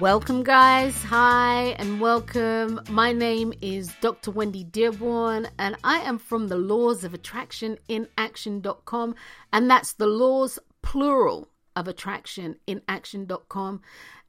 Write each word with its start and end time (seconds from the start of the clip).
Welcome, 0.00 0.42
guys. 0.42 1.04
Hi, 1.04 1.76
and 1.78 2.00
welcome. 2.00 2.80
My 2.88 3.12
name 3.12 3.52
is 3.60 3.92
Dr. 4.00 4.30
Wendy 4.30 4.64
Dearborn, 4.64 5.48
and 5.58 5.76
I 5.84 5.98
am 5.98 6.18
from 6.18 6.48
the 6.48 6.56
Laws 6.56 7.04
of 7.04 7.12
Attraction 7.12 7.78
in 7.88 8.08
Action.com, 8.16 9.14
and 9.52 9.70
that's 9.70 9.92
the 9.92 10.06
laws 10.06 10.58
plural 10.80 11.48
of 11.76 11.88
attraction 11.88 12.56
in 12.66 12.80
Action.com. 12.88 13.82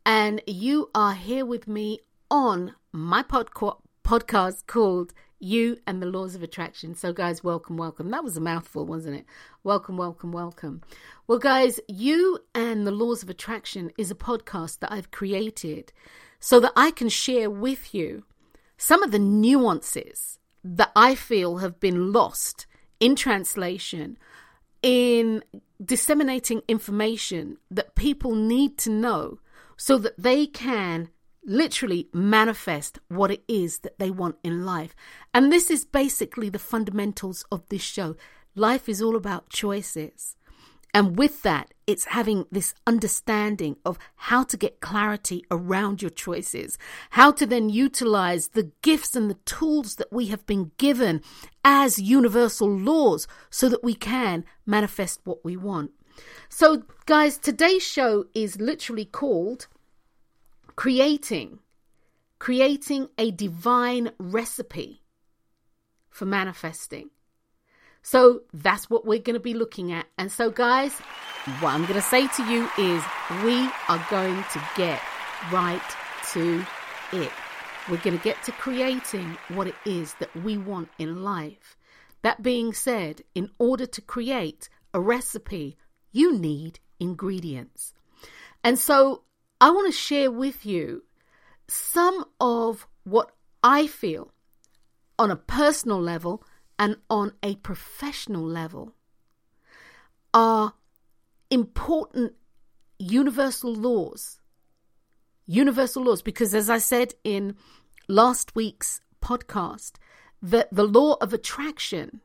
And 0.06 0.42
you 0.46 0.92
are 0.94 1.14
here 1.14 1.46
with 1.46 1.68
me 1.68 2.02
on 2.30 2.76
my 2.92 3.24
podca- 3.24 3.80
podcast 4.04 4.68
called 4.68 5.14
You 5.44 5.78
and 5.86 6.02
the 6.02 6.08
Laws 6.08 6.36
of 6.36 6.42
Attraction. 6.42 6.96
So, 6.96 7.12
guys, 7.12 7.44
welcome, 7.44 7.76
welcome. 7.76 8.10
That 8.12 8.24
was 8.24 8.38
a 8.38 8.42
mouthful, 8.42 8.86
wasn't 8.86 9.18
it? 9.18 9.26
Welcome, 9.62 9.98
welcome, 9.98 10.32
welcome. 10.32 10.82
Well, 11.28 11.38
guys, 11.38 11.82
You 11.90 12.40
and 12.56 12.88
the 12.88 12.92
Laws 12.92 13.24
of 13.24 13.30
Attraction 13.30 13.92
is 13.98 14.10
a 14.10 14.16
podcast 14.16 14.80
that 14.80 14.92
I've 14.92 15.12
created 15.12 15.92
so 16.40 16.62
that 16.62 16.72
I 16.78 16.92
can 16.92 17.10
share 17.10 17.50
with 17.50 17.94
you 17.94 18.24
some 18.78 19.04
of 19.04 19.12
the 19.12 19.20
nuances 19.20 20.40
that 20.64 20.92
I 20.96 21.14
feel 21.14 21.58
have 21.58 21.78
been 21.78 22.14
lost 22.14 22.66
in 23.02 23.16
translation, 23.16 24.18
in 24.82 25.44
disseminating 25.84 26.62
information 26.70 27.58
that 27.70 27.96
people 27.96 28.34
need 28.34 28.78
to 28.78 28.90
know 28.90 29.40
so 29.76 29.98
that 29.98 30.18
they 30.18 30.46
can 30.48 31.10
literally 31.46 32.10
manifest 32.14 33.00
what 33.08 33.32
it 33.32 33.44
is 33.48 33.80
that 33.80 34.00
they 34.00 34.12
want 34.12 34.38
in 34.44 34.66
life. 34.66 34.96
And 35.34 35.52
this 35.52 35.70
is 35.70 35.86
basically 35.86 36.50
the 36.50 36.60
fundamentals 36.60 37.46
of 37.52 37.68
this 37.70 37.82
show. 37.82 38.16
Life 38.56 38.88
is 38.88 39.02
all 39.02 39.16
about 39.16 39.50
choices. 39.50 40.36
And 40.94 41.18
with 41.18 41.42
that, 41.42 41.74
it's 41.88 42.06
having 42.06 42.46
this 42.52 42.76
understanding 42.86 43.78
of 43.84 43.98
how 44.16 44.44
to 44.44 44.56
get 44.56 44.80
clarity 44.80 45.44
around 45.50 46.04
your 46.04 46.12
choices, 46.12 46.78
how 47.12 47.32
to 47.32 47.48
then 47.48 47.70
utilize 47.70 48.50
the 48.50 48.72
gifts 48.84 49.16
and 49.16 49.30
the 49.30 49.40
tools 49.46 49.96
that 49.96 50.14
we 50.14 50.28
have 50.28 50.46
been 50.46 50.72
given 50.78 51.22
as 51.66 51.98
universal 51.98 52.70
laws 52.70 53.28
so 53.50 53.68
that 53.70 53.84
we 53.84 53.96
can 53.96 54.46
manifest 54.68 55.22
what 55.24 55.44
we 55.44 55.58
want. 55.58 55.92
So, 56.48 56.84
guys, 57.08 57.40
today's 57.40 57.82
show 57.82 58.26
is 58.36 58.62
literally 58.62 59.06
called 59.06 59.68
Creating 60.76 61.60
creating 62.44 63.08
a 63.18 63.32
divine 63.32 64.12
recipe 64.20 65.02
for 66.10 66.26
manifesting. 66.26 67.10
So 68.02 68.42
that's 68.54 68.90
what 68.90 69.06
we're 69.06 69.22
going 69.22 69.36
to 69.36 69.40
be 69.40 69.54
looking 69.54 69.94
at. 69.94 70.08
And 70.18 70.30
so, 70.30 70.50
guys, 70.50 70.92
what 71.62 71.74
I'm 71.74 71.84
going 71.84 71.94
to 71.94 72.02
say 72.02 72.28
to 72.28 72.44
you 72.52 72.70
is 72.78 73.02
we 73.46 73.56
are 73.88 74.06
going 74.10 74.44
to 74.52 74.62
get 74.76 75.02
right 75.54 75.82
to 76.34 76.66
it. 77.14 77.32
We're 77.90 78.04
going 78.04 78.18
to 78.18 78.24
get 78.26 78.44
to 78.44 78.52
creating 78.52 79.38
what 79.48 79.68
it 79.68 79.76
is 79.86 80.14
that 80.16 80.36
we 80.36 80.58
want 80.58 80.90
in 81.00 81.24
life. 81.24 81.78
That 82.24 82.44
being 82.44 82.74
said, 82.74 83.22
in 83.34 83.52
order 83.58 83.86
to 83.86 84.02
create 84.02 84.68
a 84.94 85.00
recipe, 85.00 85.78
you 86.12 86.38
need 86.38 86.82
ingredients. 87.00 87.94
And 88.66 88.78
so 88.78 89.24
I 89.64 89.70
want 89.70 89.88
to 89.88 89.98
share 89.98 90.30
with 90.30 90.66
you 90.66 91.04
some 91.70 92.26
of 92.42 92.86
what 93.06 93.32
I 93.64 93.88
feel 93.88 94.34
on 95.18 95.32
a 95.32 95.38
personal 95.38 96.02
level 96.02 96.44
and 96.78 96.98
on 97.10 97.32
a 97.42 97.56
professional 97.56 98.44
level 98.44 98.94
are 100.34 100.74
important 101.50 102.34
universal 103.00 103.74
laws. 103.74 104.42
Universal 105.46 106.04
laws, 106.04 106.22
because 106.22 106.54
as 106.54 106.70
I 106.70 106.80
said 106.80 107.14
in 107.24 107.56
last 108.10 108.58
week's 108.58 109.00
podcast, 109.24 109.94
that 110.42 110.68
the 110.74 110.84
law 110.84 111.16
of 111.22 111.32
attraction 111.32 112.20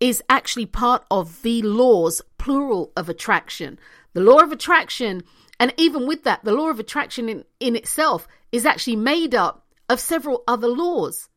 is 0.00 0.24
actually 0.28 0.66
part 0.66 1.04
of 1.08 1.42
the 1.42 1.62
laws, 1.62 2.20
plural 2.36 2.90
of 2.96 3.08
attraction. 3.08 3.78
The 4.12 4.22
law 4.22 4.40
of 4.40 4.50
attraction, 4.50 5.22
and 5.60 5.74
even 5.76 6.06
with 6.06 6.24
that, 6.24 6.42
the 6.42 6.54
law 6.54 6.70
of 6.70 6.80
attraction 6.80 7.28
in, 7.28 7.44
in 7.60 7.76
itself 7.76 8.26
is 8.50 8.64
actually 8.64 8.96
made 8.96 9.34
up 9.34 9.66
of 9.90 10.00
several 10.00 10.42
other 10.48 10.66
laws. 10.66 11.28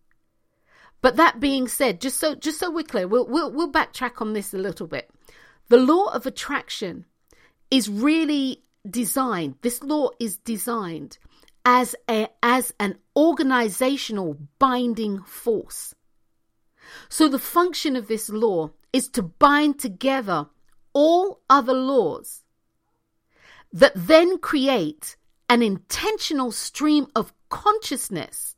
But 1.01 1.17
that 1.17 1.41
being 1.41 1.67
said, 1.67 1.99
just 1.99 2.17
so 2.17 2.33
just 2.33 2.57
so 2.57 2.71
we're 2.71 2.83
clear, 2.83 3.05
we'll, 3.05 3.27
we'll 3.27 3.51
we'll 3.51 3.71
backtrack 3.71 4.21
on 4.21 4.31
this 4.31 4.53
a 4.53 4.57
little 4.57 4.87
bit. 4.87 5.11
The 5.67 5.77
law 5.77 6.05
of 6.13 6.25
attraction 6.25 7.05
is 7.69 7.89
really 7.89 8.63
designed. 8.89 9.55
This 9.61 9.83
law 9.83 10.11
is 10.21 10.37
designed 10.37 11.17
as 11.65 11.93
a 12.09 12.29
as 12.41 12.73
an 12.79 12.99
organizational 13.17 14.37
binding 14.57 15.21
force. 15.23 15.93
So 17.09 17.27
the 17.27 17.39
function 17.39 17.97
of 17.97 18.07
this 18.07 18.29
law 18.29 18.71
is 18.93 19.09
to 19.09 19.23
bind 19.23 19.79
together 19.79 20.47
all 20.93 21.41
other 21.49 21.73
laws 21.73 22.42
that 23.73 23.91
then 23.95 24.37
create 24.37 25.17
an 25.49 25.61
intentional 25.61 26.51
stream 26.51 27.07
of 27.15 27.33
consciousness 27.49 28.55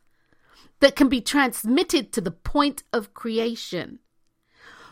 that 0.81 0.95
can 0.95 1.07
be 1.07 1.21
transmitted 1.21 2.11
to 2.13 2.21
the 2.21 2.31
point 2.31 2.83
of 2.93 3.13
creation 3.13 3.99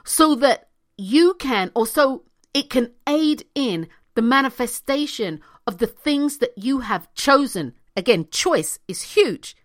so 0.06 0.34
that 0.36 0.70
you 0.98 1.34
can, 1.36 1.72
or 1.76 1.86
so 1.86 2.24
it 2.54 2.70
can 2.70 2.92
aid 3.08 3.46
in 3.54 3.88
the 4.16 4.22
manifestation 4.22 5.42
of 5.68 5.78
the 5.78 5.88
things 5.88 6.38
that 6.38 6.58
you 6.58 6.80
have 6.80 7.14
chosen. 7.16 7.74
Again, 7.96 8.28
choice 8.32 8.80
is 8.88 9.02
huge. 9.02 9.56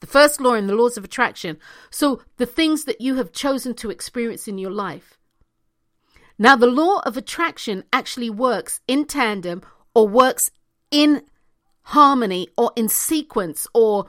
The 0.00 0.06
first 0.06 0.40
law 0.40 0.54
in 0.54 0.66
the 0.66 0.74
laws 0.74 0.96
of 0.96 1.04
attraction. 1.04 1.58
So, 1.90 2.22
the 2.36 2.46
things 2.46 2.84
that 2.84 3.00
you 3.00 3.16
have 3.16 3.32
chosen 3.32 3.74
to 3.74 3.90
experience 3.90 4.46
in 4.46 4.58
your 4.58 4.70
life. 4.70 5.18
Now, 6.38 6.54
the 6.54 6.66
law 6.66 7.00
of 7.00 7.16
attraction 7.16 7.84
actually 7.92 8.28
works 8.28 8.80
in 8.86 9.06
tandem 9.06 9.62
or 9.96 10.06
works 10.06 10.50
in 10.90 11.22
harmony 11.80 12.46
or 12.58 12.70
in 12.76 12.86
sequence 12.86 13.66
or 13.72 14.06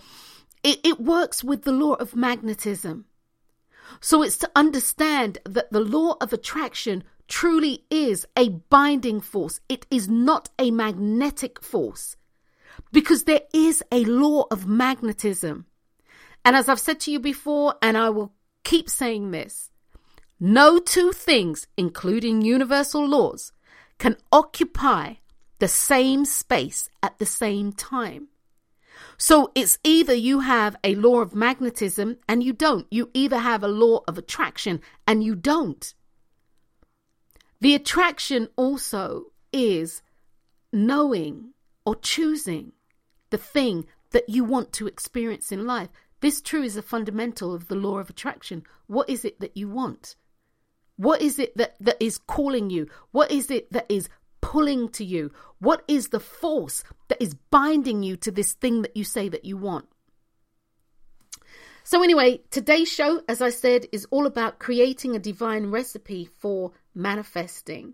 it, 0.61 0.81
it 0.83 0.99
works 0.99 1.45
with 1.45 1.63
the 1.63 1.71
law 1.71 1.93
of 1.93 2.13
magnetism. 2.13 3.05
So 4.01 4.21
it's 4.21 4.37
to 4.39 4.51
understand 4.53 5.37
that 5.45 5.71
the 5.71 5.79
law 5.79 6.17
of 6.19 6.33
attraction 6.33 7.05
truly 7.29 7.85
is 7.89 8.25
a 8.35 8.49
binding 8.49 9.21
force. 9.21 9.61
It 9.69 9.87
is 9.89 10.09
not 10.09 10.49
a 10.59 10.71
magnetic 10.71 11.63
force 11.63 12.17
because 12.91 13.23
there 13.23 13.43
is 13.53 13.81
a 13.89 14.03
law 14.03 14.43
of 14.51 14.67
magnetism. 14.67 15.67
And 16.43 16.57
as 16.57 16.67
I've 16.67 16.81
said 16.81 16.99
to 17.01 17.11
you 17.11 17.19
before, 17.19 17.75
and 17.81 17.97
I 17.97 18.09
will 18.09 18.33
keep 18.65 18.89
saying 18.89 19.31
this, 19.31 19.71
no 20.37 20.79
two 20.79 21.13
things, 21.13 21.65
including 21.77 22.41
universal 22.41 23.07
laws, 23.07 23.53
can 23.99 24.17
occupy 24.33 25.13
the 25.59 25.67
same 25.67 26.25
space 26.25 26.89
at 27.01 27.17
the 27.19 27.25
same 27.25 27.71
time. 27.71 28.27
So 29.17 29.51
it's 29.55 29.79
either 29.83 30.13
you 30.13 30.41
have 30.41 30.75
a 30.83 30.95
law 30.95 31.21
of 31.21 31.35
magnetism 31.35 32.17
and 32.27 32.43
you 32.43 32.53
don't. 32.53 32.87
You 32.91 33.09
either 33.13 33.39
have 33.39 33.63
a 33.63 33.67
law 33.67 34.01
of 34.07 34.17
attraction 34.17 34.81
and 35.07 35.23
you 35.23 35.35
don't. 35.35 35.93
The 37.59 37.73
attraction 37.73 38.49
also 38.55 39.31
is 39.51 40.03
knowing 40.71 41.53
or 41.85 41.95
choosing 41.95 42.73
the 43.29 43.37
thing 43.37 43.85
that 44.11 44.29
you 44.29 44.43
want 44.43 44.71
to 44.73 44.87
experience 44.87 45.51
in 45.51 45.65
life. 45.65 45.89
This 46.19 46.41
true 46.41 46.63
is 46.63 46.77
a 46.77 46.81
fundamental 46.81 47.53
of 47.53 47.67
the 47.67 47.75
law 47.75 47.97
of 47.97 48.09
attraction. 48.09 48.63
What 48.87 49.09
is 49.09 49.25
it 49.25 49.39
that 49.39 49.57
you 49.57 49.69
want? 49.69 50.15
What 50.95 51.21
is 51.21 51.37
it 51.37 51.55
that, 51.57 51.75
that 51.79 51.97
is 51.99 52.17
calling 52.17 52.69
you? 52.69 52.87
What 53.11 53.31
is 53.31 53.51
it 53.51 53.71
that 53.71 53.85
is 53.89 54.09
pulling 54.41 54.89
to 54.89 55.03
you? 55.03 55.31
What 55.59 55.83
is 55.87 56.09
the 56.09 56.19
force 56.19 56.83
that 57.07 57.21
is 57.21 57.35
binding 57.49 58.03
you 58.03 58.15
to 58.17 58.31
this 58.31 58.53
thing 58.53 58.81
that 58.81 58.95
you 58.95 59.03
say 59.03 59.29
that 59.29 59.45
you 59.45 59.57
want? 59.57 59.87
So, 61.83 62.03
anyway, 62.03 62.41
today's 62.51 62.91
show, 62.91 63.21
as 63.29 63.41
I 63.41 63.49
said, 63.49 63.85
is 63.93 64.05
all 64.11 64.25
about 64.25 64.59
creating 64.59 65.15
a 65.15 65.19
divine 65.19 65.67
recipe 65.67 66.25
for 66.25 66.73
manifesting. 66.93 67.93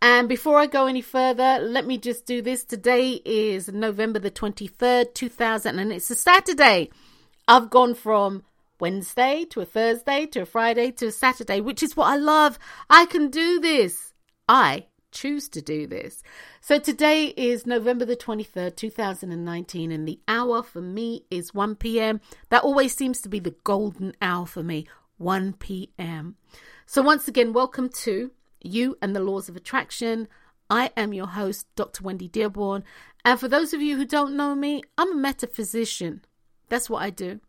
And 0.00 0.28
before 0.28 0.58
I 0.58 0.66
go 0.66 0.86
any 0.86 1.00
further, 1.00 1.58
let 1.60 1.86
me 1.86 1.98
just 1.98 2.26
do 2.26 2.42
this. 2.42 2.62
Today 2.64 3.20
is 3.24 3.68
November 3.68 4.18
the 4.18 4.30
23rd, 4.30 5.14
2000, 5.14 5.78
and 5.78 5.92
it's 5.92 6.10
a 6.10 6.14
Saturday. 6.14 6.90
I've 7.48 7.70
gone 7.70 7.94
from 7.94 8.44
Wednesday 8.78 9.44
to 9.50 9.62
a 9.62 9.64
Thursday 9.64 10.26
to 10.26 10.42
a 10.42 10.46
Friday 10.46 10.90
to 10.92 11.06
a 11.06 11.10
Saturday, 11.10 11.60
which 11.60 11.82
is 11.82 11.96
what 11.96 12.08
I 12.08 12.16
love. 12.16 12.58
I 12.88 13.06
can 13.06 13.30
do 13.30 13.60
this. 13.60 14.12
I 14.48 14.86
choose 15.14 15.48
to 15.50 15.62
do 15.62 15.86
this. 15.86 16.22
So 16.60 16.78
today 16.78 17.28
is 17.28 17.64
November 17.64 18.04
the 18.04 18.16
23rd, 18.16 18.76
2019, 18.76 19.92
and 19.92 20.06
the 20.06 20.20
hour 20.28 20.62
for 20.62 20.82
me 20.82 21.24
is 21.30 21.54
1 21.54 21.76
p.m. 21.76 22.20
That 22.50 22.64
always 22.64 22.94
seems 22.94 23.22
to 23.22 23.30
be 23.30 23.38
the 23.38 23.54
golden 23.64 24.12
hour 24.20 24.44
for 24.44 24.62
me, 24.62 24.86
1 25.16 25.54
p.m. 25.54 26.36
So 26.84 27.00
once 27.00 27.28
again, 27.28 27.54
welcome 27.54 27.88
to 27.88 28.32
You 28.60 28.98
and 29.00 29.16
the 29.16 29.20
Laws 29.20 29.48
of 29.48 29.56
Attraction. 29.56 30.28
I 30.68 30.90
am 30.96 31.14
your 31.14 31.28
host, 31.28 31.66
Dr. 31.76 32.02
Wendy 32.02 32.28
Dearborn. 32.28 32.84
And 33.24 33.40
for 33.40 33.48
those 33.48 33.72
of 33.72 33.80
you 33.80 33.96
who 33.96 34.04
don't 34.04 34.36
know 34.36 34.54
me, 34.54 34.82
I'm 34.98 35.12
a 35.12 35.16
metaphysician. 35.16 36.22
That's 36.68 36.90
what 36.90 37.02
I 37.02 37.10
do. 37.10 37.40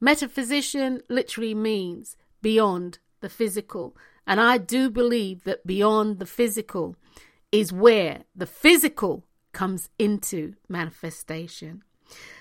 Metaphysician 0.00 1.02
literally 1.08 1.54
means 1.54 2.16
beyond 2.40 3.00
the 3.20 3.28
physical. 3.28 3.96
And 4.28 4.42
I 4.42 4.58
do 4.58 4.90
believe 4.90 5.44
that 5.44 5.66
beyond 5.66 6.18
the 6.18 6.26
physical 6.26 6.96
is 7.50 7.72
where 7.72 8.24
the 8.36 8.46
physical 8.46 9.24
comes 9.52 9.88
into 9.98 10.52
manifestation. 10.68 11.82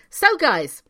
So, 0.10 0.36
guys, 0.36 0.84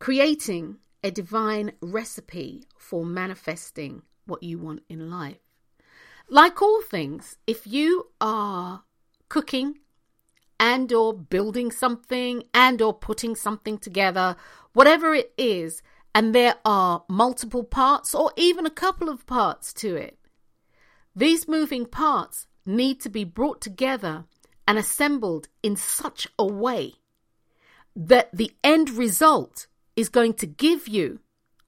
creating 0.00 0.78
a 1.04 1.12
divine 1.12 1.72
recipe 1.80 2.64
for 2.76 3.04
manifesting 3.04 4.02
what 4.26 4.42
you 4.42 4.58
want 4.58 4.82
in 4.88 5.08
life. 5.08 5.38
Like 6.28 6.60
all 6.60 6.82
things, 6.82 7.38
if 7.46 7.68
you 7.68 8.08
are 8.20 8.82
cooking 9.28 9.78
and 10.58 10.92
or 10.92 11.14
building 11.14 11.70
something 11.70 12.42
and 12.52 12.82
or 12.82 12.92
putting 12.92 13.36
something 13.36 13.78
together, 13.78 14.34
whatever 14.72 15.14
it 15.14 15.32
is, 15.38 15.82
and 16.14 16.34
there 16.34 16.56
are 16.64 17.04
multiple 17.08 17.64
parts 17.64 18.14
or 18.14 18.32
even 18.36 18.66
a 18.66 18.70
couple 18.70 19.08
of 19.08 19.26
parts 19.26 19.72
to 19.74 19.94
it, 19.96 20.18
these 21.14 21.48
moving 21.48 21.86
parts 21.86 22.46
need 22.66 23.00
to 23.00 23.08
be 23.08 23.24
brought 23.24 23.60
together 23.60 24.24
and 24.66 24.78
assembled 24.78 25.48
in 25.62 25.76
such 25.76 26.28
a 26.38 26.46
way 26.46 26.94
that 27.96 28.30
the 28.32 28.52
end 28.62 28.90
result 28.90 29.66
is 29.96 30.08
going 30.08 30.34
to 30.34 30.46
give 30.46 30.86
you 30.86 31.20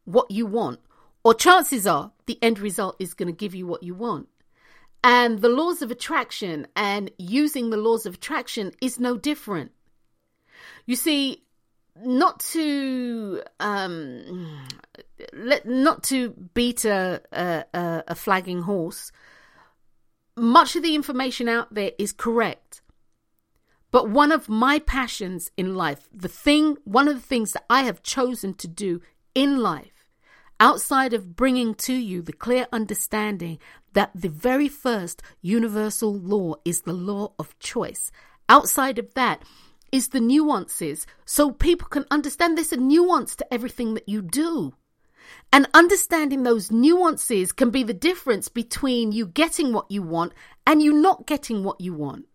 what 0.04 0.30
you 0.30 0.46
want, 0.46 0.80
or 1.24 1.34
chances 1.34 1.86
are 1.86 2.12
the 2.26 2.38
end 2.42 2.58
result 2.58 2.96
is 2.98 3.14
going 3.14 3.26
to 3.26 3.32
give 3.32 3.54
you 3.54 3.66
what 3.66 3.82
you 3.82 3.94
want. 3.94 4.28
And 5.04 5.40
the 5.40 5.48
laws 5.48 5.82
of 5.82 5.90
attraction 5.90 6.68
and 6.76 7.10
using 7.18 7.70
the 7.70 7.76
laws 7.76 8.06
of 8.06 8.14
attraction 8.14 8.72
is 8.80 9.00
no 9.00 9.16
different. 9.16 9.72
You 10.86 10.94
see, 10.94 11.42
not 12.00 12.40
to 12.40 13.42
um, 13.60 14.66
let, 15.32 15.66
not 15.66 16.02
to 16.04 16.30
beat 16.54 16.84
a, 16.84 17.20
a, 17.32 18.04
a 18.08 18.14
flagging 18.14 18.62
horse. 18.62 19.12
Much 20.36 20.76
of 20.76 20.82
the 20.82 20.94
information 20.94 21.48
out 21.48 21.74
there 21.74 21.92
is 21.98 22.12
correct. 22.12 22.80
But 23.90 24.08
one 24.08 24.32
of 24.32 24.48
my 24.48 24.78
passions 24.78 25.50
in 25.58 25.74
life, 25.74 26.08
the 26.12 26.28
thing, 26.28 26.78
one 26.84 27.08
of 27.08 27.14
the 27.14 27.26
things 27.26 27.52
that 27.52 27.66
I 27.68 27.82
have 27.82 28.02
chosen 28.02 28.54
to 28.54 28.66
do 28.66 29.02
in 29.34 29.58
life, 29.58 30.08
outside 30.58 31.12
of 31.12 31.36
bringing 31.36 31.74
to 31.74 31.92
you 31.92 32.22
the 32.22 32.32
clear 32.32 32.66
understanding 32.72 33.58
that 33.92 34.10
the 34.14 34.30
very 34.30 34.68
first 34.68 35.22
universal 35.42 36.14
law 36.14 36.54
is 36.64 36.82
the 36.82 36.94
law 36.94 37.34
of 37.38 37.58
choice, 37.58 38.10
outside 38.48 38.98
of 38.98 39.12
that 39.12 39.42
is 39.92 40.08
the 40.08 40.20
nuances 40.20 41.06
so 41.24 41.52
people 41.52 41.86
can 41.86 42.06
understand 42.10 42.56
there's 42.56 42.72
a 42.72 42.76
nuance 42.76 43.36
to 43.36 43.54
everything 43.54 43.94
that 43.94 44.08
you 44.08 44.22
do. 44.22 44.74
And 45.52 45.68
understanding 45.74 46.42
those 46.42 46.70
nuances 46.70 47.52
can 47.52 47.70
be 47.70 47.82
the 47.82 47.94
difference 47.94 48.48
between 48.48 49.12
you 49.12 49.26
getting 49.26 49.72
what 49.72 49.90
you 49.90 50.02
want 50.02 50.32
and 50.66 50.82
you 50.82 50.94
not 50.94 51.26
getting 51.26 51.62
what 51.62 51.80
you 51.80 51.92
want. 51.92 52.26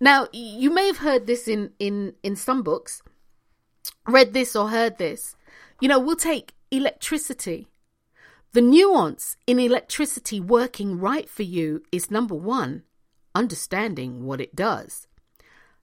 Now, 0.00 0.26
you 0.32 0.70
may 0.70 0.88
have 0.88 0.98
heard 0.98 1.26
this 1.26 1.46
in, 1.46 1.70
in, 1.78 2.14
in 2.22 2.34
some 2.34 2.62
books, 2.62 3.00
read 4.06 4.34
this 4.34 4.56
or 4.56 4.68
heard 4.68 4.98
this. 4.98 5.36
You 5.80 5.88
know, 5.88 6.00
we'll 6.00 6.16
take 6.16 6.52
electricity. 6.70 7.68
The 8.52 8.60
nuance 8.60 9.36
in 9.46 9.58
electricity 9.58 10.40
working 10.40 10.98
right 10.98 11.28
for 11.28 11.44
you 11.44 11.82
is 11.92 12.10
number 12.10 12.34
one, 12.34 12.82
understanding 13.34 14.24
what 14.24 14.40
it 14.40 14.54
does. 14.54 15.06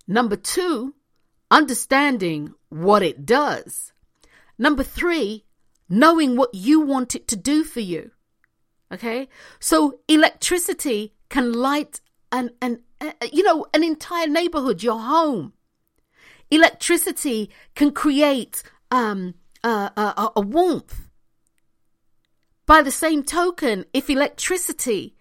Number 0.07 0.36
two, 0.36 0.95
understanding 1.50 2.53
what 2.69 3.03
it 3.03 3.25
does. 3.25 3.94
Number 4.57 4.83
three, 4.83 5.45
knowing 5.89 6.36
what 6.36 6.53
you 6.53 6.80
want 6.80 7.15
it 7.15 7.27
to 7.27 7.36
do 7.36 7.63
for 7.63 7.81
you. 7.81 8.12
Okay. 8.92 9.30
So 9.59 10.00
electricity 10.07 11.13
can 11.30 11.53
light 11.53 12.01
an, 12.31 12.51
an, 12.62 12.81
uh, 13.00 13.12
you 13.31 13.44
know, 13.44 13.65
an 13.74 13.83
entire 13.83 14.27
neighborhood, 14.27 14.83
your 14.83 15.00
home. 15.00 15.53
Electricity 16.50 17.50
can 17.75 17.92
create 17.92 18.63
um, 18.89 19.36
uh, 19.63 19.89
uh, 19.95 20.30
a 20.36 20.42
warmth. 20.42 21.07
By 22.65 22.81
the 22.81 22.92
same 22.92 23.24
token, 23.24 23.86
if 23.94 24.09
electricity, 24.09 25.15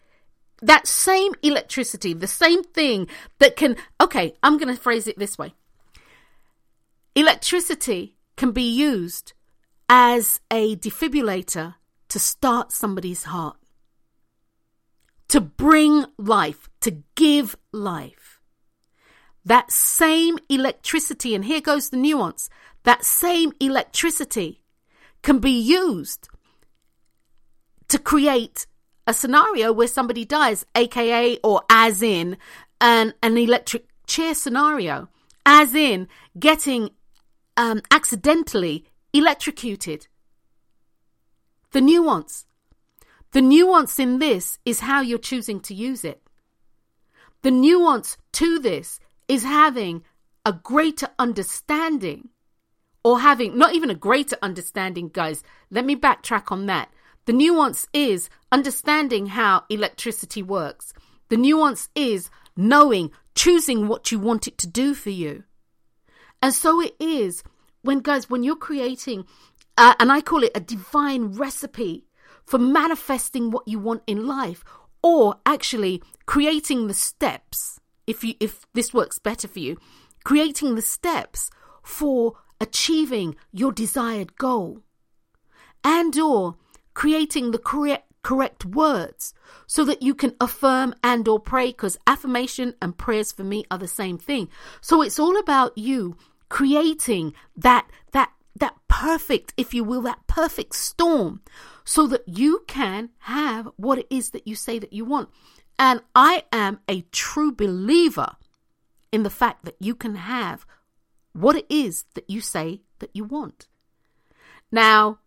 that 0.62 0.86
same 0.86 1.32
electricity, 1.42 2.12
the 2.12 2.26
same 2.26 2.62
thing 2.62 3.08
that 3.38 3.56
can, 3.56 3.76
okay, 4.00 4.34
I'm 4.42 4.58
going 4.58 4.74
to 4.74 4.80
phrase 4.80 5.06
it 5.06 5.18
this 5.18 5.38
way 5.38 5.54
electricity 7.14 8.16
can 8.36 8.52
be 8.52 8.62
used 8.62 9.32
as 9.88 10.40
a 10.50 10.76
defibrillator 10.76 11.74
to 12.08 12.18
start 12.18 12.72
somebody's 12.72 13.24
heart 13.24 13.56
to 15.30 15.40
bring 15.40 16.06
life, 16.18 16.68
to 16.80 17.04
give 17.14 17.54
life. 17.70 18.40
That 19.44 19.70
same 19.70 20.38
electricity, 20.48 21.36
and 21.36 21.44
here 21.44 21.60
goes 21.60 21.88
the 21.88 21.96
nuance 21.96 22.50
that 22.82 23.04
same 23.04 23.52
electricity 23.60 24.64
can 25.22 25.38
be 25.38 25.52
used 25.52 26.28
to 27.88 27.98
create 27.98 28.66
a 29.06 29.14
scenario 29.14 29.72
where 29.72 29.88
somebody 29.88 30.24
dies, 30.24 30.64
aka 30.74 31.38
or 31.42 31.62
as 31.70 32.02
in 32.02 32.36
an, 32.80 33.14
an 33.22 33.36
electric 33.36 33.86
chair 34.06 34.34
scenario, 34.34 35.08
as 35.44 35.74
in 35.74 36.08
getting 36.38 36.90
um, 37.56 37.82
accidentally 37.90 38.84
electrocuted. 39.12 40.06
The 41.72 41.80
nuance. 41.80 42.46
The 43.32 43.42
nuance 43.42 43.98
in 43.98 44.18
this 44.18 44.58
is 44.64 44.80
how 44.80 45.00
you're 45.00 45.18
choosing 45.18 45.60
to 45.60 45.74
use 45.74 46.04
it. 46.04 46.20
The 47.42 47.50
nuance 47.50 48.16
to 48.32 48.58
this 48.58 48.98
is 49.28 49.44
having 49.44 50.02
a 50.44 50.52
greater 50.52 51.08
understanding 51.18 52.30
or 53.04 53.20
having 53.20 53.56
not 53.56 53.74
even 53.74 53.90
a 53.90 53.94
greater 53.94 54.36
understanding, 54.42 55.08
guys. 55.12 55.42
Let 55.70 55.84
me 55.84 55.96
backtrack 55.96 56.50
on 56.50 56.66
that. 56.66 56.90
The 57.26 57.32
nuance 57.32 57.86
is 57.92 58.28
understanding 58.52 59.26
how 59.26 59.64
electricity 59.68 60.42
works. 60.42 60.92
The 61.28 61.36
nuance 61.36 61.88
is 61.94 62.30
knowing, 62.56 63.10
choosing 63.34 63.88
what 63.88 64.10
you 64.10 64.18
want 64.18 64.48
it 64.48 64.58
to 64.58 64.66
do 64.66 64.94
for 64.94 65.10
you. 65.10 65.44
And 66.42 66.54
so 66.54 66.80
it 66.80 66.94
is 66.98 67.42
when, 67.82 68.00
guys, 68.00 68.28
when 68.28 68.42
you're 68.42 68.56
creating, 68.56 69.26
uh, 69.76 69.94
and 70.00 70.10
I 70.10 70.20
call 70.20 70.42
it 70.42 70.52
a 70.54 70.60
divine 70.60 71.32
recipe 71.34 72.06
for 72.44 72.58
manifesting 72.58 73.50
what 73.50 73.68
you 73.68 73.78
want 73.78 74.02
in 74.06 74.26
life 74.26 74.64
or 75.02 75.36
actually 75.46 76.02
creating 76.26 76.86
the 76.86 76.94
steps 76.94 77.80
if 78.06 78.24
you 78.24 78.34
if 78.40 78.66
this 78.74 78.92
works 78.92 79.18
better 79.18 79.48
for 79.48 79.60
you 79.60 79.76
creating 80.24 80.74
the 80.74 80.82
steps 80.82 81.50
for 81.82 82.34
achieving 82.60 83.36
your 83.52 83.72
desired 83.72 84.36
goal 84.36 84.80
and 85.84 86.18
or 86.18 86.56
creating 86.92 87.52
the 87.52 87.58
correct 87.58 88.09
correct 88.22 88.64
words 88.64 89.32
so 89.66 89.84
that 89.84 90.02
you 90.02 90.14
can 90.14 90.34
affirm 90.40 90.94
and 91.02 91.26
or 91.26 91.40
pray 91.40 91.68
because 91.68 91.98
affirmation 92.06 92.74
and 92.82 92.98
prayers 92.98 93.32
for 93.32 93.44
me 93.44 93.64
are 93.70 93.78
the 93.78 93.88
same 93.88 94.18
thing 94.18 94.48
so 94.80 95.02
it's 95.02 95.18
all 95.18 95.38
about 95.38 95.76
you 95.76 96.16
creating 96.48 97.32
that 97.56 97.88
that 98.12 98.30
that 98.56 98.76
perfect 98.88 99.54
if 99.56 99.72
you 99.72 99.82
will 99.82 100.02
that 100.02 100.26
perfect 100.26 100.74
storm 100.74 101.40
so 101.84 102.06
that 102.06 102.22
you 102.26 102.62
can 102.66 103.10
have 103.20 103.68
what 103.76 103.98
it 103.98 104.06
is 104.10 104.30
that 104.30 104.46
you 104.46 104.54
say 104.54 104.78
that 104.78 104.92
you 104.92 105.04
want. 105.04 105.28
And 105.78 106.02
I 106.14 106.44
am 106.52 106.80
a 106.88 107.02
true 107.10 107.52
believer 107.52 108.36
in 109.10 109.22
the 109.22 109.30
fact 109.30 109.64
that 109.64 109.76
you 109.80 109.94
can 109.94 110.16
have 110.16 110.66
what 111.32 111.56
it 111.56 111.66
is 111.68 112.04
that 112.14 112.28
you 112.28 112.40
say 112.40 112.82
that 112.98 113.10
you 113.14 113.24
want. 113.24 113.66
Now, 114.70 115.19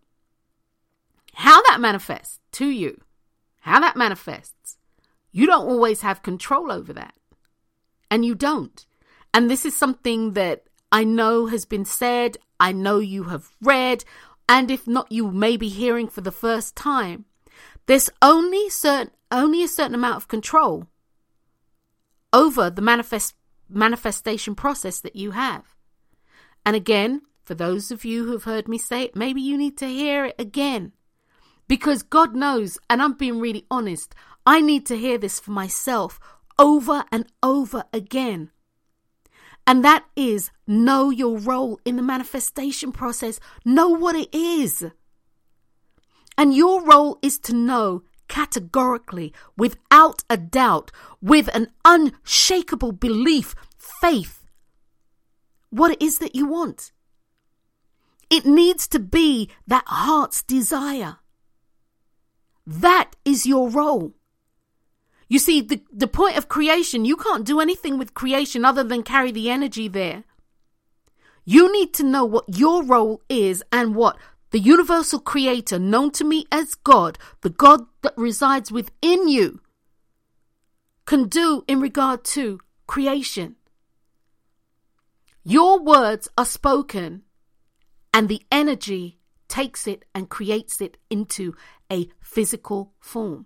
how 1.34 1.62
that 1.64 1.80
manifests 1.80 2.40
to 2.54 2.68
you, 2.68 3.02
how 3.62 3.80
that 3.80 3.98
manifests, 3.98 4.78
you 5.32 5.48
don't 5.48 5.68
always 5.68 6.02
have 6.02 6.24
control 6.24 6.72
over 6.72 6.94
that. 6.94 7.14
And 8.10 8.24
you 8.24 8.36
don't. 8.36 8.86
And 9.34 9.50
this 9.50 9.66
is 9.66 9.76
something 9.76 10.34
that 10.34 10.64
I 10.92 11.04
know 11.04 11.48
has 11.48 11.66
been 11.66 11.86
said, 11.86 12.38
I 12.60 12.72
know 12.72 13.00
you 13.00 13.24
have 13.24 13.50
read, 13.62 14.06
and 14.48 14.70
if 14.70 14.88
not, 14.88 15.12
you 15.12 15.32
may 15.32 15.58
be 15.58 15.70
hearing 15.70 16.08
for 16.08 16.22
the 16.22 16.32
first 16.32 16.76
time. 16.76 17.26
There's 17.88 18.10
only 18.22 18.70
certain 18.70 19.12
only 19.32 19.64
a 19.64 19.68
certain 19.68 19.96
amount 19.96 20.18
of 20.18 20.28
control 20.28 20.86
over 22.32 22.70
the 22.70 22.82
manifest 22.82 23.34
manifestation 23.68 24.54
process 24.54 25.00
that 25.00 25.16
you 25.16 25.32
have. 25.32 25.76
And 26.66 26.76
again, 26.76 27.24
for 27.44 27.56
those 27.56 27.90
of 27.90 28.06
you 28.06 28.26
who've 28.26 28.44
heard 28.44 28.68
me 28.68 28.78
say 28.78 29.04
it, 29.04 29.16
maybe 29.16 29.42
you 29.42 29.58
need 29.58 29.78
to 29.80 29.88
hear 29.88 30.26
it 30.26 30.36
again. 30.38 30.94
Because 31.68 32.04
God 32.04 32.36
knows, 32.36 32.78
and 32.90 33.02
I'm 33.02 33.14
being 33.14 33.40
really 33.40 33.66
honest, 33.72 34.14
I 34.46 34.62
need 34.62 34.86
to 34.88 34.98
hear 34.98 35.18
this 35.18 35.40
for 35.40 35.52
myself 35.52 36.20
over 36.60 37.06
and 37.12 37.26
over 37.42 37.84
again. 37.94 38.52
And 39.66 39.84
that 39.84 40.06
is 40.16 40.52
know 40.68 41.10
your 41.10 41.38
role 41.38 41.80
in 41.86 41.96
the 41.96 42.02
manifestation 42.02 42.92
process. 42.92 43.40
Know 43.64 43.90
what 43.90 44.16
it 44.16 44.34
is. 44.34 44.86
And 46.38 46.54
your 46.54 46.84
role 46.84 47.18
is 47.22 47.40
to 47.40 47.54
know 47.54 48.04
categorically, 48.28 49.32
without 49.56 50.24
a 50.30 50.38
doubt, 50.38 50.92
with 51.22 51.54
an 51.56 51.68
unshakable 51.86 52.92
belief, 52.92 53.54
faith, 53.78 54.44
what 55.70 55.92
it 55.92 56.02
is 56.02 56.18
that 56.20 56.36
you 56.36 56.48
want. 56.48 56.92
It 58.30 58.46
needs 58.46 58.88
to 58.88 59.00
be 59.00 59.52
that 59.68 59.84
heart's 59.86 60.42
desire. 60.42 61.18
That 62.66 63.16
is 63.26 63.46
your 63.46 63.70
role. 63.70 64.14
You 65.28 65.40
see, 65.40 65.62
the, 65.62 65.82
the 65.92 66.08
point 66.08 66.38
of 66.38 66.48
creation, 66.48 67.06
you 67.06 67.16
can't 67.16 67.46
do 67.46 67.60
anything 67.60 67.98
with 67.98 68.14
creation 68.14 68.64
other 68.64 68.84
than 68.84 69.04
carry 69.04 69.32
the 69.32 69.50
energy 69.50 69.88
there. 69.88 70.24
You 71.46 71.72
need 71.72 71.94
to 71.96 72.04
know 72.04 72.24
what 72.24 72.46
your 72.48 72.84
role 72.84 73.22
is 73.30 73.64
and 73.72 73.96
what 73.96 74.18
the 74.52 74.60
universal 74.60 75.20
creator, 75.20 75.80
known 75.80 76.12
to 76.12 76.24
me 76.24 76.46
as 76.52 76.76
God, 76.76 77.18
the 77.42 77.50
God 77.50 77.82
that 78.04 78.14
resides 78.16 78.72
within 78.72 79.28
you, 79.28 79.60
can 81.06 81.28
do 81.28 81.64
in 81.68 81.82
regard 81.82 82.24
to 82.26 82.60
creation. 82.86 83.56
Your 85.44 85.80
words 85.80 86.30
are 86.38 86.46
spoken, 86.46 87.24
and 88.14 88.30
the 88.30 88.44
energy 88.52 89.18
takes 89.54 89.86
it 89.86 90.04
and 90.16 90.30
creates 90.30 90.82
it 90.82 90.98
into 91.12 91.54
a 91.92 92.10
physical 92.20 92.92
form. 93.00 93.46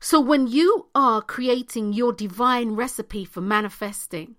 So 0.00 0.18
when 0.20 0.48
you 0.48 0.88
are 0.92 1.22
creating 1.22 1.92
your 1.92 2.12
divine 2.12 2.72
recipe 2.72 3.24
for 3.24 3.40
manifesting, 3.40 4.34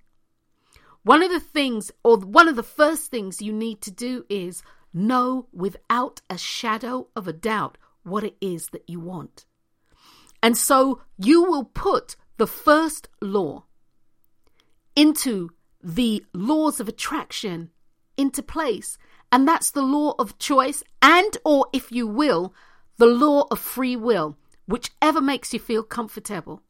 one 1.04 1.24
of 1.24 1.32
the 1.32 1.40
things, 1.40 1.92
or 2.04 2.18
one 2.18 2.50
of 2.50 2.58
the 2.58 2.72
first 2.82 3.10
things 3.10 3.42
you 3.42 3.54
need 3.54 3.80
to 3.84 3.92
do 3.92 4.26
is 4.30 4.64
know 4.94 5.48
without 5.54 6.20
a 6.30 6.38
shadow 6.38 7.08
of 7.16 7.26
a 7.30 7.34
doubt 7.34 7.78
what 8.04 8.26
it 8.26 8.36
is 8.42 8.68
that 8.74 8.90
you 8.90 9.00
want. 9.00 9.46
And 10.44 10.58
so 10.58 11.02
you 11.18 11.42
will 11.44 11.64
put 11.64 12.18
the 12.36 12.48
first 12.48 13.08
law 13.22 13.64
into 14.94 15.52
the 15.82 16.26
laws 16.34 16.82
of 16.82 16.90
attraction 16.90 17.70
into 18.18 18.44
place. 18.44 18.98
And 19.32 19.48
that's 19.48 19.72
the 19.72 19.82
law 19.82 20.14
of 20.20 20.38
choice 20.38 20.84
and 21.02 21.38
or 21.46 21.68
if 21.72 21.92
you 21.92 22.06
will, 22.06 22.54
the 22.98 23.06
law 23.06 23.46
of 23.50 23.60
free 23.60 23.96
will 23.96 24.38
whichever 24.68 25.22
makes 25.22 25.54
you 25.54 25.60
feel 25.60 25.84
comfortable. 25.84 26.62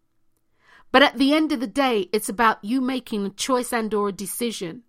But 0.91 1.03
at 1.03 1.17
the 1.17 1.33
end 1.33 1.51
of 1.51 1.59
the 1.59 1.67
day, 1.67 2.09
it's 2.11 2.29
about 2.29 2.63
you 2.63 2.81
making 2.81 3.25
a 3.25 3.29
choice 3.29 3.71
and 3.71 3.93
or 3.93 4.09
a 4.09 4.13
decision. 4.13 4.83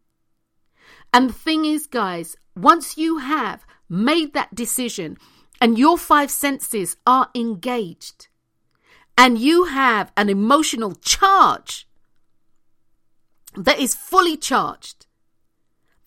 And 1.12 1.29
the 1.29 1.35
thing 1.35 1.64
is, 1.64 1.87
guys, 1.87 2.37
once 2.57 2.97
you 2.97 3.19
have 3.19 3.64
made 3.88 4.33
that 4.33 4.55
decision 4.55 5.17
and 5.61 5.79
your 5.79 5.99
five 5.99 6.31
senses 6.31 6.97
are 7.07 7.29
engaged 7.35 8.29
and 9.17 9.38
you 9.38 9.64
have 9.64 10.11
an 10.17 10.29
emotional 10.29 10.93
charge 10.95 11.87
that 13.55 13.79
is 13.79 13.95
fully 13.95 14.37
charged, 14.37 15.07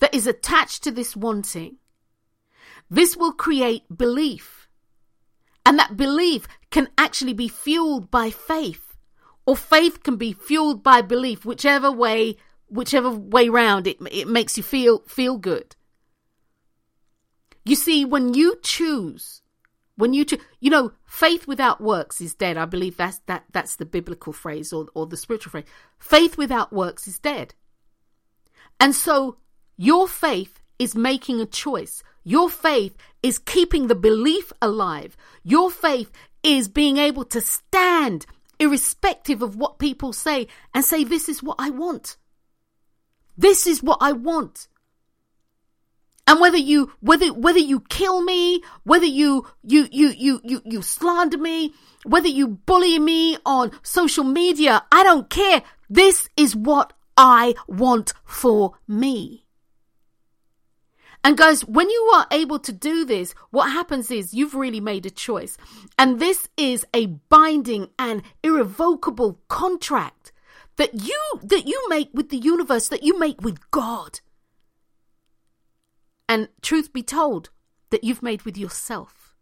that 0.05 0.13
is 0.13 0.27
attached 0.27 0.83
to 0.83 0.91
this 0.91 1.15
wanting, 1.15 1.77
this 2.91 3.17
will 3.17 3.31
create 3.31 3.81
belief 3.97 4.69
and 5.65 5.79
that 5.79 5.97
belief 5.97 6.47
can 6.69 6.89
actually 6.95 7.33
be 7.33 7.47
fueled 7.47 8.11
by 8.11 8.29
faith, 8.29 8.95
or 9.47 9.57
faith 9.57 10.03
can 10.03 10.15
be 10.15 10.31
fueled 10.31 10.83
by 10.83 11.01
belief, 11.01 11.43
whichever 11.43 11.91
way, 11.91 12.37
whichever 12.67 13.09
way 13.09 13.49
round 13.49 13.87
it, 13.87 13.97
it 14.11 14.27
makes 14.27 14.57
you 14.57 14.61
feel, 14.61 14.99
feel 15.07 15.39
good. 15.39 15.75
You 17.65 17.75
see, 17.75 18.05
when 18.05 18.35
you 18.35 18.59
choose, 18.61 19.41
when 19.95 20.13
you 20.13 20.23
choose, 20.23 20.41
you 20.59 20.69
know, 20.69 20.91
faith 21.07 21.47
without 21.47 21.81
works 21.81 22.21
is 22.21 22.35
dead. 22.35 22.57
I 22.57 22.65
believe 22.65 22.95
that's, 22.95 23.21
that, 23.25 23.45
that's 23.53 23.77
the 23.77 23.87
biblical 23.87 24.33
phrase 24.33 24.71
or, 24.71 24.85
or 24.93 25.07
the 25.07 25.17
spiritual 25.17 25.49
phrase. 25.49 25.65
Faith 25.97 26.37
without 26.37 26.71
works 26.71 27.07
is 27.07 27.17
dead. 27.17 27.55
And 28.79 28.93
so 28.93 29.37
your 29.77 30.07
faith 30.07 30.61
is 30.79 30.95
making 30.95 31.39
a 31.41 31.45
choice. 31.45 32.03
Your 32.23 32.49
faith 32.49 32.95
is 33.21 33.39
keeping 33.39 33.87
the 33.87 33.95
belief 33.95 34.51
alive. 34.61 35.15
Your 35.43 35.69
faith 35.69 36.11
is 36.43 36.67
being 36.67 36.97
able 36.97 37.25
to 37.25 37.41
stand 37.41 38.25
irrespective 38.59 39.41
of 39.41 39.55
what 39.55 39.79
people 39.79 40.13
say 40.13 40.47
and 40.73 40.83
say, 40.83 41.03
This 41.03 41.29
is 41.29 41.43
what 41.43 41.57
I 41.59 41.69
want. 41.69 42.17
This 43.37 43.67
is 43.67 43.83
what 43.83 43.97
I 44.01 44.13
want. 44.13 44.67
And 46.27 46.39
whether 46.39 46.57
you 46.57 46.91
whether 47.01 47.27
whether 47.27 47.59
you 47.59 47.81
kill 47.81 48.21
me, 48.21 48.63
whether 48.83 49.05
you 49.05 49.45
you 49.63 49.87
you 49.91 50.09
you 50.17 50.41
you 50.43 50.61
you 50.65 50.81
slander 50.81 51.37
me, 51.37 51.73
whether 52.03 52.27
you 52.27 52.47
bully 52.47 52.97
me 52.97 53.37
on 53.45 53.71
social 53.83 54.23
media, 54.23 54.83
I 54.91 55.03
don't 55.03 55.29
care. 55.29 55.61
This 55.89 56.27
is 56.35 56.55
what 56.55 56.93
I 57.15 57.53
want 57.67 58.13
for 58.23 58.73
me. 58.87 59.44
And 61.25 61.35
guys, 61.35 61.65
when 61.65 61.89
you 61.89 62.11
are 62.13 62.27
able 62.29 62.59
to 62.59 62.71
do 62.71 63.03
this, 63.03 63.33
what 63.49 63.71
happens 63.71 64.11
is 64.11 64.35
you've 64.35 64.53
really 64.53 64.79
made 64.79 65.07
a 65.07 65.09
choice. 65.09 65.57
And 65.97 66.19
this 66.19 66.47
is 66.55 66.85
a 66.93 67.07
binding 67.07 67.89
and 67.97 68.21
irrevocable 68.43 69.39
contract 69.47 70.31
that 70.75 70.93
you 70.93 71.19
that 71.41 71.65
you 71.65 71.83
make 71.89 72.09
with 72.13 72.29
the 72.29 72.37
universe, 72.37 72.89
that 72.89 73.01
you 73.01 73.17
make 73.17 73.41
with 73.41 73.71
God. 73.71 74.19
And 76.29 76.49
truth 76.61 76.93
be 76.93 77.01
told, 77.01 77.49
that 77.89 78.03
you've 78.03 78.21
made 78.21 78.43
with 78.43 78.55
yourself. 78.55 79.33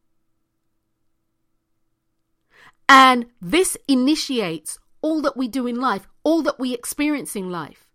And 2.87 3.25
this 3.41 3.75
initiates 3.89 4.79
all 5.01 5.21
that 5.23 5.35
we 5.35 5.49
do 5.49 5.67
in 5.67 5.81
life, 5.81 6.07
all 6.23 6.43
that 6.43 6.61
we 6.61 6.73
experience 6.73 7.35
in 7.35 7.51
life. 7.51 7.89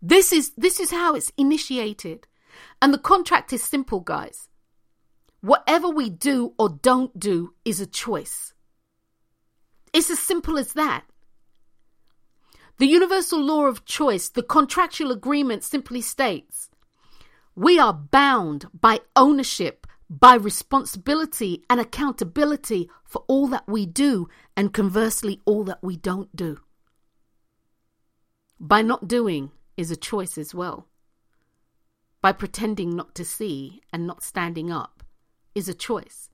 This 0.00 0.32
is 0.32 0.52
this 0.56 0.78
is 0.78 0.92
how 0.92 1.16
it's 1.16 1.32
initiated. 1.36 2.27
And 2.80 2.92
the 2.92 2.98
contract 2.98 3.52
is 3.52 3.62
simple, 3.62 4.00
guys. 4.00 4.48
Whatever 5.40 5.88
we 5.88 6.10
do 6.10 6.54
or 6.58 6.68
don't 6.68 7.18
do 7.18 7.54
is 7.64 7.80
a 7.80 7.86
choice. 7.86 8.54
It's 9.92 10.10
as 10.10 10.18
simple 10.18 10.58
as 10.58 10.72
that. 10.72 11.04
The 12.78 12.86
universal 12.86 13.40
law 13.40 13.66
of 13.66 13.84
choice, 13.84 14.28
the 14.28 14.42
contractual 14.42 15.10
agreement 15.10 15.64
simply 15.64 16.00
states 16.00 16.70
we 17.54 17.76
are 17.76 17.92
bound 17.92 18.66
by 18.72 19.00
ownership, 19.16 19.84
by 20.08 20.36
responsibility 20.36 21.64
and 21.68 21.80
accountability 21.80 22.88
for 23.04 23.24
all 23.26 23.48
that 23.48 23.66
we 23.66 23.84
do, 23.84 24.28
and 24.56 24.72
conversely, 24.72 25.40
all 25.44 25.64
that 25.64 25.82
we 25.82 25.96
don't 25.96 26.34
do. 26.36 26.60
By 28.60 28.82
not 28.82 29.08
doing 29.08 29.50
is 29.76 29.90
a 29.90 29.96
choice 29.96 30.38
as 30.38 30.54
well 30.54 30.86
by 32.20 32.32
pretending 32.32 32.96
not 32.96 33.14
to 33.14 33.24
see 33.24 33.82
and 33.92 34.06
not 34.06 34.22
standing 34.22 34.70
up 34.70 35.02
is 35.54 35.68
a 35.68 35.74
choice. 35.74 36.30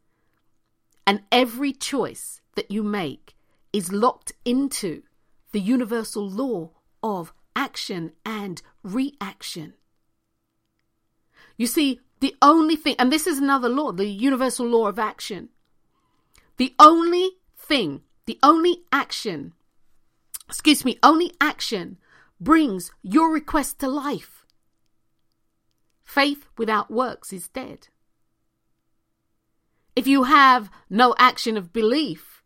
And 1.06 1.22
every 1.30 1.72
choice 1.72 2.40
that 2.56 2.70
you 2.70 2.82
make 2.82 3.36
is 3.72 3.92
locked 3.92 4.32
into 4.44 5.02
the 5.52 5.60
universal 5.60 6.28
law 6.28 6.70
of 7.02 7.32
action 7.54 8.12
and 8.24 8.62
reaction. 8.82 9.74
You 11.56 11.66
see, 11.66 12.00
the 12.20 12.34
only 12.40 12.76
thing, 12.76 12.96
and 12.98 13.12
this 13.12 13.26
is 13.26 13.38
another 13.38 13.68
law, 13.68 13.92
the 13.92 14.06
universal 14.06 14.66
law 14.66 14.88
of 14.88 14.98
action. 14.98 15.50
The 16.56 16.74
only 16.78 17.32
thing, 17.56 18.02
the 18.26 18.38
only 18.42 18.84
action, 18.92 19.52
excuse 20.48 20.84
me, 20.84 20.98
only 21.02 21.32
action 21.40 21.98
brings 22.40 22.90
your 23.02 23.32
request 23.32 23.78
to 23.80 23.88
life. 23.88 24.43
Faith 26.04 26.46
without 26.58 26.90
works 26.90 27.32
is 27.32 27.48
dead. 27.48 27.88
If 29.96 30.06
you 30.06 30.24
have 30.24 30.70
no 30.90 31.14
action 31.18 31.56
of 31.56 31.72
belief, 31.72 32.42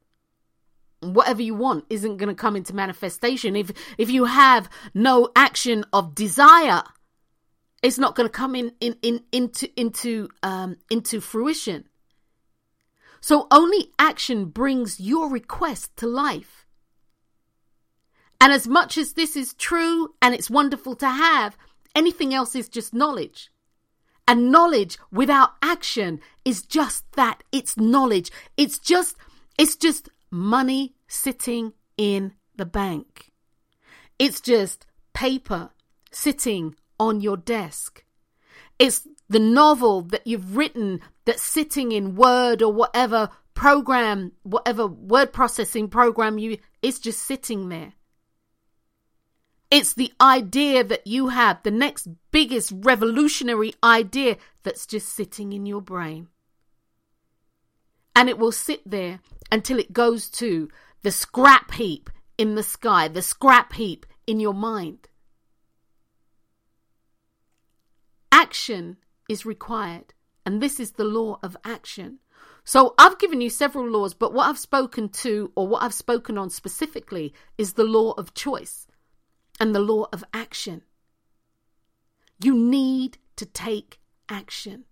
whatever 1.00 1.42
you 1.42 1.54
want 1.54 1.84
isn't 1.90 2.16
going 2.16 2.28
to 2.28 2.34
come 2.34 2.56
into 2.56 2.74
manifestation. 2.74 3.56
If 3.56 3.72
if 3.96 4.10
you 4.10 4.24
have 4.24 4.68
no 4.94 5.30
action 5.36 5.84
of 5.92 6.14
desire, 6.14 6.82
it's 7.82 7.98
not 7.98 8.14
going 8.14 8.28
to 8.28 8.32
come 8.32 8.54
in, 8.54 8.72
in, 8.80 8.96
in 9.02 9.20
into 9.32 9.68
into 9.80 10.28
um 10.42 10.76
into 10.90 11.20
fruition. 11.20 11.88
So 13.20 13.46
only 13.50 13.90
action 13.98 14.46
brings 14.46 15.00
your 15.00 15.28
request 15.28 15.96
to 15.96 16.06
life. 16.06 16.66
And 18.40 18.52
as 18.52 18.68
much 18.68 18.96
as 18.96 19.14
this 19.14 19.34
is 19.34 19.54
true 19.54 20.14
and 20.22 20.32
it's 20.32 20.48
wonderful 20.48 20.94
to 20.96 21.08
have, 21.08 21.58
Anything 21.98 22.32
else 22.32 22.54
is 22.54 22.68
just 22.68 22.94
knowledge. 22.94 23.50
And 24.28 24.52
knowledge 24.52 24.98
without 25.10 25.50
action 25.60 26.20
is 26.44 26.62
just 26.62 27.10
that. 27.16 27.42
It's 27.50 27.76
knowledge. 27.76 28.30
It's 28.56 28.78
just, 28.78 29.16
it's 29.58 29.74
just 29.74 30.08
money 30.30 30.94
sitting 31.08 31.72
in 31.96 32.34
the 32.54 32.66
bank. 32.66 33.32
It's 34.16 34.40
just 34.40 34.86
paper 35.12 35.70
sitting 36.12 36.76
on 37.00 37.20
your 37.20 37.36
desk. 37.36 38.04
It's 38.78 39.08
the 39.28 39.40
novel 39.40 40.02
that 40.02 40.24
you've 40.24 40.56
written 40.56 41.00
that's 41.24 41.42
sitting 41.42 41.90
in 41.90 42.14
Word 42.14 42.62
or 42.62 42.72
whatever 42.72 43.30
program, 43.54 44.30
whatever 44.44 44.86
word 44.86 45.32
processing 45.32 45.88
program 45.88 46.38
you, 46.38 46.58
it's 46.80 47.00
just 47.00 47.24
sitting 47.24 47.70
there. 47.70 47.94
It's 49.70 49.92
the 49.92 50.12
idea 50.20 50.82
that 50.82 51.06
you 51.06 51.28
have, 51.28 51.62
the 51.62 51.70
next 51.70 52.08
biggest 52.30 52.72
revolutionary 52.74 53.74
idea 53.84 54.36
that's 54.62 54.86
just 54.86 55.10
sitting 55.10 55.52
in 55.52 55.66
your 55.66 55.82
brain. 55.82 56.28
And 58.16 58.28
it 58.28 58.38
will 58.38 58.52
sit 58.52 58.88
there 58.88 59.20
until 59.52 59.78
it 59.78 59.92
goes 59.92 60.30
to 60.30 60.70
the 61.02 61.10
scrap 61.10 61.72
heap 61.72 62.08
in 62.38 62.54
the 62.54 62.62
sky, 62.62 63.08
the 63.08 63.22
scrap 63.22 63.74
heap 63.74 64.06
in 64.26 64.40
your 64.40 64.54
mind. 64.54 65.08
Action 68.32 68.96
is 69.28 69.44
required, 69.44 70.14
and 70.46 70.62
this 70.62 70.80
is 70.80 70.92
the 70.92 71.04
law 71.04 71.38
of 71.42 71.56
action. 71.62 72.20
So 72.64 72.94
I've 72.98 73.18
given 73.18 73.40
you 73.42 73.50
several 73.50 73.88
laws, 73.88 74.14
but 74.14 74.32
what 74.32 74.48
I've 74.48 74.58
spoken 74.58 75.10
to 75.10 75.52
or 75.54 75.68
what 75.68 75.82
I've 75.82 75.94
spoken 75.94 76.38
on 76.38 76.48
specifically 76.48 77.34
is 77.58 77.74
the 77.74 77.84
law 77.84 78.12
of 78.12 78.34
choice 78.34 78.86
and 79.60 79.74
the 79.74 79.80
law 79.80 80.06
of 80.12 80.24
action. 80.32 80.82
You 82.42 82.54
need 82.54 83.18
to 83.36 83.46
take 83.46 83.98
action. 84.28 84.84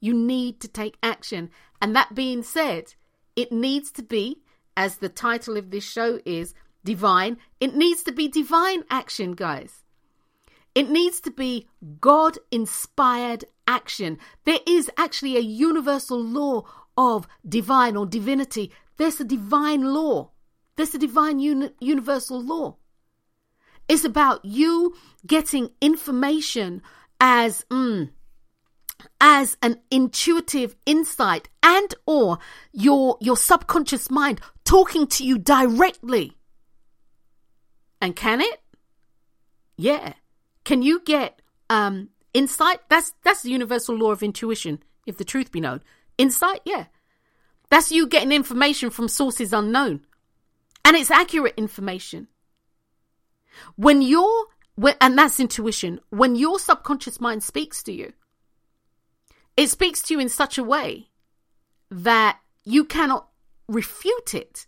You 0.00 0.14
need 0.14 0.60
to 0.60 0.68
take 0.68 0.96
action. 1.02 1.50
And 1.80 1.94
that 1.94 2.14
being 2.14 2.42
said, 2.42 2.94
it 3.36 3.52
needs 3.52 3.90
to 3.92 4.02
be, 4.02 4.42
as 4.76 4.96
the 4.96 5.08
title 5.08 5.56
of 5.56 5.70
this 5.70 5.84
show 5.84 6.20
is, 6.24 6.54
divine. 6.84 7.38
It 7.60 7.74
needs 7.74 8.02
to 8.04 8.12
be 8.12 8.28
divine 8.28 8.84
action, 8.90 9.32
guys. 9.32 9.82
It 10.74 10.90
needs 10.90 11.20
to 11.22 11.30
be 11.30 11.68
God 12.00 12.38
inspired 12.50 13.44
action. 13.66 14.18
There 14.44 14.58
is 14.66 14.90
actually 14.96 15.36
a 15.36 15.40
universal 15.40 16.22
law 16.22 16.64
of 16.96 17.26
divine 17.48 17.96
or 17.96 18.06
divinity. 18.06 18.72
There's 18.96 19.20
a 19.20 19.24
divine 19.24 19.82
law. 19.82 20.30
There's 20.76 20.94
a 20.94 20.98
divine 20.98 21.38
uni- 21.38 21.70
universal 21.80 22.42
law. 22.42 22.76
It's 23.88 24.04
about 24.04 24.44
you 24.44 24.94
getting 25.26 25.70
information 25.80 26.82
as 27.20 27.64
mm, 27.70 28.10
as 29.20 29.56
an 29.62 29.80
intuitive 29.90 30.74
insight 30.86 31.48
and 31.62 31.94
or 32.06 32.38
your 32.72 33.18
your 33.20 33.36
subconscious 33.36 34.10
mind 34.10 34.40
talking 34.64 35.06
to 35.06 35.24
you 35.24 35.38
directly. 35.38 36.36
And 38.00 38.16
can 38.16 38.40
it? 38.40 38.60
Yeah. 39.76 40.14
Can 40.64 40.82
you 40.82 41.00
get 41.04 41.40
um 41.68 42.10
insight? 42.32 42.80
That's 42.88 43.12
that's 43.22 43.42
the 43.42 43.50
universal 43.50 43.96
law 43.96 44.12
of 44.12 44.22
intuition, 44.22 44.82
if 45.06 45.18
the 45.18 45.24
truth 45.24 45.52
be 45.52 45.60
known. 45.60 45.82
Insight, 46.16 46.60
yeah. 46.64 46.86
That's 47.70 47.90
you 47.90 48.06
getting 48.06 48.32
information 48.32 48.90
from 48.90 49.08
sources 49.08 49.52
unknown. 49.52 50.04
And 50.84 50.96
it's 50.96 51.10
accurate 51.10 51.54
information. 51.56 52.28
When 53.76 54.02
you're, 54.02 54.46
and 55.00 55.18
that's 55.18 55.40
intuition, 55.40 56.00
when 56.10 56.36
your 56.36 56.58
subconscious 56.58 57.20
mind 57.20 57.42
speaks 57.42 57.82
to 57.84 57.92
you, 57.92 58.12
it 59.56 59.68
speaks 59.68 60.02
to 60.02 60.14
you 60.14 60.20
in 60.20 60.28
such 60.28 60.58
a 60.58 60.64
way 60.64 61.10
that 61.90 62.38
you 62.64 62.84
cannot 62.84 63.28
refute 63.68 64.34
it. 64.34 64.66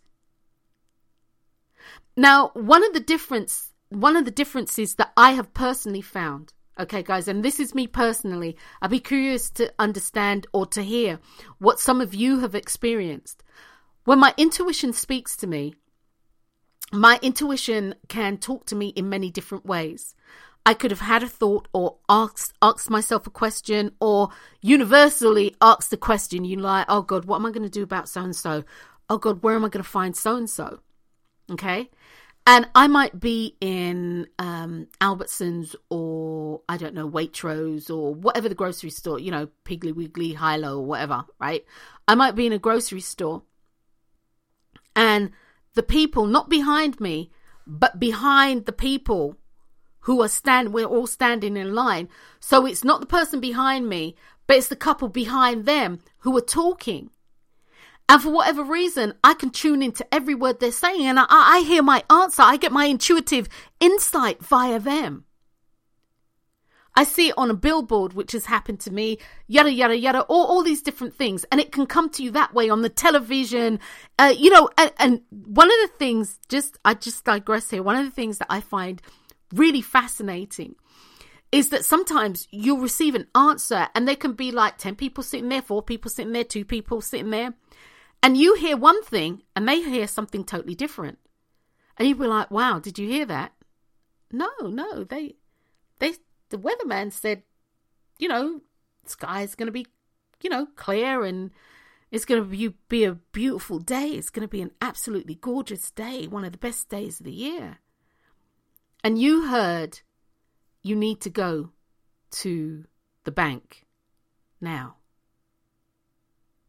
Now, 2.15 2.51
one 2.53 2.83
of 2.83 2.93
the 2.93 2.99
difference, 2.99 3.73
one 3.89 4.15
of 4.15 4.25
the 4.25 4.31
differences 4.31 4.95
that 4.95 5.11
I 5.17 5.31
have 5.31 5.53
personally 5.53 6.01
found, 6.01 6.53
okay, 6.79 7.03
guys, 7.03 7.27
and 7.27 7.43
this 7.43 7.59
is 7.59 7.75
me 7.75 7.85
personally, 7.85 8.55
I'd 8.81 8.91
be 8.91 8.99
curious 8.99 9.49
to 9.51 9.73
understand 9.77 10.47
or 10.53 10.65
to 10.67 10.81
hear 10.81 11.19
what 11.59 11.79
some 11.79 12.01
of 12.01 12.15
you 12.15 12.39
have 12.39 12.55
experienced. 12.55 13.43
When 14.05 14.19
my 14.19 14.33
intuition 14.37 14.93
speaks 14.93 15.35
to 15.37 15.47
me, 15.47 15.75
my 16.91 17.19
intuition 17.21 17.95
can 18.07 18.37
talk 18.37 18.65
to 18.67 18.75
me 18.75 18.89
in 18.89 19.09
many 19.09 19.29
different 19.29 19.65
ways. 19.65 20.15
I 20.65 20.73
could 20.73 20.91
have 20.91 20.99
had 20.99 21.23
a 21.23 21.29
thought 21.29 21.69
or 21.73 21.97
asked 22.09 22.53
asked 22.61 22.89
myself 22.89 23.25
a 23.25 23.29
question 23.29 23.91
or 24.01 24.29
universally 24.61 25.55
asked 25.61 25.91
the 25.91 25.97
question, 25.97 26.43
you 26.43 26.57
like, 26.57 26.85
oh 26.89 27.01
God, 27.01 27.25
what 27.25 27.37
am 27.37 27.45
I 27.45 27.51
going 27.51 27.63
to 27.63 27.69
do 27.69 27.83
about 27.83 28.09
so 28.09 28.21
and 28.21 28.35
so? 28.35 28.63
Oh 29.09 29.17
God, 29.17 29.43
where 29.43 29.55
am 29.55 29.63
I 29.63 29.69
going 29.69 29.83
to 29.83 29.89
find 29.89 30.15
so 30.15 30.35
and 30.35 30.49
so? 30.49 30.81
Okay. 31.49 31.89
And 32.45 32.67
I 32.75 32.87
might 32.87 33.19
be 33.19 33.55
in 33.59 34.27
um, 34.39 34.87
Albertsons 35.01 35.75
or 35.89 36.61
I 36.67 36.77
don't 36.77 36.93
know, 36.93 37.09
Waitrose 37.09 37.89
or 37.89 38.13
whatever 38.13 38.49
the 38.49 38.55
grocery 38.55 38.89
store, 38.89 39.19
you 39.19 39.31
know, 39.31 39.49
Piggly 39.65 39.93
Wiggly, 39.93 40.33
Hi-Lo 40.33 40.79
or 40.79 40.85
whatever, 40.85 41.25
right? 41.39 41.65
I 42.07 42.15
might 42.15 42.35
be 42.35 42.45
in 42.45 42.53
a 42.53 42.59
grocery 42.59 43.01
store 43.01 43.43
and 44.97 45.31
the 45.77 45.83
people 45.83 46.25
not 46.25 46.49
behind 46.49 46.99
me, 46.99 47.29
but 47.67 47.99
behind 47.99 48.65
the 48.65 48.73
people 48.73 49.37
who 50.01 50.23
are 50.23 50.27
stand 50.27 50.73
we're 50.73 50.85
all 50.85 51.05
standing 51.05 51.55
in 51.55 51.75
line. 51.75 52.09
So 52.39 52.65
it's 52.65 52.83
not 52.83 52.99
the 52.99 53.05
person 53.05 53.39
behind 53.39 53.87
me, 53.87 54.15
but 54.47 54.57
it's 54.57 54.69
the 54.69 54.75
couple 54.75 55.07
behind 55.07 55.65
them 55.65 55.99
who 56.19 56.35
are 56.35 56.41
talking. 56.41 57.11
And 58.09 58.19
for 58.19 58.31
whatever 58.31 58.63
reason, 58.63 59.13
I 59.23 59.35
can 59.35 59.51
tune 59.51 59.83
into 59.83 60.11
every 60.11 60.33
word 60.33 60.59
they're 60.59 60.71
saying 60.71 61.05
and 61.05 61.19
I, 61.19 61.25
I 61.29 61.59
hear 61.59 61.83
my 61.83 62.03
answer. 62.09 62.41
I 62.41 62.57
get 62.57 62.71
my 62.71 62.85
intuitive 62.85 63.47
insight 63.79 64.43
via 64.43 64.79
them. 64.79 65.25
I 66.97 67.03
see 67.03 67.27
it 67.29 67.35
on 67.37 67.51
a 67.51 67.53
billboard, 67.53 68.13
which 68.13 68.31
has 68.31 68.47
happened 68.47 68.79
to 68.81 68.91
me, 68.91 69.19
yada, 69.45 69.71
yada, 69.71 69.95
yada, 69.95 70.21
all, 70.21 70.47
all 70.47 70.63
these 70.63 70.81
different 70.81 71.13
things. 71.13 71.45
And 71.51 71.61
it 71.61 71.71
can 71.71 71.85
come 71.85 72.09
to 72.09 72.23
you 72.23 72.31
that 72.31 72.55
way 72.55 72.71
on 72.71 72.81
the 72.81 72.89
television. 72.89 73.79
Uh, 74.17 74.33
you 74.35 74.49
know, 74.49 74.67
and, 74.79 74.91
and 74.97 75.21
one 75.29 75.67
of 75.67 75.77
the 75.83 75.95
things, 75.99 76.39
just, 76.49 76.79
I 76.83 76.95
just 76.95 77.23
digress 77.23 77.69
here. 77.69 77.83
One 77.83 77.97
of 77.97 78.03
the 78.03 78.11
things 78.11 78.39
that 78.39 78.47
I 78.49 78.61
find 78.61 78.99
really 79.53 79.83
fascinating 79.83 80.73
is 81.51 81.69
that 81.69 81.85
sometimes 81.85 82.47
you'll 82.49 82.79
receive 82.79 83.13
an 83.13 83.27
answer 83.35 83.89
and 83.93 84.07
there 84.07 84.15
can 84.15 84.33
be 84.33 84.51
like 84.51 84.79
10 84.79 84.95
people 84.95 85.23
sitting 85.23 85.49
there, 85.49 85.61
four 85.61 85.83
people 85.83 86.09
sitting 86.09 86.33
there, 86.33 86.43
two 86.43 86.65
people 86.65 86.99
sitting 87.01 87.29
there. 87.29 87.53
And 88.23 88.35
you 88.35 88.55
hear 88.55 88.75
one 88.75 89.03
thing 89.03 89.43
and 89.55 89.69
they 89.69 89.83
hear 89.83 90.07
something 90.07 90.43
totally 90.43 90.73
different. 90.73 91.19
And 91.95 92.07
you'll 92.07 92.17
be 92.17 92.25
like, 92.25 92.49
wow, 92.49 92.79
did 92.79 92.97
you 92.97 93.07
hear 93.07 93.27
that? 93.27 93.53
No, 94.31 94.49
no, 94.63 95.03
they, 95.03 95.35
they, 95.99 96.13
the 96.49 96.57
weatherman 96.57 97.11
said, 97.11 97.43
you 98.19 98.27
know, 98.27 98.61
sky's 99.05 99.55
going 99.55 99.67
to 99.67 99.71
be, 99.71 99.85
you 100.41 100.49
know, 100.49 100.67
clear 100.75 101.23
and 101.23 101.51
it's 102.11 102.25
going 102.25 102.41
to 102.41 102.47
be, 102.47 102.73
be 102.87 103.03
a 103.03 103.13
beautiful 103.13 103.79
day. 103.79 104.09
It's 104.09 104.29
going 104.29 104.47
to 104.47 104.47
be 104.47 104.61
an 104.61 104.71
absolutely 104.81 105.35
gorgeous 105.35 105.91
day, 105.91 106.27
one 106.27 106.45
of 106.45 106.51
the 106.51 106.57
best 106.57 106.89
days 106.89 107.19
of 107.19 107.25
the 107.25 107.31
year. 107.31 107.79
And 109.03 109.19
you 109.19 109.47
heard 109.47 109.99
you 110.83 110.95
need 110.95 111.21
to 111.21 111.29
go 111.29 111.71
to 112.31 112.85
the 113.23 113.31
bank 113.31 113.85
now. 114.61 114.95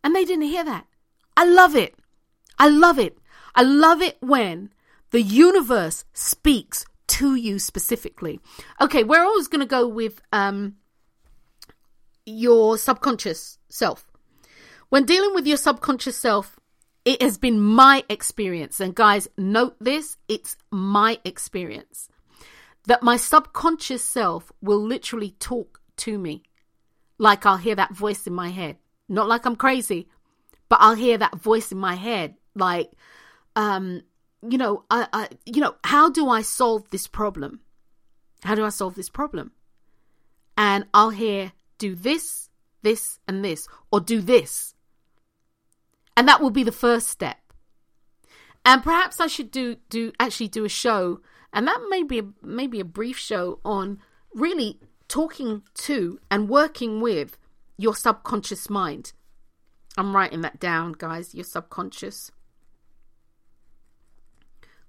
And 0.03 0.14
they 0.14 0.25
didn't 0.25 0.45
hear 0.45 0.64
that. 0.64 0.87
I 1.37 1.45
love 1.45 1.77
it. 1.77 1.95
I 2.59 2.69
love 2.69 2.99
it. 2.99 3.19
I 3.55 3.62
love 3.62 4.03
it 4.03 4.17
when 4.21 4.71
the 5.11 5.23
universe 5.23 6.05
speaks 6.12 6.85
to 7.09 7.35
you 7.35 7.59
specifically. 7.59 8.40
Okay, 8.81 9.05
we're 9.05 9.25
always 9.25 9.49
going 9.49 9.61
to 9.61 9.66
go 9.66 9.88
with 9.88 10.21
um, 10.33 10.77
your 12.25 12.79
subconscious 12.79 13.59
self. 13.68 14.11
When 14.88 15.05
dealing 15.05 15.35
with 15.35 15.47
your 15.47 15.57
subconscious 15.57 16.16
self, 16.16 16.59
it 17.05 17.21
has 17.23 17.38
been 17.38 17.61
my 17.61 18.05
experience, 18.09 18.81
and 18.81 18.94
guys, 18.94 19.29
note 19.37 19.77
this 19.81 20.16
it's 20.29 20.57
my 20.71 21.18
experience 21.25 22.09
that 22.88 23.03
my 23.03 23.16
subconscious 23.16 24.03
self 24.03 24.51
will 24.62 24.83
literally 24.83 25.33
talk 25.38 25.81
to 25.97 26.18
me. 26.18 26.42
Like 27.18 27.44
I'll 27.44 27.59
hear 27.59 27.75
that 27.75 27.94
voice 27.94 28.27
in 28.27 28.33
my 28.33 28.49
head. 28.49 28.79
Not 29.11 29.29
like 29.29 29.44
I'm 29.44 29.57
crazy, 29.57 30.09
but 30.71 30.79
I'll 30.81 30.94
hear 30.94 31.18
that 31.18 31.37
voice 31.37 31.71
in 31.71 31.79
my 31.79 31.94
head. 31.94 32.35
Like, 32.55 32.90
um, 33.57 34.03
you 34.46 34.59
know, 34.59 34.85
I, 34.90 35.09
I, 35.12 35.29
you 35.44 35.61
know, 35.61 35.74
how 35.85 36.11
do 36.11 36.29
I 36.29 36.42
solve 36.42 36.90
this 36.90 37.07
problem? 37.07 37.61
How 38.42 38.55
do 38.55 38.64
I 38.64 38.68
solve 38.68 38.94
this 38.94 39.09
problem? 39.09 39.53
And 40.57 40.87
I'll 40.92 41.11
hear, 41.11 41.53
do 41.79 41.94
this, 41.94 42.48
this, 42.83 43.18
and 43.27 43.44
this, 43.44 43.68
or 43.90 44.01
do 44.01 44.20
this. 44.20 44.74
And 46.16 46.29
that 46.29 46.40
will 46.40 46.51
be 46.51 46.64
the 46.64 46.72
first 46.72 47.09
step. 47.09 47.38
And 48.64 48.83
perhaps 48.83 49.20
I 49.20 49.29
should 49.29 49.51
do, 49.51 49.77
do, 49.88 50.12
actually 50.20 50.48
do 50.48 50.64
a 50.64 50.68
show, 50.68 51.20
and 51.53 51.66
that 51.66 51.81
may 51.88 52.03
be 52.03 52.22
maybe 52.42 52.81
a 52.81 52.85
brief 52.85 53.16
show 53.16 53.61
on 53.64 53.98
really 54.35 54.79
talking 55.09 55.62
to 55.74 56.20
and 56.31 56.48
working 56.48 57.01
with 57.01 57.38
your 57.77 57.94
subconscious 57.94 58.68
mind. 58.68 59.12
I'm 59.96 60.14
writing 60.14 60.42
that 60.42 60.61
down, 60.61 60.94
guys, 60.98 61.35
your 61.35 61.44
subconscious. 61.44 62.31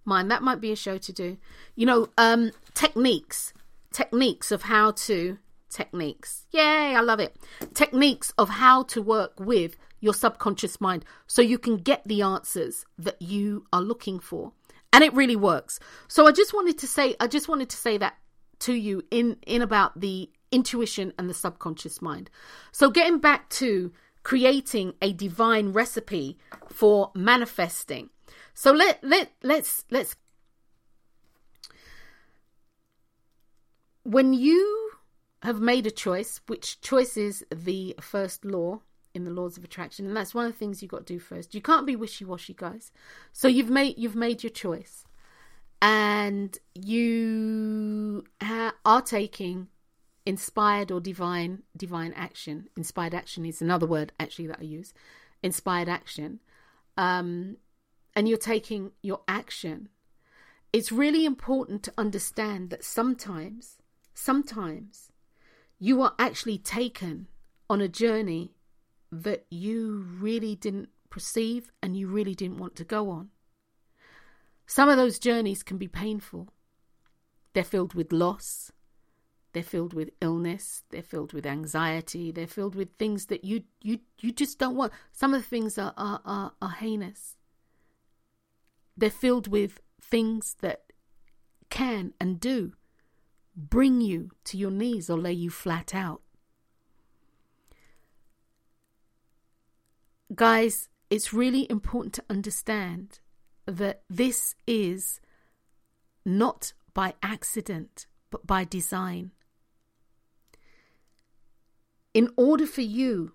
Mind. 0.10 0.30
That 0.30 0.43
might 0.43 0.60
be 0.60 0.72
a 0.72 0.76
show 0.76 0.98
to 0.98 1.13
do. 1.13 1.38
You 1.76 1.86
know, 1.86 2.10
um, 2.17 2.52
techniques, 2.74 3.54
techniques 3.93 4.52
of 4.52 4.63
how 4.63 4.91
to 4.91 5.38
techniques. 5.69 6.45
Yay, 6.52 6.95
I 6.95 7.02
love 7.02 7.19
it. 7.19 7.38
Techniques 7.74 8.34
of 8.38 8.50
how 8.50 8.84
to 8.84 9.02
work 9.02 9.39
with 9.39 9.76
your 10.02 10.13
subconscious 10.13 10.82
mind 10.82 11.06
so 11.28 11.41
you 11.41 11.58
can 11.58 11.78
get 11.78 12.02
the 12.06 12.22
answers 12.22 12.86
that 12.98 13.22
you 13.22 13.65
are 13.72 13.82
looking 13.82 14.19
for. 14.19 14.52
And 14.91 15.04
it 15.04 15.13
really 15.13 15.36
works. 15.36 15.80
So 16.08 16.28
I 16.28 16.32
just 16.32 16.54
wanted 16.54 16.78
to 16.80 16.88
say 16.88 17.15
I 17.19 17.28
just 17.28 17.48
wanted 17.48 17.69
to 17.69 17.78
say 17.78 17.98
that 17.98 18.15
to 18.60 18.74
you 18.74 19.04
in 19.12 19.38
in 19.45 19.62
about 19.62 20.00
the 20.00 20.30
intuition 20.52 21.13
and 21.17 21.30
the 21.30 21.34
subconscious 21.34 22.02
mind. 22.02 22.30
So 22.72 22.89
getting 22.89 23.19
back 23.19 23.50
to 23.62 23.93
creating 24.24 24.93
a 25.02 25.13
divine 25.13 25.72
recipe 25.72 26.38
for 26.67 27.12
manifesting. 27.15 28.10
So 28.60 28.74
let 28.74 29.02
let 29.02 29.32
let's 29.41 29.86
let's 29.89 30.17
when 34.04 34.34
you 34.34 34.91
have 35.43 35.62
made 35.62 35.88
a 35.88 35.91
choice, 35.91 36.41
which 36.48 36.82
choice 36.82 37.15
is 37.15 37.45
the 37.56 37.95
first 38.02 38.43
law 38.43 38.82
in 39.13 39.24
the 39.24 39.32
laws 39.32 39.58
of 39.58 39.63
attraction, 39.63 40.08
and 40.08 40.17
that's 40.17 40.36
one 40.36 40.45
of 40.45 40.52
the 40.52 40.58
things 40.58 40.82
you've 40.82 40.91
got 40.91 41.08
to 41.08 41.13
do 41.13 41.19
first. 41.19 41.56
You 41.56 41.62
can't 41.62 41.88
be 41.88 41.95
wishy 41.95 42.26
washy, 42.26 42.54
guys. 42.54 42.91
So 43.32 43.48
you've 43.48 43.69
made 43.69 43.98
you've 43.98 44.13
made 44.13 44.43
your 44.43 44.50
choice, 44.50 45.06
and 45.82 46.58
you 46.76 48.26
ha- 48.43 48.76
are 48.84 49.02
taking 49.02 49.69
inspired 50.26 50.91
or 50.91 51.00
divine 51.00 51.63
divine 51.78 52.12
action. 52.12 52.67
Inspired 52.76 53.13
action 53.13 53.45
is 53.45 53.62
another 53.62 53.88
word 53.88 54.12
actually 54.19 54.48
that 54.48 54.60
I 54.60 54.63
use. 54.63 54.93
Inspired 55.41 55.88
action, 55.88 56.41
um, 56.98 57.56
and 58.19 58.27
you're 58.27 58.38
taking 58.38 58.91
your 59.01 59.21
action. 59.29 59.88
It's 60.73 60.91
really 60.91 61.23
important 61.23 61.84
to 61.84 61.93
understand 61.97 62.69
that 62.69 62.84
sometimes, 62.84 63.77
sometimes 64.13 65.10
you 65.79 66.01
are 66.01 66.15
actually 66.19 66.58
taken 66.58 67.29
on 67.69 67.79
a 67.79 67.88
journey 67.88 68.55
that 69.10 69.45
you 69.49 70.05
really 70.19 70.53
didn't 70.53 70.89
perceive 71.10 71.71
and 71.82 71.95
you 71.95 72.10
really 72.10 72.36
didn't 72.36 72.58
want 72.58 72.75
to 72.75 72.84
go 72.84 73.10
on. 73.10 73.29
Some 74.67 74.89
of 74.89 74.97
those 74.97 75.17
journeys 75.17 75.63
can 75.63 75.77
be 75.77 75.88
painful. 75.88 76.49
They're 77.53 77.63
filled 77.63 77.93
with 77.93 78.12
loss, 78.12 78.73
they're 79.53 79.63
filled 79.63 79.93
with 79.93 80.10
illness, 80.19 80.84
they're 80.89 81.03
filled 81.03 81.32
with 81.32 81.45
anxiety, 81.45 82.34
they're 82.34 82.47
filled 82.47 82.75
with 82.75 82.89
things 82.99 83.27
that 83.27 83.45
you 83.45 83.63
you 83.82 83.99
you 84.19 84.34
just 84.34 84.60
don't 84.60 84.75
want. 84.75 84.91
Some 85.13 85.34
of 85.34 85.41
the 85.41 85.47
things 85.47 85.77
are 85.77 85.93
are, 85.95 86.19
are, 86.25 86.51
are 86.62 86.71
heinous. 86.71 87.38
They're 88.99 89.09
filled 89.09 89.47
with 89.47 89.79
things 90.01 90.57
that 90.59 90.91
can 91.69 92.13
and 92.19 92.38
do 92.38 92.73
bring 93.55 94.01
you 94.01 94.31
to 94.43 94.57
your 94.57 94.71
knees 94.71 95.09
or 95.09 95.17
lay 95.17 95.31
you 95.31 95.49
flat 95.49 95.95
out. 95.95 96.21
Guys, 100.35 100.89
it's 101.09 101.33
really 101.33 101.65
important 101.69 102.13
to 102.15 102.23
understand 102.29 103.19
that 103.65 104.01
this 104.09 104.55
is 104.67 105.21
not 106.25 106.73
by 106.93 107.13
accident, 107.23 108.05
but 108.29 108.45
by 108.45 108.65
design. 108.65 109.31
In 112.13 112.29
order 112.35 112.67
for 112.67 112.81
you 112.81 113.31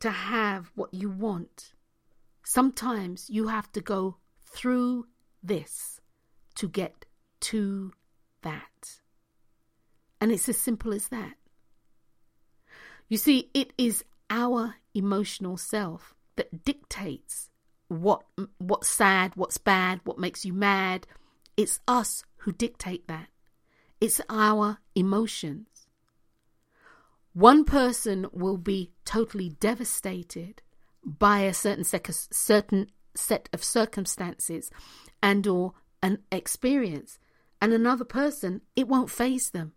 to 0.00 0.10
have 0.10 0.72
what 0.74 0.94
you 0.94 1.10
want, 1.10 1.74
sometimes 2.44 3.28
you 3.28 3.48
have 3.48 3.70
to 3.72 3.82
go 3.82 4.16
through 4.50 5.06
this 5.42 6.00
to 6.56 6.68
get 6.68 7.06
to 7.40 7.92
that. 8.42 9.00
And 10.20 10.30
it's 10.30 10.48
as 10.48 10.58
simple 10.58 10.92
as 10.92 11.08
that. 11.08 11.34
You 13.08 13.16
see, 13.16 13.50
it 13.54 13.72
is 13.78 14.04
our 14.28 14.76
emotional 14.94 15.56
self 15.56 16.14
that 16.36 16.64
dictates 16.64 17.48
what 17.88 18.22
what's 18.58 18.88
sad, 18.88 19.32
what's 19.34 19.58
bad, 19.58 20.00
what 20.04 20.18
makes 20.18 20.44
you 20.44 20.52
mad. 20.52 21.06
It's 21.56 21.80
us 21.88 22.24
who 22.38 22.52
dictate 22.52 23.08
that. 23.08 23.28
It's 24.00 24.20
our 24.28 24.78
emotions. 24.94 25.66
One 27.32 27.64
person 27.64 28.26
will 28.32 28.56
be 28.56 28.92
totally 29.04 29.50
devastated 29.60 30.62
by 31.04 31.40
a 31.40 31.54
certain 31.54 31.84
sec- 31.84 32.08
certain 32.10 32.90
set 33.14 33.48
of 33.52 33.62
circumstances 33.62 34.70
and 35.22 35.46
or 35.46 35.74
an 36.02 36.18
experience 36.30 37.18
and 37.60 37.72
another 37.72 38.04
person 38.04 38.60
it 38.76 38.88
won't 38.88 39.10
faze 39.10 39.50
them 39.50 39.72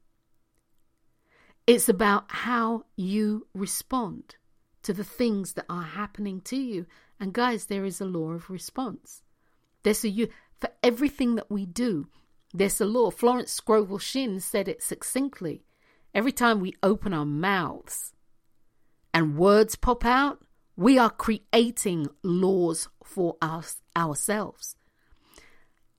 it's 1.65 1.88
about 1.88 2.26
how 2.28 2.84
you 2.96 3.48
respond 3.54 4.36
to 4.84 4.93
the 4.93 5.04
things 5.04 5.54
that 5.54 5.65
are 5.69 5.84
happening 5.84 6.41
to 6.41 6.58
you. 6.58 6.86
And 7.19 7.34
guys, 7.34 7.65
there 7.65 7.86
is 7.86 8.02
a 8.02 8.06
law 8.06 8.32
of 8.32 8.50
response. 8.50 9.24
There's 9.84 10.04
a 10.04 10.10
you 10.10 10.28
for 10.60 10.69
everything 10.82 11.36
that 11.36 11.50
we 11.50 11.65
do. 11.65 12.08
There's 12.54 12.82
a 12.82 12.86
law. 12.86 13.12
Florence 13.12 13.52
Scovel 13.52 13.98
Shinn 13.98 14.39
said 14.39 14.67
it 14.67 14.84
succinctly. 14.84 15.63
Every 16.13 16.32
time 16.32 16.60
we 16.60 16.76
open 16.84 17.13
our 17.13 17.26
mouths 17.26 18.13
and 19.13 19.38
words 19.38 19.76
pop 19.76 20.06
out, 20.06 20.43
we 20.75 20.97
are 20.97 21.09
creating 21.09 22.07
laws 22.23 22.88
for 23.03 23.36
us 23.41 23.81
ourselves. 23.95 24.75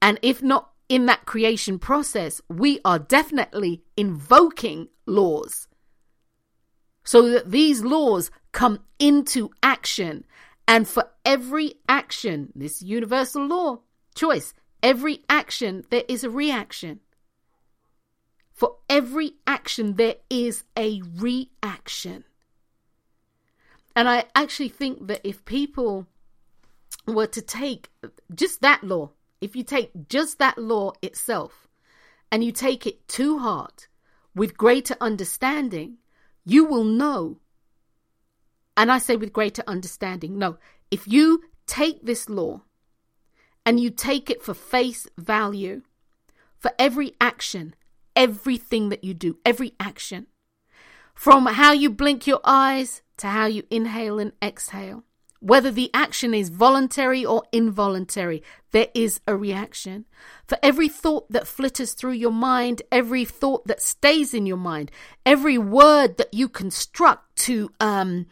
And 0.02 0.18
if 0.22 0.42
not 0.42 0.70
in 0.88 1.06
that 1.06 1.26
creation 1.26 1.78
process, 1.78 2.40
we 2.48 2.80
are 2.84 2.98
definitely 2.98 3.82
invoking 3.96 4.88
laws 5.06 5.68
so 7.04 7.28
that 7.30 7.50
these 7.50 7.82
laws 7.82 8.30
come 8.52 8.80
into 8.98 9.50
action. 9.62 10.24
And 10.66 10.88
for 10.88 11.10
every 11.24 11.74
action, 11.88 12.52
this 12.54 12.82
universal 12.82 13.46
law, 13.46 13.80
choice, 14.14 14.54
every 14.82 15.20
action, 15.28 15.84
there 15.90 16.04
is 16.08 16.24
a 16.24 16.30
reaction. 16.30 17.00
For 18.52 18.76
every 18.88 19.32
action, 19.46 19.94
there 19.94 20.16
is 20.30 20.64
a 20.76 21.02
reaction. 21.16 22.24
And 23.96 24.09
I 24.09 24.24
actually 24.35 24.70
think 24.70 25.07
that 25.07 25.20
if 25.24 25.44
people 25.44 26.07
were 27.07 27.26
to 27.28 27.42
take 27.42 27.90
just 28.35 28.61
that 28.62 28.83
law, 28.83 29.11
if 29.40 29.54
you 29.54 29.62
take 29.62 30.09
just 30.09 30.38
that 30.38 30.59
law 30.59 30.92
itself 31.02 31.68
and 32.33 32.42
you 32.42 32.50
take 32.50 32.87
it 32.87 33.07
to 33.09 33.38
heart 33.38 33.88
with 34.35 34.57
greater 34.57 34.96
understanding, 35.00 35.98
you 36.44 36.64
will 36.64 36.85
know. 36.85 37.38
And 38.76 38.90
I 38.90 38.98
say 38.98 39.16
with 39.16 39.33
greater 39.33 39.62
understanding, 39.66 40.38
no, 40.38 40.57
if 40.90 41.07
you 41.07 41.44
take 41.66 42.04
this 42.04 42.28
law 42.28 42.62
and 43.64 43.78
you 43.78 43.90
take 43.90 44.28
it 44.28 44.42
for 44.42 44.54
face 44.54 45.07
value, 45.16 45.83
for 46.59 46.72
every 46.78 47.14
action, 47.20 47.74
everything 48.16 48.88
that 48.88 49.04
you 49.04 49.14
do, 49.14 49.38
every 49.44 49.74
action, 49.78 50.26
from 51.14 51.46
how 51.46 51.72
you 51.72 51.90
blink 51.90 52.26
your 52.26 52.40
eyes 52.42 53.02
to 53.18 53.29
how 53.29 53.46
you 53.46 53.62
inhale 53.70 54.18
and 54.18 54.33
exhale, 54.42 55.05
whether 55.40 55.70
the 55.70 55.90
action 55.92 56.33
is 56.33 56.48
voluntary 56.48 57.24
or 57.24 57.42
involuntary, 57.53 58.42
there 58.70 58.88
is 58.94 59.20
a 59.27 59.37
reaction. 59.37 60.07
For 60.46 60.57
every 60.62 60.88
thought 60.88 61.31
that 61.31 61.46
flitters 61.46 61.92
through 61.92 62.12
your 62.12 62.33
mind, 62.33 62.83
every 62.90 63.24
thought 63.24 63.66
that 63.66 63.83
stays 63.83 64.33
in 64.33 64.46
your 64.46 64.57
mind, 64.57 64.90
every 65.27 65.59
word 65.59 66.16
that 66.16 66.33
you 66.33 66.48
construct 66.48 67.37
to 67.37 67.70
um, 67.81 68.27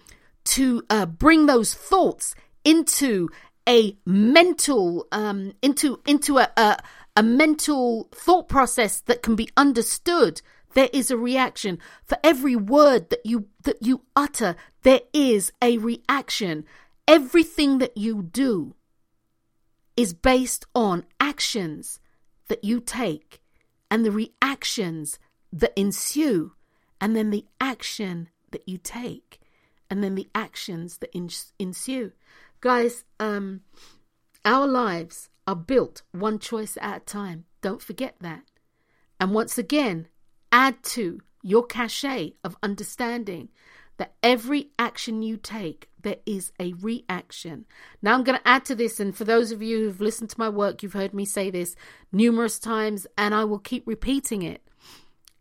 to 0.45 0.83
uh, 0.91 1.07
bring 1.07 1.47
those 1.47 1.75
thoughts 1.75 2.35
into 2.65 3.29
a 3.69 3.97
mental 4.07 5.07
um, 5.13 5.53
into 5.63 6.01
into 6.07 6.39
a, 6.39 6.49
a 6.57 6.79
a 7.15 7.23
mental 7.23 8.09
thought 8.15 8.49
process 8.49 9.01
that 9.03 9.23
can 9.23 9.37
be 9.37 9.51
understood 9.57 10.41
there 10.75 10.91
is 10.93 11.11
a 11.11 11.17
reaction 11.17 11.79
for 12.05 12.19
every 12.23 12.57
word 12.57 13.11
that 13.11 13.25
you 13.25 13.47
that 13.65 13.83
you 13.83 14.03
utter 14.17 14.57
there 14.83 15.01
is 15.13 15.53
a 15.63 15.79
reaction 15.79 16.65
Everything 17.09 17.79
that 17.79 17.97
you 17.97 18.23
do 18.23 18.75
is 19.97 20.15
based 20.15 20.65
on 20.75 21.05
actions 21.21 22.01
that 22.49 22.63
you 22.63 22.81
take 22.81 23.43
and 23.91 24.05
the 24.05 24.13
reactions 24.13 25.19
that 25.53 25.79
ensue, 25.79 26.53
and 27.01 27.15
then 27.15 27.31
the 27.31 27.45
action 27.61 28.31
that 28.53 28.67
you 28.67 28.79
take, 28.79 29.41
and 29.91 30.03
then 30.03 30.15
the 30.15 30.29
actions 30.35 30.99
that 30.99 31.15
ensue. 31.59 32.13
Guys, 32.61 33.05
um, 33.21 33.61
our 34.45 34.67
lives 34.67 35.29
are 35.47 35.57
built 35.57 36.03
one 36.13 36.39
choice 36.39 36.79
at 36.81 36.97
a 37.03 37.05
time. 37.05 37.45
Don't 37.61 37.83
forget 37.83 38.15
that. 38.21 38.45
And 39.21 39.33
once 39.33 39.59
again, 39.59 40.09
add 40.53 40.83
to 40.83 41.21
your 41.43 41.65
cachet 41.65 42.35
of 42.45 42.57
understanding 42.63 43.49
that 43.97 44.15
every 44.23 44.71
action 44.79 45.23
you 45.23 45.37
take, 45.37 45.89
there 46.01 46.17
is 46.27 46.53
a 46.61 46.73
reaction. 46.75 47.65
Now, 48.01 48.15
I'm 48.15 48.25
going 48.25 48.39
to 48.39 48.49
add 48.49 48.65
to 48.67 48.75
this, 48.75 49.01
and 49.01 49.15
for 49.15 49.25
those 49.25 49.53
of 49.53 49.63
you 49.63 49.79
who've 49.79 50.01
listened 50.01 50.31
to 50.31 50.39
my 50.39 50.49
work, 50.49 50.83
you've 50.83 50.93
heard 50.93 51.15
me 51.15 51.25
say 51.25 51.51
this 51.51 51.77
numerous 52.11 52.59
times, 52.59 53.07
and 53.17 53.35
I 53.35 53.45
will 53.45 53.59
keep 53.59 53.87
repeating 53.87 54.43
it. 54.43 54.63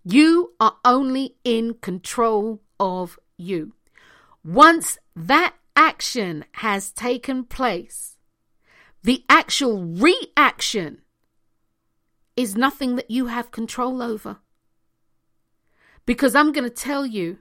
You 0.03 0.53
are 0.59 0.77
only 0.83 1.35
in 1.43 1.75
control 1.75 2.61
of 2.79 3.19
you. 3.37 3.73
Once 4.43 4.97
that 5.15 5.55
action 5.75 6.45
has 6.53 6.91
taken 6.91 7.43
place, 7.43 8.17
the 9.03 9.23
actual 9.29 9.83
reaction 9.83 11.01
is 12.35 12.55
nothing 12.55 12.95
that 12.95 13.11
you 13.11 13.27
have 13.27 13.51
control 13.51 14.01
over. 14.01 14.37
Because 16.05 16.35
I'm 16.35 16.51
going 16.51 16.63
to 16.63 16.69
tell 16.69 17.05
you, 17.05 17.39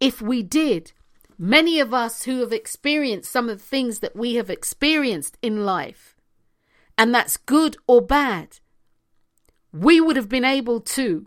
if 0.00 0.20
we 0.22 0.42
did, 0.42 0.92
many 1.38 1.80
of 1.80 1.92
us 1.92 2.24
who 2.24 2.40
have 2.40 2.52
experienced 2.52 3.30
some 3.30 3.48
of 3.48 3.58
the 3.58 3.64
things 3.64 3.98
that 4.00 4.16
we 4.16 4.34
have 4.34 4.50
experienced 4.50 5.38
in 5.42 5.64
life, 5.64 6.16
and 6.96 7.14
that's 7.14 7.36
good 7.36 7.76
or 7.86 8.00
bad, 8.00 8.58
we 9.72 10.00
would 10.00 10.16
have 10.16 10.28
been 10.28 10.44
able 10.44 10.80
to 10.80 11.26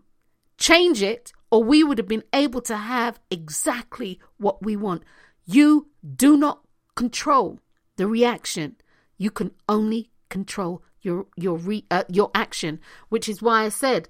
change 0.58 1.02
it 1.02 1.34
or 1.52 1.64
we 1.64 1.84
would 1.84 1.98
have 1.98 2.08
been 2.08 2.24
able 2.34 2.62
to 2.62 2.76
have 2.76 3.20
exactly 3.30 4.20
what 4.38 4.64
we 4.64 4.76
want. 4.76 5.04
You 5.46 5.88
do 6.16 6.38
not 6.38 6.62
control 6.96 7.60
the 7.98 8.08
reaction. 8.08 8.76
You 9.18 9.32
can 9.32 9.52
only 9.70 10.12
control 10.30 10.84
your 11.02 11.28
your 11.36 11.58
re, 11.58 11.86
uh, 11.92 12.04
your 12.10 12.32
action, 12.34 12.80
which 13.10 13.30
is 13.30 13.42
why 13.42 13.64
I 13.64 13.70
said 13.70 14.10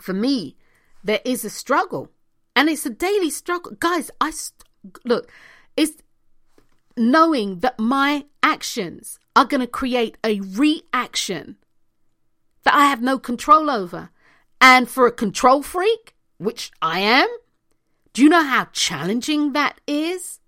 for 0.00 0.12
me 0.12 0.56
there 1.02 1.20
is 1.24 1.44
a 1.44 1.50
struggle 1.50 2.10
and 2.54 2.68
it's 2.68 2.86
a 2.86 2.90
daily 2.90 3.30
struggle. 3.30 3.72
Guys, 3.78 4.10
I 4.20 4.30
st- 4.30 4.64
look, 5.04 5.30
it's 5.76 6.02
knowing 6.96 7.60
that 7.60 7.78
my 7.78 8.26
actions 8.42 9.18
are 9.34 9.44
going 9.44 9.60
to 9.60 9.66
create 9.66 10.16
a 10.24 10.40
reaction 10.40 11.56
that 12.64 12.74
I 12.74 12.86
have 12.86 13.02
no 13.02 13.18
control 13.18 13.70
over. 13.70 14.10
And 14.60 14.88
for 14.88 15.06
a 15.06 15.12
control 15.12 15.62
freak, 15.62 16.14
which 16.36 16.70
I 16.82 17.00
am, 17.00 17.28
do 18.12 18.22
you 18.22 18.28
know 18.28 18.44
how 18.44 18.66
challenging 18.72 19.52
that 19.52 19.80
is? 19.86 20.40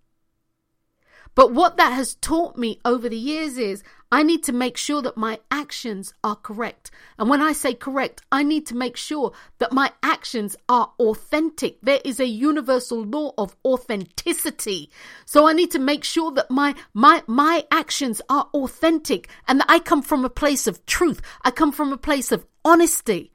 But 1.34 1.52
what 1.52 1.78
that 1.78 1.92
has 1.92 2.14
taught 2.16 2.58
me 2.58 2.78
over 2.84 3.08
the 3.08 3.16
years 3.16 3.56
is 3.56 3.82
I 4.12 4.22
need 4.22 4.42
to 4.44 4.52
make 4.52 4.76
sure 4.76 5.00
that 5.00 5.16
my 5.16 5.40
actions 5.50 6.12
are 6.22 6.36
correct. 6.36 6.90
And 7.18 7.30
when 7.30 7.40
I 7.40 7.52
say 7.52 7.72
correct, 7.72 8.20
I 8.30 8.42
need 8.42 8.66
to 8.66 8.76
make 8.76 8.98
sure 8.98 9.32
that 9.56 9.72
my 9.72 9.90
actions 10.02 10.54
are 10.68 10.92
authentic. 11.00 11.80
There 11.80 12.02
is 12.04 12.20
a 12.20 12.26
universal 12.26 13.02
law 13.02 13.32
of 13.38 13.56
authenticity. 13.64 14.90
So 15.24 15.48
I 15.48 15.54
need 15.54 15.70
to 15.70 15.78
make 15.78 16.04
sure 16.04 16.30
that 16.32 16.50
my, 16.50 16.74
my, 16.92 17.22
my 17.26 17.64
actions 17.70 18.20
are 18.28 18.50
authentic 18.52 19.30
and 19.48 19.60
that 19.60 19.70
I 19.70 19.78
come 19.78 20.02
from 20.02 20.26
a 20.26 20.30
place 20.30 20.66
of 20.66 20.84
truth. 20.84 21.22
I 21.42 21.50
come 21.50 21.72
from 21.72 21.90
a 21.90 21.96
place 21.96 22.32
of 22.32 22.44
honesty 22.66 23.32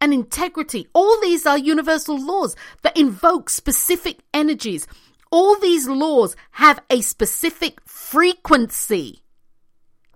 and 0.00 0.14
integrity. 0.14 0.86
All 0.92 1.20
these 1.20 1.46
are 1.46 1.58
universal 1.58 2.16
laws 2.16 2.54
that 2.82 2.96
invoke 2.96 3.50
specific 3.50 4.20
energies. 4.32 4.86
All 5.32 5.56
these 5.56 5.88
laws 5.88 6.36
have 6.52 6.80
a 6.90 7.00
specific 7.00 7.80
frequency 7.84 9.22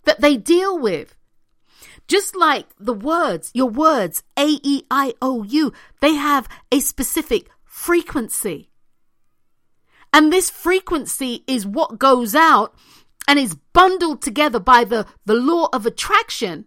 that 0.06 0.20
they 0.20 0.36
deal 0.36 0.78
with. 0.78 1.14
Just 2.08 2.34
like 2.36 2.66
the 2.78 2.94
words, 2.94 3.50
your 3.52 3.68
words, 3.68 4.22
A 4.38 4.58
E 4.62 4.84
I 4.90 5.14
O 5.20 5.42
U, 5.42 5.72
they 6.00 6.14
have 6.14 6.48
a 6.72 6.80
specific 6.80 7.48
frequency. 7.64 8.70
And 10.12 10.32
this 10.32 10.48
frequency 10.48 11.44
is 11.46 11.66
what 11.66 11.98
goes 11.98 12.34
out 12.34 12.74
and 13.28 13.38
is 13.38 13.56
bundled 13.72 14.22
together 14.22 14.60
by 14.60 14.84
the, 14.84 15.06
the 15.26 15.34
law 15.34 15.68
of 15.72 15.84
attraction, 15.84 16.66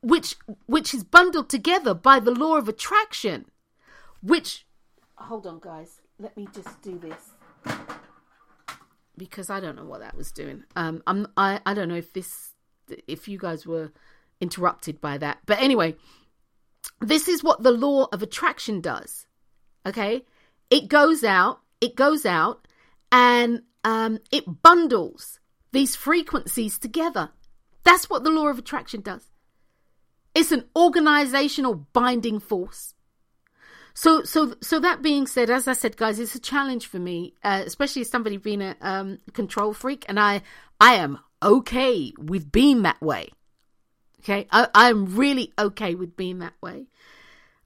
which 0.00 0.36
which 0.66 0.92
is 0.92 1.04
bundled 1.04 1.48
together 1.48 1.94
by 1.94 2.18
the 2.20 2.32
law 2.32 2.56
of 2.56 2.68
attraction, 2.68 3.46
which 4.20 4.66
hold 5.14 5.46
on 5.46 5.60
guys, 5.60 6.00
let 6.18 6.36
me 6.36 6.48
just 6.52 6.82
do 6.82 6.98
this 6.98 7.32
because 9.18 9.50
I 9.50 9.60
don't 9.60 9.76
know 9.76 9.84
what 9.84 10.00
that 10.00 10.16
was 10.16 10.32
doing. 10.32 10.64
Um, 10.76 11.02
I'm 11.06 11.26
I 11.36 11.60
I 11.66 11.74
don't 11.74 11.88
know 11.88 11.96
if 11.96 12.12
this 12.12 12.52
if 13.06 13.28
you 13.28 13.38
guys 13.38 13.66
were 13.66 13.92
interrupted 14.40 15.00
by 15.00 15.18
that, 15.18 15.38
but 15.46 15.60
anyway, 15.60 15.96
this 17.00 17.28
is 17.28 17.44
what 17.44 17.62
the 17.62 17.72
law 17.72 18.06
of 18.12 18.22
attraction 18.22 18.80
does. 18.80 19.26
Okay, 19.84 20.24
it 20.70 20.88
goes 20.88 21.24
out, 21.24 21.60
it 21.80 21.96
goes 21.96 22.24
out, 22.24 22.66
and 23.12 23.62
um, 23.84 24.18
it 24.30 24.62
bundles 24.62 25.40
these 25.72 25.96
frequencies 25.96 26.78
together. 26.78 27.30
That's 27.84 28.10
what 28.10 28.24
the 28.24 28.30
law 28.30 28.48
of 28.48 28.58
attraction 28.58 29.00
does. 29.00 29.30
It's 30.34 30.52
an 30.52 30.64
organizational 30.76 31.86
binding 31.92 32.38
force. 32.38 32.94
So, 34.00 34.22
so, 34.22 34.54
so 34.60 34.78
that 34.78 35.02
being 35.02 35.26
said, 35.26 35.50
as 35.50 35.66
I 35.66 35.72
said, 35.72 35.96
guys, 35.96 36.20
it's 36.20 36.36
a 36.36 36.38
challenge 36.38 36.86
for 36.86 37.00
me, 37.00 37.34
uh, 37.42 37.64
especially 37.66 38.02
as 38.02 38.08
somebody 38.08 38.36
being 38.36 38.62
a 38.62 38.76
um, 38.80 39.18
control 39.32 39.72
freak, 39.72 40.04
and 40.08 40.20
I, 40.20 40.42
I 40.80 40.94
am 40.94 41.18
okay 41.42 42.12
with 42.16 42.52
being 42.52 42.82
that 42.82 43.00
way. 43.02 43.30
Okay, 44.20 44.46
I, 44.52 44.68
I'm 44.72 45.16
really 45.16 45.52
okay 45.58 45.96
with 45.96 46.16
being 46.16 46.38
that 46.38 46.52
way. 46.62 46.86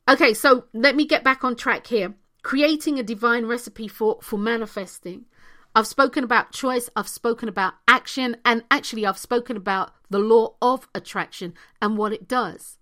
Okay, 0.09 0.33
so 0.33 0.65
let 0.73 0.97
me 0.97 1.05
get 1.05 1.23
back 1.23 1.45
on 1.45 1.55
track 1.55 1.87
here. 1.87 2.15
Creating 2.43 2.99
a 2.99 3.03
divine 3.03 3.45
recipe 3.45 3.87
for 3.87 4.19
for 4.23 4.39
manifesting. 4.39 5.27
I've 5.75 5.87
spoken 5.87 6.25
about 6.25 6.51
choice, 6.51 6.89
I've 6.97 7.09
spoken 7.09 7.51
about 7.51 7.75
action, 7.87 8.39
and 8.43 8.65
actually, 8.71 9.05
I've 9.05 9.19
spoken 9.19 9.59
about 9.59 9.93
the 10.09 10.19
law 10.19 10.55
of 10.63 10.89
attraction 10.95 11.53
and 11.83 11.99
what 11.99 12.15
it 12.15 12.27
does. 12.27 12.79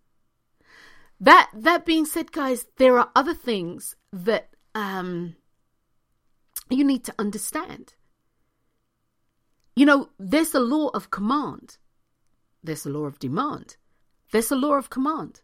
That 1.21 1.51
that 1.55 1.85
being 1.85 2.07
said, 2.07 2.33
guys, 2.33 2.67
there 2.79 2.99
are 2.99 3.11
other 3.15 3.35
things 3.35 3.95
that 4.13 4.49
um, 4.75 5.37
you 6.71 6.83
need 6.83 7.05
to 7.05 7.15
understand. 7.19 7.95
You 9.77 9.87
know, 9.87 10.11
there's 10.19 10.55
a 10.55 10.61
law 10.61 10.89
of 10.89 11.11
command. 11.11 11.77
There's 12.63 12.87
a 12.87 12.91
law 12.91 13.05
of 13.05 13.19
demand. 13.19 13.77
There's 14.33 14.51
a 14.51 14.57
law 14.57 14.75
of 14.75 14.91
command. 14.91 15.43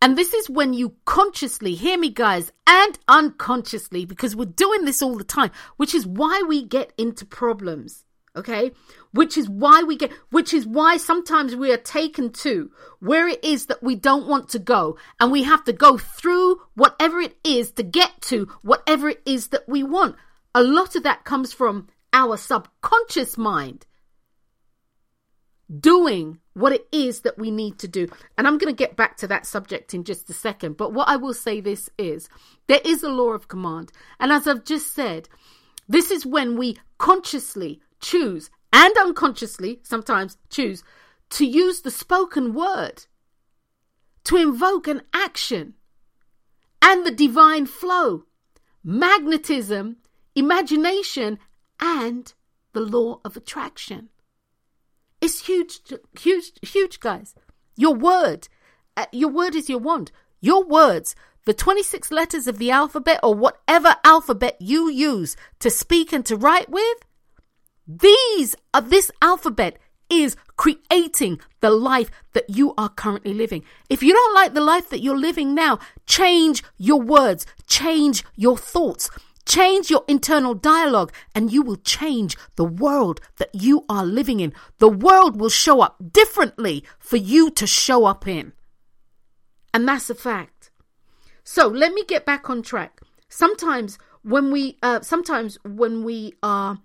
And 0.00 0.16
this 0.16 0.34
is 0.34 0.50
when 0.50 0.74
you 0.74 0.96
consciously, 1.04 1.74
hear 1.74 1.98
me 1.98 2.10
guys, 2.10 2.52
and 2.66 2.98
unconsciously, 3.08 4.04
because 4.04 4.34
we're 4.34 4.46
doing 4.46 4.84
this 4.84 5.02
all 5.02 5.16
the 5.16 5.24
time, 5.24 5.50
which 5.76 5.94
is 5.94 6.06
why 6.06 6.42
we 6.46 6.64
get 6.64 6.92
into 6.98 7.24
problems. 7.24 8.04
Okay. 8.34 8.72
Which 9.12 9.36
is 9.36 9.48
why 9.48 9.82
we 9.82 9.96
get, 9.96 10.10
which 10.30 10.54
is 10.54 10.66
why 10.66 10.96
sometimes 10.96 11.54
we 11.54 11.70
are 11.70 11.76
taken 11.76 12.30
to 12.32 12.70
where 12.98 13.28
it 13.28 13.44
is 13.44 13.66
that 13.66 13.82
we 13.82 13.94
don't 13.94 14.26
want 14.26 14.48
to 14.50 14.58
go. 14.58 14.96
And 15.20 15.30
we 15.30 15.42
have 15.42 15.64
to 15.64 15.72
go 15.72 15.98
through 15.98 16.60
whatever 16.74 17.20
it 17.20 17.36
is 17.44 17.72
to 17.72 17.82
get 17.82 18.22
to 18.22 18.48
whatever 18.62 19.10
it 19.10 19.20
is 19.26 19.48
that 19.48 19.68
we 19.68 19.82
want. 19.82 20.16
A 20.54 20.62
lot 20.62 20.96
of 20.96 21.02
that 21.02 21.24
comes 21.24 21.52
from 21.52 21.88
our 22.12 22.36
subconscious 22.36 23.36
mind 23.36 23.86
doing 25.80 26.38
what 26.54 26.72
it 26.72 26.86
is 26.92 27.22
that 27.22 27.38
we 27.38 27.50
need 27.50 27.78
to 27.78 27.88
do. 27.88 28.08
And 28.36 28.46
I'm 28.46 28.58
going 28.58 28.72
to 28.72 28.76
get 28.76 28.96
back 28.96 29.16
to 29.18 29.26
that 29.28 29.46
subject 29.46 29.94
in 29.94 30.04
just 30.04 30.28
a 30.30 30.34
second. 30.34 30.76
But 30.76 30.92
what 30.92 31.08
I 31.08 31.16
will 31.16 31.34
say 31.34 31.60
this 31.60 31.88
is 31.98 32.28
there 32.66 32.80
is 32.84 33.02
a 33.02 33.08
law 33.08 33.30
of 33.30 33.48
command. 33.48 33.92
And 34.20 34.32
as 34.32 34.46
I've 34.46 34.64
just 34.64 34.94
said, 34.94 35.28
this 35.88 36.10
is 36.10 36.26
when 36.26 36.56
we 36.56 36.78
consciously 36.98 37.80
choose 38.02 38.50
and 38.72 38.94
unconsciously 38.98 39.80
sometimes 39.82 40.36
choose 40.50 40.84
to 41.30 41.46
use 41.46 41.80
the 41.80 41.90
spoken 41.90 42.52
word 42.52 43.06
to 44.24 44.36
invoke 44.36 44.86
an 44.86 45.02
action 45.14 45.74
and 46.80 47.06
the 47.06 47.10
divine 47.10 47.66
flow, 47.66 48.24
magnetism, 48.84 49.96
imagination, 50.34 51.38
and 51.80 52.34
the 52.72 52.80
law 52.80 53.20
of 53.24 53.36
attraction. 53.36 54.08
It's 55.20 55.46
huge, 55.46 55.80
huge, 56.18 56.52
huge, 56.62 57.00
guys. 57.00 57.34
Your 57.76 57.94
word, 57.94 58.48
uh, 58.96 59.06
your 59.12 59.30
word 59.30 59.54
is 59.54 59.68
your 59.68 59.78
wand. 59.78 60.10
Your 60.40 60.64
words, 60.64 61.14
the 61.44 61.54
26 61.54 62.10
letters 62.10 62.48
of 62.48 62.58
the 62.58 62.70
alphabet 62.70 63.20
or 63.22 63.34
whatever 63.34 63.96
alphabet 64.04 64.56
you 64.60 64.90
use 64.90 65.36
to 65.60 65.70
speak 65.70 66.12
and 66.12 66.26
to 66.26 66.36
write 66.36 66.68
with, 66.68 66.98
these 67.86 68.54
are 68.72 68.80
this 68.80 69.10
alphabet 69.20 69.78
is 70.08 70.36
creating 70.56 71.40
the 71.60 71.70
life 71.70 72.10
that 72.34 72.48
you 72.50 72.74
are 72.76 72.90
currently 72.90 73.32
living. 73.32 73.64
If 73.88 74.02
you 74.02 74.12
don't 74.12 74.34
like 74.34 74.52
the 74.52 74.60
life 74.60 74.90
that 74.90 75.00
you're 75.00 75.18
living 75.18 75.54
now, 75.54 75.78
change 76.06 76.62
your 76.76 77.00
words, 77.00 77.46
change 77.66 78.24
your 78.36 78.56
thoughts. 78.56 79.10
Change 79.44 79.90
your 79.90 80.04
internal 80.06 80.54
dialogue 80.54 81.12
and 81.34 81.52
you 81.52 81.62
will 81.62 81.76
change 81.76 82.36
the 82.54 82.64
world 82.64 83.20
that 83.38 83.50
you 83.52 83.84
are 83.88 84.04
living 84.04 84.38
in. 84.38 84.52
The 84.78 84.88
world 84.88 85.40
will 85.40 85.48
show 85.48 85.80
up 85.80 85.96
differently 86.12 86.84
for 87.00 87.16
you 87.16 87.50
to 87.50 87.66
show 87.66 88.04
up 88.04 88.28
in. 88.28 88.52
And 89.74 89.88
that's 89.88 90.08
a 90.10 90.14
fact. 90.14 90.70
So 91.42 91.66
let 91.66 91.92
me 91.92 92.04
get 92.04 92.24
back 92.24 92.48
on 92.48 92.62
track. 92.62 93.00
Sometimes 93.28 93.98
when 94.22 94.52
we 94.52 94.78
uh, 94.82 95.00
sometimes 95.00 95.58
when 95.64 96.04
we 96.04 96.34
are 96.42 96.78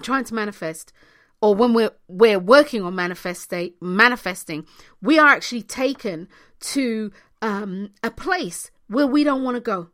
trying 0.00 0.24
to 0.24 0.34
manifest 0.34 0.92
or 1.40 1.54
when 1.54 1.72
we're 1.72 1.92
we're 2.08 2.38
working 2.38 2.82
on 2.82 2.94
manifesting 2.94 3.72
manifesting 3.80 4.66
we 5.00 5.18
are 5.18 5.28
actually 5.28 5.62
taken 5.62 6.28
to 6.60 7.10
um, 7.42 7.90
a 8.02 8.10
place 8.10 8.70
where 8.88 9.06
we 9.06 9.24
don't 9.24 9.42
want 9.42 9.56
to 9.56 9.60
go. 9.60 9.88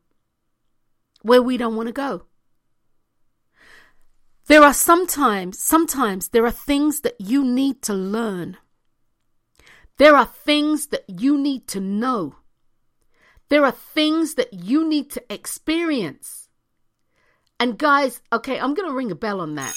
Where 1.23 1.43
we 1.43 1.57
don't 1.57 1.77
want 1.77 1.89
to 1.89 1.93
go. 1.93 2.27
There 4.47 4.63
are 4.63 4.75
sometimes 4.75 5.59
sometimes 5.59 6.29
there 6.29 6.47
are 6.47 6.53
things 6.53 7.01
that 7.01 7.21
you 7.21 7.45
need 7.45 7.83
to 7.83 7.95
learn. 7.95 8.57
There 9.99 10.15
are 10.15 10.27
things 10.27 10.89
that 10.89 11.05
you 11.09 11.39
need 11.39 11.67
to 11.69 11.81
know. 11.81 12.37
There 13.49 13.65
are 13.65 13.73
things 13.73 14.35
that 14.35 14.53
you 14.53 14.89
need 14.89 15.11
to 15.13 15.33
experience. 15.33 16.46
And 17.59 17.79
guys, 17.79 18.21
okay, 18.33 18.59
I'm 18.59 18.75
going 18.75 18.89
to 18.89 18.95
ring 18.95 19.11
a 19.11 19.15
bell 19.15 19.41
on 19.41 19.55
that. 19.55 19.75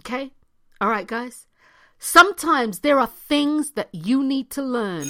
Okay? 0.00 0.32
All 0.80 0.88
right, 0.88 1.06
guys. 1.06 1.46
Sometimes 1.98 2.80
there 2.80 2.98
are 2.98 3.06
things 3.06 3.72
that 3.72 3.88
you 3.92 4.24
need 4.24 4.50
to 4.50 4.62
learn. 4.62 5.06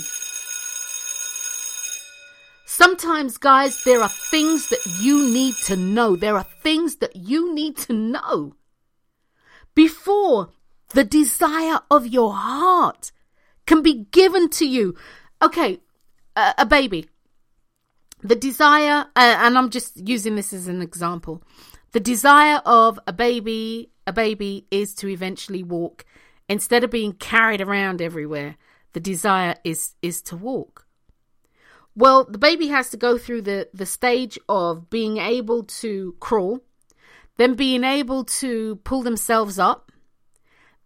Sometimes, 2.67 3.39
guys, 3.39 3.83
there 3.85 4.03
are 4.03 4.09
things 4.09 4.69
that 4.69 4.85
you 5.01 5.31
need 5.31 5.55
to 5.65 5.77
know. 5.77 6.17
There 6.17 6.37
are 6.37 6.47
things 6.63 6.97
that 6.97 7.17
you 7.17 7.55
need 7.55 7.77
to 7.79 7.93
know 7.93 8.55
before 9.75 10.51
the 10.91 11.05
desire 11.05 11.81
of 11.91 12.07
your 12.07 12.35
heart 12.35 13.13
can 13.67 13.83
be 13.83 14.07
given 14.11 14.51
to 14.51 14.67
you. 14.67 14.95
Okay, 15.41 15.81
a, 16.37 16.55
a 16.59 16.67
baby. 16.67 17.09
The 18.23 18.37
desire, 18.37 19.07
uh, 19.17 19.37
and 19.41 19.59
I'm 19.59 19.71
just 19.71 19.97
using 19.97 20.37
this 20.37 20.53
as 20.53 20.69
an 20.69 20.81
example. 20.81 21.43
The 21.91 22.01
desire 22.01 22.63
of 22.65 22.99
a 23.07 23.13
baby, 23.13 23.91
a 24.07 24.13
baby 24.13 24.67
is 24.71 24.95
to 24.97 25.09
eventually 25.09 25.63
walk. 25.63 26.05
Instead 26.49 26.85
of 26.85 26.91
being 26.91 27.13
carried 27.13 27.61
around 27.61 28.01
everywhere, 28.01 28.57
the 28.93 29.01
desire 29.01 29.57
is 29.65 29.95
is 30.03 30.23
to 30.23 30.37
walk. 30.37 30.87
Well, 31.95 32.25
the 32.25 32.39
baby 32.39 32.69
has 32.69 32.91
to 32.91 32.97
go 32.97 33.19
through 33.19 33.43
the, 33.43 33.69
the 33.75 33.87
stage 33.87 34.39
of 34.49 34.89
being 34.89 35.19
able 35.19 35.65
to 35.65 36.15
crawl, 36.21 36.61
then 37.37 37.55
being 37.55 37.85
able 37.85 38.25
to 38.25 38.77
pull 38.77 39.03
themselves 39.03 39.59
up, 39.59 39.93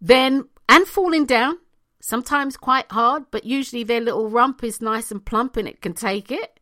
then 0.01 0.49
and 0.67 0.85
falling 0.85 1.25
down, 1.25 1.59
sometimes 2.01 2.57
quite 2.57 2.91
hard, 2.91 3.25
but 3.31 3.45
usually 3.45 3.83
their 3.83 4.01
little 4.01 4.29
rump 4.29 4.63
is 4.63 4.81
nice 4.81 5.11
and 5.11 5.25
plump 5.25 5.55
and 5.55 5.67
it 5.67 5.81
can 5.81 5.93
take 5.93 6.29
it. 6.29 6.56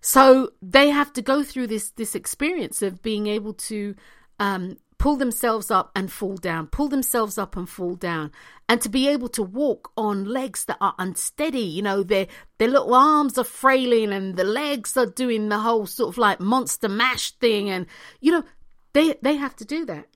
So 0.00 0.52
they 0.62 0.90
have 0.90 1.12
to 1.14 1.22
go 1.22 1.42
through 1.42 1.66
this 1.66 1.90
this 1.90 2.14
experience 2.14 2.82
of 2.82 3.02
being 3.02 3.26
able 3.26 3.52
to 3.54 3.94
um, 4.38 4.78
pull 4.98 5.16
themselves 5.16 5.70
up 5.70 5.90
and 5.94 6.10
fall 6.12 6.36
down, 6.36 6.66
pull 6.66 6.88
themselves 6.88 7.38
up 7.38 7.56
and 7.56 7.68
fall 7.68 7.94
down, 7.94 8.30
and 8.68 8.80
to 8.80 8.88
be 8.88 9.08
able 9.08 9.28
to 9.30 9.42
walk 9.42 9.92
on 9.96 10.24
legs 10.24 10.64
that 10.66 10.78
are 10.80 10.94
unsteady. 10.98 11.60
You 11.60 11.82
know, 11.82 12.02
their 12.02 12.26
their 12.58 12.68
little 12.68 12.94
arms 12.94 13.36
are 13.36 13.44
frailing 13.44 14.12
and 14.12 14.36
the 14.36 14.44
legs 14.44 14.96
are 14.96 15.06
doing 15.06 15.48
the 15.48 15.58
whole 15.58 15.86
sort 15.86 16.10
of 16.10 16.18
like 16.18 16.40
monster 16.40 16.88
mash 16.88 17.32
thing, 17.32 17.68
and 17.68 17.86
you 18.20 18.32
know 18.32 18.44
they 18.92 19.14
they 19.22 19.36
have 19.36 19.56
to 19.56 19.64
do 19.64 19.84
that. 19.86 20.06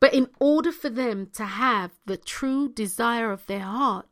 But 0.00 0.14
in 0.14 0.28
order 0.38 0.70
for 0.70 0.90
them 0.90 1.28
to 1.34 1.44
have 1.44 1.92
the 2.06 2.16
true 2.16 2.68
desire 2.68 3.32
of 3.32 3.46
their 3.46 3.60
heart, 3.60 4.06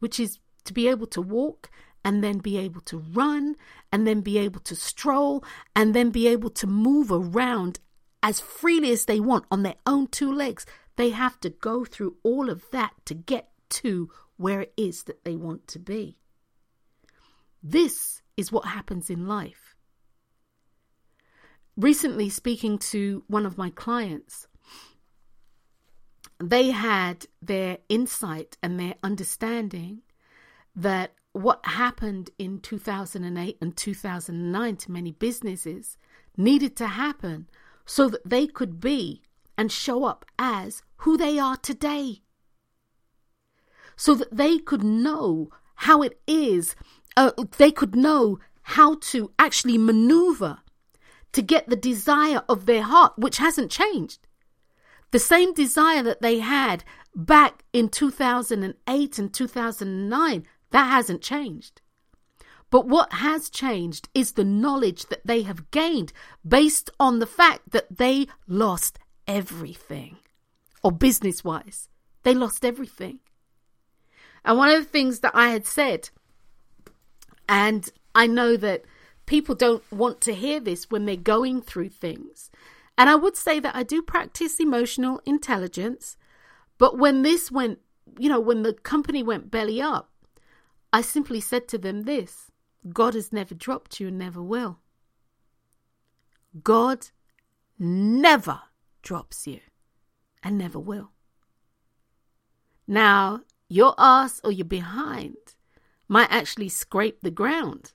which 0.00 0.20
is 0.20 0.38
to 0.64 0.72
be 0.72 0.88
able 0.88 1.06
to 1.08 1.22
walk 1.22 1.70
and 2.04 2.22
then 2.24 2.38
be 2.38 2.56
able 2.56 2.80
to 2.82 2.98
run 2.98 3.56
and 3.92 4.06
then 4.06 4.20
be 4.20 4.38
able 4.38 4.60
to 4.60 4.74
stroll 4.74 5.44
and 5.76 5.94
then 5.94 6.10
be 6.10 6.26
able 6.26 6.50
to 6.50 6.66
move 6.66 7.10
around 7.10 7.78
as 8.22 8.40
freely 8.40 8.90
as 8.90 9.06
they 9.06 9.20
want 9.20 9.44
on 9.50 9.62
their 9.62 9.76
own 9.86 10.06
two 10.06 10.32
legs, 10.32 10.66
they 10.96 11.10
have 11.10 11.40
to 11.40 11.50
go 11.50 11.84
through 11.84 12.16
all 12.22 12.50
of 12.50 12.64
that 12.70 12.92
to 13.06 13.14
get 13.14 13.50
to 13.68 14.10
where 14.36 14.60
it 14.60 14.72
is 14.76 15.04
that 15.04 15.24
they 15.24 15.36
want 15.36 15.66
to 15.68 15.78
be. 15.78 16.16
This 17.62 18.22
is 18.36 18.50
what 18.50 18.66
happens 18.66 19.10
in 19.10 19.26
life. 19.26 19.74
Recently, 21.76 22.28
speaking 22.28 22.78
to 22.78 23.22
one 23.26 23.46
of 23.46 23.56
my 23.56 23.70
clients, 23.70 24.48
they 26.42 26.70
had 26.70 27.26
their 27.40 27.78
insight 27.88 28.56
and 28.62 28.78
their 28.78 28.94
understanding 29.02 30.02
that 30.74 31.12
what 31.32 31.64
happened 31.64 32.30
in 32.38 32.60
2008 32.60 33.58
and 33.60 33.76
2009 33.76 34.76
to 34.76 34.90
many 34.90 35.12
businesses 35.12 35.96
needed 36.36 36.76
to 36.76 36.86
happen 36.86 37.48
so 37.86 38.08
that 38.08 38.28
they 38.28 38.46
could 38.46 38.80
be 38.80 39.22
and 39.56 39.70
show 39.70 40.04
up 40.04 40.24
as 40.38 40.82
who 40.98 41.16
they 41.16 41.38
are 41.38 41.56
today. 41.56 42.22
So 43.96 44.14
that 44.14 44.34
they 44.34 44.58
could 44.58 44.82
know 44.82 45.50
how 45.76 46.02
it 46.02 46.20
is, 46.26 46.74
uh, 47.16 47.32
they 47.58 47.70
could 47.70 47.94
know 47.94 48.38
how 48.62 48.96
to 49.00 49.32
actually 49.38 49.78
maneuver 49.78 50.58
to 51.32 51.42
get 51.42 51.68
the 51.68 51.76
desire 51.76 52.42
of 52.48 52.66
their 52.66 52.82
heart, 52.82 53.12
which 53.16 53.38
hasn't 53.38 53.70
changed. 53.70 54.26
The 55.10 55.18
same 55.18 55.52
desire 55.52 56.02
that 56.02 56.22
they 56.22 56.38
had 56.38 56.84
back 57.14 57.64
in 57.72 57.88
2008 57.88 59.18
and 59.18 59.34
2009, 59.34 60.46
that 60.70 60.90
hasn't 60.90 61.22
changed. 61.22 61.80
But 62.70 62.86
what 62.86 63.14
has 63.14 63.50
changed 63.50 64.08
is 64.14 64.32
the 64.32 64.44
knowledge 64.44 65.06
that 65.06 65.26
they 65.26 65.42
have 65.42 65.70
gained 65.70 66.12
based 66.46 66.88
on 67.00 67.18
the 67.18 67.26
fact 67.26 67.70
that 67.72 67.98
they 67.98 68.28
lost 68.46 68.98
everything. 69.26 70.16
Or 70.82 70.92
business 70.92 71.44
wise, 71.44 71.88
they 72.22 72.32
lost 72.32 72.64
everything. 72.64 73.18
And 74.44 74.56
one 74.56 74.70
of 74.70 74.78
the 74.78 74.88
things 74.88 75.20
that 75.20 75.34
I 75.34 75.50
had 75.50 75.66
said, 75.66 76.10
and 77.48 77.88
I 78.14 78.26
know 78.26 78.56
that 78.56 78.84
people 79.26 79.54
don't 79.54 79.82
want 79.92 80.20
to 80.22 80.34
hear 80.34 80.60
this 80.60 80.90
when 80.90 81.04
they're 81.04 81.16
going 81.16 81.60
through 81.60 81.90
things, 81.90 82.50
and 82.96 83.10
I 83.10 83.14
would 83.14 83.36
say 83.36 83.60
that 83.60 83.76
I 83.76 83.82
do 83.82 84.02
practice 84.02 84.60
emotional 84.60 85.20
intelligence, 85.26 86.16
but 86.78 86.98
when 86.98 87.22
this 87.22 87.50
went, 87.50 87.80
you 88.18 88.28
know, 88.28 88.40
when 88.40 88.62
the 88.62 88.72
company 88.72 89.22
went 89.22 89.50
belly 89.50 89.80
up, 89.82 90.09
I 90.92 91.02
simply 91.02 91.40
said 91.40 91.68
to 91.68 91.78
them 91.78 92.02
this 92.02 92.50
God 92.92 93.14
has 93.14 93.32
never 93.32 93.54
dropped 93.54 94.00
you 94.00 94.08
and 94.08 94.18
never 94.18 94.42
will. 94.42 94.78
God 96.62 97.08
never 97.78 98.62
drops 99.02 99.46
you 99.46 99.60
and 100.42 100.58
never 100.58 100.78
will. 100.78 101.12
Now, 102.86 103.42
your 103.68 103.94
ass 103.98 104.40
or 104.42 104.50
your 104.50 104.64
behind 104.64 105.36
might 106.08 106.30
actually 106.30 106.68
scrape 106.68 107.20
the 107.20 107.30
ground. 107.30 107.92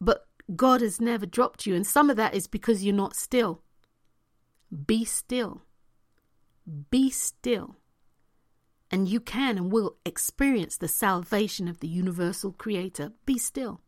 But 0.00 0.26
God 0.56 0.80
has 0.80 1.00
never 1.00 1.26
dropped 1.26 1.66
you. 1.66 1.74
And 1.74 1.86
some 1.86 2.08
of 2.08 2.16
that 2.16 2.34
is 2.34 2.46
because 2.46 2.82
you're 2.82 2.94
not 2.94 3.14
still. 3.14 3.62
Be 4.86 5.04
still. 5.04 5.62
Be 6.90 7.10
still. 7.10 7.76
And 8.90 9.08
you 9.08 9.20
can 9.20 9.56
and 9.56 9.72
will 9.72 9.96
experience 10.04 10.76
the 10.76 10.88
salvation 10.88 11.68
of 11.68 11.80
the 11.80 11.88
universal 11.88 12.52
creator. 12.52 13.12
Be 13.26 13.38
still. 13.38 13.80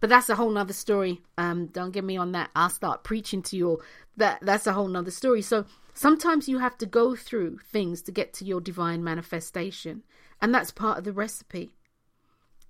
But 0.00 0.10
that's 0.10 0.28
a 0.28 0.36
whole 0.36 0.50
nother 0.50 0.72
story. 0.72 1.20
Um, 1.36 1.66
don't 1.66 1.92
get 1.92 2.04
me 2.04 2.16
on 2.16 2.32
that. 2.32 2.50
I'll 2.56 2.70
start 2.70 3.04
preaching 3.04 3.42
to 3.42 3.56
you 3.56 3.68
all. 3.68 3.82
That 4.16 4.38
that's 4.42 4.66
a 4.66 4.72
whole 4.72 4.88
nother 4.88 5.10
story. 5.10 5.42
So 5.42 5.66
sometimes 5.94 6.48
you 6.48 6.58
have 6.58 6.78
to 6.78 6.86
go 6.86 7.14
through 7.14 7.58
things 7.58 8.02
to 8.02 8.12
get 8.12 8.32
to 8.34 8.44
your 8.44 8.60
divine 8.60 9.04
manifestation. 9.04 10.02
And 10.40 10.54
that's 10.54 10.70
part 10.70 10.98
of 10.98 11.04
the 11.04 11.12
recipe. 11.12 11.70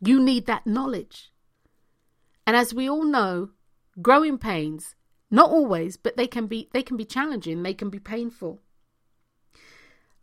You 0.00 0.20
need 0.22 0.46
that 0.46 0.66
knowledge. 0.66 1.30
And 2.46 2.56
as 2.56 2.72
we 2.72 2.88
all 2.88 3.04
know, 3.04 3.50
growing 4.00 4.38
pains, 4.38 4.94
not 5.30 5.50
always, 5.50 5.96
but 5.96 6.16
they 6.16 6.26
can 6.26 6.46
be 6.46 6.68
they 6.72 6.82
can 6.82 6.96
be 6.96 7.04
challenging, 7.04 7.62
they 7.62 7.74
can 7.74 7.90
be 7.90 7.98
painful. 7.98 8.60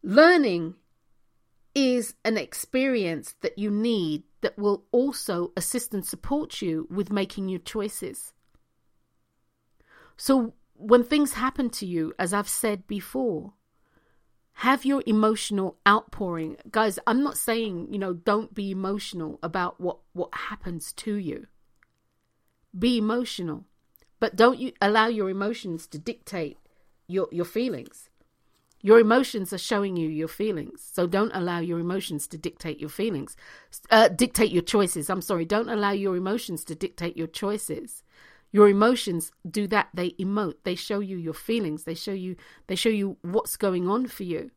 Learning 0.01 0.75
is 1.76 2.15
an 2.23 2.38
experience 2.38 3.36
that 3.41 3.59
you 3.59 3.69
need 3.69 4.23
that 4.41 4.57
will 4.57 4.86
also 4.91 5.51
assist 5.57 5.93
and 5.93 6.05
support 6.05 6.61
you 6.61 6.88
with 6.89 7.11
making 7.11 7.49
your 7.49 7.59
choices. 7.59 8.32
So 10.17 10.53
when 10.73 11.03
things 11.03 11.34
happen 11.34 11.69
to 11.71 11.86
you, 11.86 12.13
as 12.17 12.34
I've 12.34 12.49
said 12.49 12.88
before, 12.88 13.53
have 14.59 14.86
your 14.86 15.03
emotional 15.05 15.78
outpouring. 15.86 16.55
Guys, 16.71 16.97
I'm 17.05 17.21
not 17.21 17.38
saying, 17.38 17.89
you 17.91 17.99
know, 17.99 18.13
don't 18.13 18.55
be 18.55 18.71
emotional 18.71 19.38
about 19.43 19.82
what 19.82 19.97
what 20.13 20.34
happens 20.34 20.93
to 20.93 21.15
you. 21.15 21.47
Be 22.78 22.97
emotional, 22.97 23.65
but 24.19 24.36
don't 24.36 24.59
you 24.59 24.71
allow 24.82 25.07
your 25.07 25.30
emotions 25.30 25.88
to 25.88 25.99
dictate 25.99 26.57
your, 27.07 27.28
your 27.32 27.45
feelings. 27.45 28.09
Your 28.86 28.99
emotions 28.99 29.51
are 29.51 29.57
showing 29.57 29.97
you 29.97 30.07
your 30.07 30.27
feelings. 30.27 30.88
So 30.93 31.07
don't 31.07 31.31
allow 31.33 31.57
your 31.57 31.79
emotions 31.79 32.27
to 32.27 32.38
dictate 32.38 32.79
your 32.79 32.91
feelings, 32.91 33.36
uh, 33.89 34.09
dictate 34.09 34.51
your 34.51 34.61
choices. 34.61 35.09
I'm 35.09 35.23
sorry. 35.23 35.43
Don't 35.43 35.69
allow 35.69 35.89
your 35.89 36.15
emotions 36.15 36.63
to 36.65 36.75
dictate 36.75 37.17
your 37.17 37.25
choices. 37.25 38.03
Your 38.51 38.69
emotions 38.69 39.31
do 39.49 39.65
that. 39.69 39.88
They 39.95 40.11
emote. 40.11 40.57
They 40.65 40.75
show 40.75 40.99
you 40.99 41.17
your 41.17 41.33
feelings. 41.33 41.86
They 41.86 41.95
show 41.95 42.11
you, 42.11 42.36
they 42.67 42.75
show 42.75 42.89
you 42.89 43.17
what's 43.23 43.57
going 43.57 43.89
on 43.89 44.05
for 44.05 44.21
you. 44.21 44.51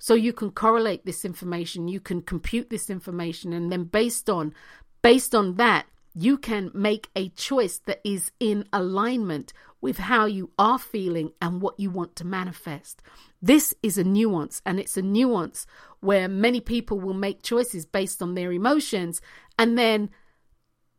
So 0.00 0.14
you 0.14 0.32
can 0.32 0.50
correlate 0.50 1.06
this 1.06 1.24
information. 1.24 1.86
You 1.86 2.00
can 2.00 2.20
compute 2.20 2.70
this 2.70 2.90
information. 2.90 3.52
And 3.52 3.70
then 3.70 3.84
based 3.84 4.28
on, 4.28 4.54
based 5.02 5.36
on 5.36 5.54
that, 5.54 5.86
you 6.16 6.36
can 6.36 6.72
make 6.74 7.10
a 7.14 7.28
choice 7.28 7.78
that 7.86 8.00
is 8.02 8.32
in 8.40 8.64
alignment 8.72 9.52
with 9.80 9.98
how 9.98 10.26
you 10.26 10.50
are 10.58 10.80
feeling 10.80 11.30
and 11.40 11.62
what 11.62 11.78
you 11.78 11.90
want 11.90 12.16
to 12.16 12.24
manifest. 12.24 13.02
This 13.40 13.74
is 13.82 13.98
a 13.98 14.04
nuance, 14.04 14.60
and 14.66 14.80
it's 14.80 14.96
a 14.96 15.02
nuance 15.02 15.66
where 16.00 16.28
many 16.28 16.60
people 16.60 16.98
will 16.98 17.14
make 17.14 17.42
choices 17.42 17.86
based 17.86 18.22
on 18.22 18.34
their 18.34 18.52
emotions, 18.52 19.20
and 19.58 19.78
then, 19.78 20.10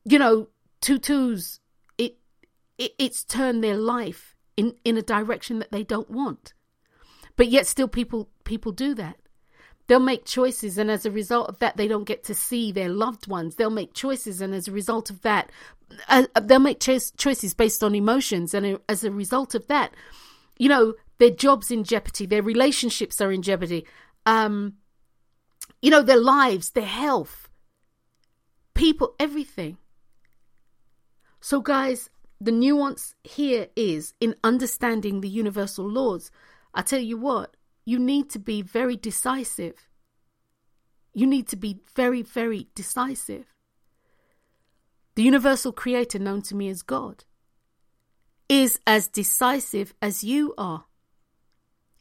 you 0.06 0.18
know, 0.18 0.48
tutus, 0.82 1.60
it, 1.98 2.18
it 2.78 2.94
it's 2.98 3.24
turned 3.24 3.64
their 3.64 3.78
life 3.78 4.36
in 4.56 4.76
in 4.86 4.98
a 4.98 5.02
direction 5.02 5.60
that 5.60 5.72
they 5.72 5.84
don't 5.84 6.10
want, 6.10 6.54
but 7.36 7.50
yet 7.50 7.68
still 7.68 7.90
people 7.90 8.30
people 8.46 8.72
do 8.72 8.94
that. 8.96 9.18
They'll 9.88 10.00
make 10.00 10.24
choices, 10.24 10.78
and 10.78 10.90
as 10.90 11.06
a 11.06 11.12
result 11.12 11.50
of 11.50 11.60
that, 11.60 11.76
they 11.76 11.88
don't 11.88 12.04
get 12.04 12.24
to 12.26 12.36
see 12.36 12.72
their 12.72 12.90
loved 12.90 13.28
ones. 13.28 13.56
They'll 13.56 13.70
make 13.70 13.94
choices, 13.94 14.40
and 14.40 14.54
as 14.54 14.68
a 14.68 14.72
result 14.72 15.10
of 15.10 15.24
that, 15.24 15.52
uh, 16.08 16.28
they'll 16.42 16.60
make 16.60 16.80
cho- 16.80 17.00
choices 17.18 17.54
based 17.54 17.84
on 17.84 17.96
emotions, 17.96 18.54
and 18.54 18.80
as 18.88 19.04
a 19.04 19.12
result 19.12 19.56
of 19.56 19.68
that, 19.68 19.94
you 20.58 20.70
know, 20.70 20.94
their 21.20 21.30
jobs 21.30 21.70
in 21.70 21.84
jeopardy, 21.84 22.26
their 22.26 22.42
relationships 22.42 23.22
are 23.22 23.32
in 23.32 23.42
jeopardy, 23.42 23.86
um, 24.26 24.76
you 25.82 25.92
know, 25.92 26.02
their 26.02 26.20
lives, 26.20 26.72
their 26.72 26.86
health, 26.86 27.50
people, 28.74 29.16
everything. 29.20 29.78
So, 31.42 31.62
guys, 31.62 32.10
the 32.42 32.52
nuance 32.52 33.16
here 33.24 33.68
is 33.76 34.14
in 34.20 34.36
understanding 34.44 35.22
the 35.22 35.30
universal 35.30 35.90
laws. 35.90 36.32
I 36.74 36.82
tell 36.82 37.00
you 37.00 37.18
what, 37.18 37.56
you 37.86 38.00
need 38.00 38.30
to 38.32 38.40
be 38.40 38.62
very 38.62 38.96
decisive. 38.96 39.90
You 41.14 41.28
need 41.28 41.48
to 41.50 41.56
be 41.56 41.82
very, 41.96 42.22
very 42.22 42.68
decisive. 42.76 43.46
The 45.16 45.24
universal 45.24 45.74
creator, 45.74 46.20
known 46.20 46.42
to 46.44 46.56
me 46.56 46.70
as 46.70 46.82
God, 46.82 47.26
is 48.48 48.80
as 48.88 49.08
decisive 49.08 49.94
as 50.02 50.24
you 50.24 50.54
are, 50.58 50.86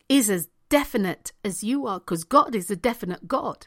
is 0.08 0.30
as 0.30 0.48
definite 0.68 1.32
as 1.44 1.64
you 1.64 1.86
are, 1.86 2.00
because 2.00 2.24
God 2.24 2.54
is 2.54 2.70
a 2.70 2.76
definite 2.76 3.28
God. 3.28 3.66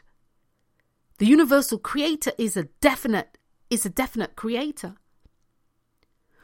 The 1.18 1.26
universal 1.26 1.78
creator 1.78 2.32
is 2.38 2.56
a 2.56 2.64
definite, 2.80 3.38
is 3.70 3.86
a 3.86 3.90
definite 3.90 4.36
creator. 4.36 4.96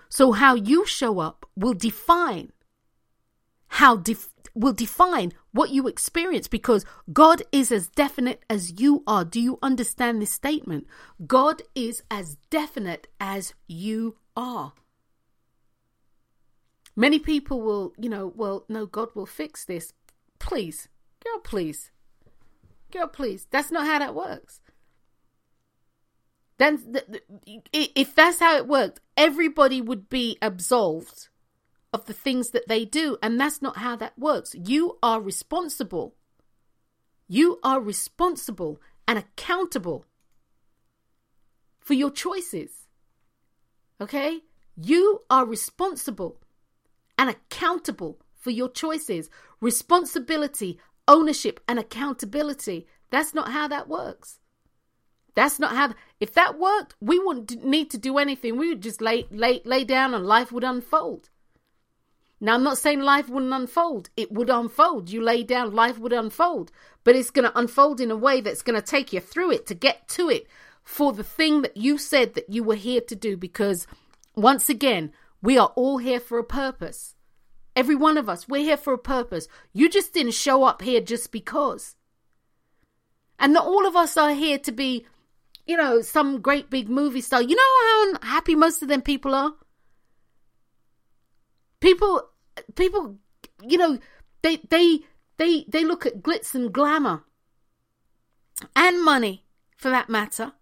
So 0.09 0.33
how 0.33 0.55
you 0.55 0.87
show 0.87 1.19
up 1.19 1.47
will 1.57 1.75
define 1.75 2.53
how 3.69 3.97
def- 3.97 4.31
will 4.55 4.73
define 4.73 5.33
what 5.53 5.71
you 5.71 5.87
experience 5.87 6.49
because 6.49 6.85
God 7.13 7.43
is 7.53 7.71
as 7.71 7.89
definite 7.89 8.43
as 8.49 8.81
you 8.81 9.03
are. 9.07 9.25
Do 9.25 9.41
you 9.41 9.59
understand 9.63 10.21
this 10.21 10.33
statement? 10.33 10.87
God 11.27 11.63
is 11.75 12.03
as 12.11 12.37
definite 12.51 13.07
as 13.21 13.55
you 13.67 14.17
are. 14.37 14.73
Many 16.99 17.21
people 17.21 17.63
will, 17.63 17.93
you 17.97 18.09
know, 18.09 18.33
well, 18.35 18.65
no, 18.69 18.85
God 18.85 19.11
will 19.15 19.25
fix 19.25 19.65
this. 19.65 19.93
Please, 20.41 20.89
girl, 21.25 21.39
please. 21.39 21.93
Girl, 22.91 23.07
please. 23.07 23.47
That's 23.53 23.71
not 23.71 23.87
how 23.87 24.01
that 24.01 24.17
works. 24.17 24.61
Then, 26.57 26.97
if 27.73 28.17
that's 28.17 28.41
how 28.41 28.57
it 28.57 28.67
worked, 28.67 28.99
everybody 29.17 29.81
would 29.81 30.09
be 30.09 30.39
absolved 30.43 31.29
of 31.93 32.07
the 32.07 32.13
things 32.13 32.51
that 32.51 32.67
they 32.67 32.85
do. 32.85 33.17
And 33.23 33.39
that's 33.39 33.63
not 33.63 33.77
how 33.77 33.95
that 33.95 34.19
works. 34.19 34.57
You 34.57 34.99
are 35.01 35.21
responsible. 35.21 36.17
You 37.29 37.61
are 37.63 37.81
responsible 37.81 38.81
and 39.07 39.21
accountable 39.21 40.05
for 41.79 41.95
your 41.95 42.11
choices. 42.11 42.89
Okay? 44.01 44.41
You 44.77 45.23
are 45.31 45.47
responsible 45.47 46.41
and 47.19 47.29
accountable 47.29 48.19
for 48.35 48.51
your 48.51 48.71
choices. 48.71 49.29
Responsibility, 49.61 50.79
ownership, 51.07 51.61
and 51.69 51.79
accountability. 51.79 52.87
That's 53.11 53.35
not 53.35 53.51
how 53.51 53.69
that 53.69 53.89
works. 53.89 54.39
That's 55.35 55.59
not 55.59 55.75
how. 55.75 55.95
If 56.21 56.33
that 56.35 56.59
worked, 56.59 56.95
we 57.01 57.19
wouldn't 57.19 57.65
need 57.65 57.91
to 57.91 57.99
do 57.99 58.19
anything. 58.19 58.57
We 58.57 58.69
would 58.69 58.83
just 58.83 59.01
lay 59.01 59.27
lay 59.31 59.61
lay 59.65 59.85
down, 59.85 60.15
and 60.15 60.27
life 60.27 60.51
would 60.53 60.65
unfold. 60.65 61.31
Now, 62.41 62.55
I'm 62.55 62.63
not 62.63 62.79
saying 62.79 63.01
life 63.01 63.29
wouldn't 63.29 63.53
unfold. 63.53 64.11
It 64.17 64.31
would 64.31 64.49
unfold. 64.49 65.11
You 65.11 65.21
lay 65.21 65.43
down, 65.43 65.75
life 65.75 65.99
would 65.99 66.13
unfold. 66.13 66.71
But 67.03 67.17
it's 67.17 67.31
going 67.31 67.51
to 67.51 67.59
unfold 67.59 68.01
in 68.01 68.13
a 68.13 68.17
way 68.17 68.41
that's 68.41 68.63
going 68.63 68.81
to 68.81 68.87
take 68.87 69.13
you 69.13 69.21
through 69.21 69.53
it 69.53 69.67
to 69.67 69.75
get 69.75 70.09
to 70.11 70.29
it 70.29 70.47
for 70.85 71.13
the 71.13 71.25
thing 71.25 71.63
that 71.63 71.77
you 71.77 71.99
said 71.99 72.35
that 72.35 72.49
you 72.49 72.63
were 72.63 72.77
here 72.77 73.01
to 73.01 73.17
do. 73.17 73.37
Because 73.37 73.87
once 74.37 74.69
again, 74.69 75.13
we 75.43 75.59
are 75.59 75.73
all 75.77 75.99
here 75.99 76.21
for 76.21 76.39
a 76.39 76.45
purpose. 76.45 77.15
Every 77.77 77.95
one 77.95 78.19
of 78.19 78.29
us, 78.29 78.49
we're 78.49 78.63
here 78.63 78.77
for 78.77 78.93
a 78.93 78.99
purpose. 78.99 79.47
You 79.73 79.89
just 79.89 80.13
didn't 80.13 80.33
show 80.33 80.65
up 80.65 80.83
here 80.83 81.01
just 81.01 81.31
because. 81.31 81.95
And 83.39 83.53
not 83.53 83.67
all 83.67 83.87
of 83.87 83.95
us 83.95 84.17
are 84.17 84.33
here 84.33 84.59
to 84.59 84.73
be, 84.73 85.07
you 85.65 85.77
know, 85.77 86.03
some 86.03 86.41
great 86.41 86.71
big 86.71 86.89
movie 86.89 87.21
star. 87.21 87.41
You 87.41 87.55
know 87.55 88.19
how 88.21 88.29
happy 88.29 88.57
most 88.57 88.83
of 88.83 88.89
them 88.89 89.03
people 89.03 89.33
are? 89.33 89.55
People, 91.79 92.29
people, 92.75 93.19
you 93.63 93.79
know, 93.79 93.99
they 94.43 94.57
they 94.69 95.01
they 95.37 95.65
they 95.69 95.85
look 95.85 96.05
at 96.05 96.21
glitz 96.21 96.55
and 96.55 96.73
glamour 96.73 97.23
and 98.75 99.05
money, 99.05 99.45
for 99.77 99.89
that 99.89 100.09
matter, 100.09 100.53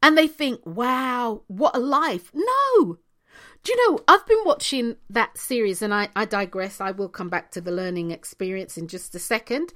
and 0.00 0.16
they 0.16 0.28
think, 0.28 0.60
"Wow, 0.64 1.42
what 1.48 1.74
a 1.74 1.80
life!" 1.80 2.30
No, 2.32 2.98
you 3.68 3.90
know? 3.90 4.00
I've 4.08 4.26
been 4.26 4.42
watching 4.44 4.96
that 5.10 5.36
series, 5.38 5.82
and 5.82 5.92
I 5.94 6.08
I 6.16 6.24
digress. 6.24 6.80
I 6.80 6.90
will 6.92 7.08
come 7.08 7.28
back 7.28 7.50
to 7.52 7.60
the 7.60 7.72
learning 7.72 8.10
experience 8.10 8.76
in 8.76 8.88
just 8.88 9.14
a 9.14 9.18
second. 9.18 9.72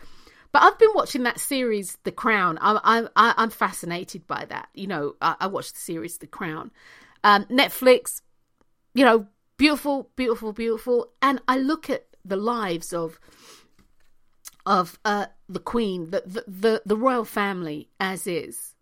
But 0.52 0.62
I've 0.62 0.78
been 0.78 0.92
watching 0.94 1.22
that 1.22 1.40
series, 1.40 1.96
The 2.04 2.12
Crown. 2.12 2.58
I'm 2.60 2.78
I'm 2.84 3.08
I'm 3.16 3.50
fascinated 3.50 4.26
by 4.26 4.44
that. 4.46 4.68
You 4.74 4.86
know, 4.86 5.14
I, 5.22 5.36
I 5.40 5.46
watched 5.46 5.74
the 5.74 5.80
series, 5.80 6.18
The 6.18 6.26
Crown. 6.26 6.70
Um, 7.24 7.44
Netflix, 7.44 8.20
you 8.94 9.04
know, 9.04 9.26
beautiful, 9.56 10.10
beautiful, 10.16 10.52
beautiful. 10.52 11.12
And 11.22 11.40
I 11.48 11.56
look 11.56 11.88
at 11.88 12.06
the 12.24 12.36
lives 12.36 12.92
of 12.92 13.18
of 14.66 14.98
uh, 15.04 15.26
the 15.48 15.60
Queen, 15.60 16.10
the, 16.10 16.22
the 16.26 16.44
the 16.46 16.82
the 16.84 16.96
royal 16.96 17.24
family 17.24 17.88
as 17.98 18.26
is, 18.26 18.74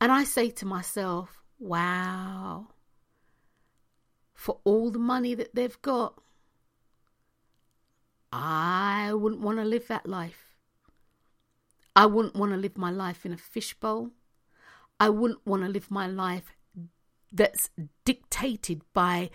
and 0.00 0.10
I 0.10 0.24
say 0.24 0.50
to 0.50 0.66
myself, 0.66 1.42
"Wow." 1.58 2.68
For 4.40 4.58
all 4.64 4.90
the 4.90 4.98
money 4.98 5.34
that 5.34 5.54
they've 5.54 5.82
got, 5.82 6.14
I 8.32 9.12
wouldn't 9.12 9.42
want 9.42 9.58
to 9.58 9.66
live 9.66 9.86
that 9.88 10.06
life. 10.06 10.56
I 11.94 12.06
wouldn't 12.06 12.36
want 12.36 12.52
to 12.52 12.56
live 12.56 12.78
my 12.78 12.90
life 12.90 13.26
in 13.26 13.34
a 13.34 13.36
fishbowl. 13.36 14.12
I 14.98 15.10
wouldn't 15.10 15.46
want 15.46 15.64
to 15.64 15.68
live 15.68 15.90
my 15.90 16.06
life 16.06 16.56
that's 17.30 17.68
dictated 18.06 18.80
by 18.94 19.28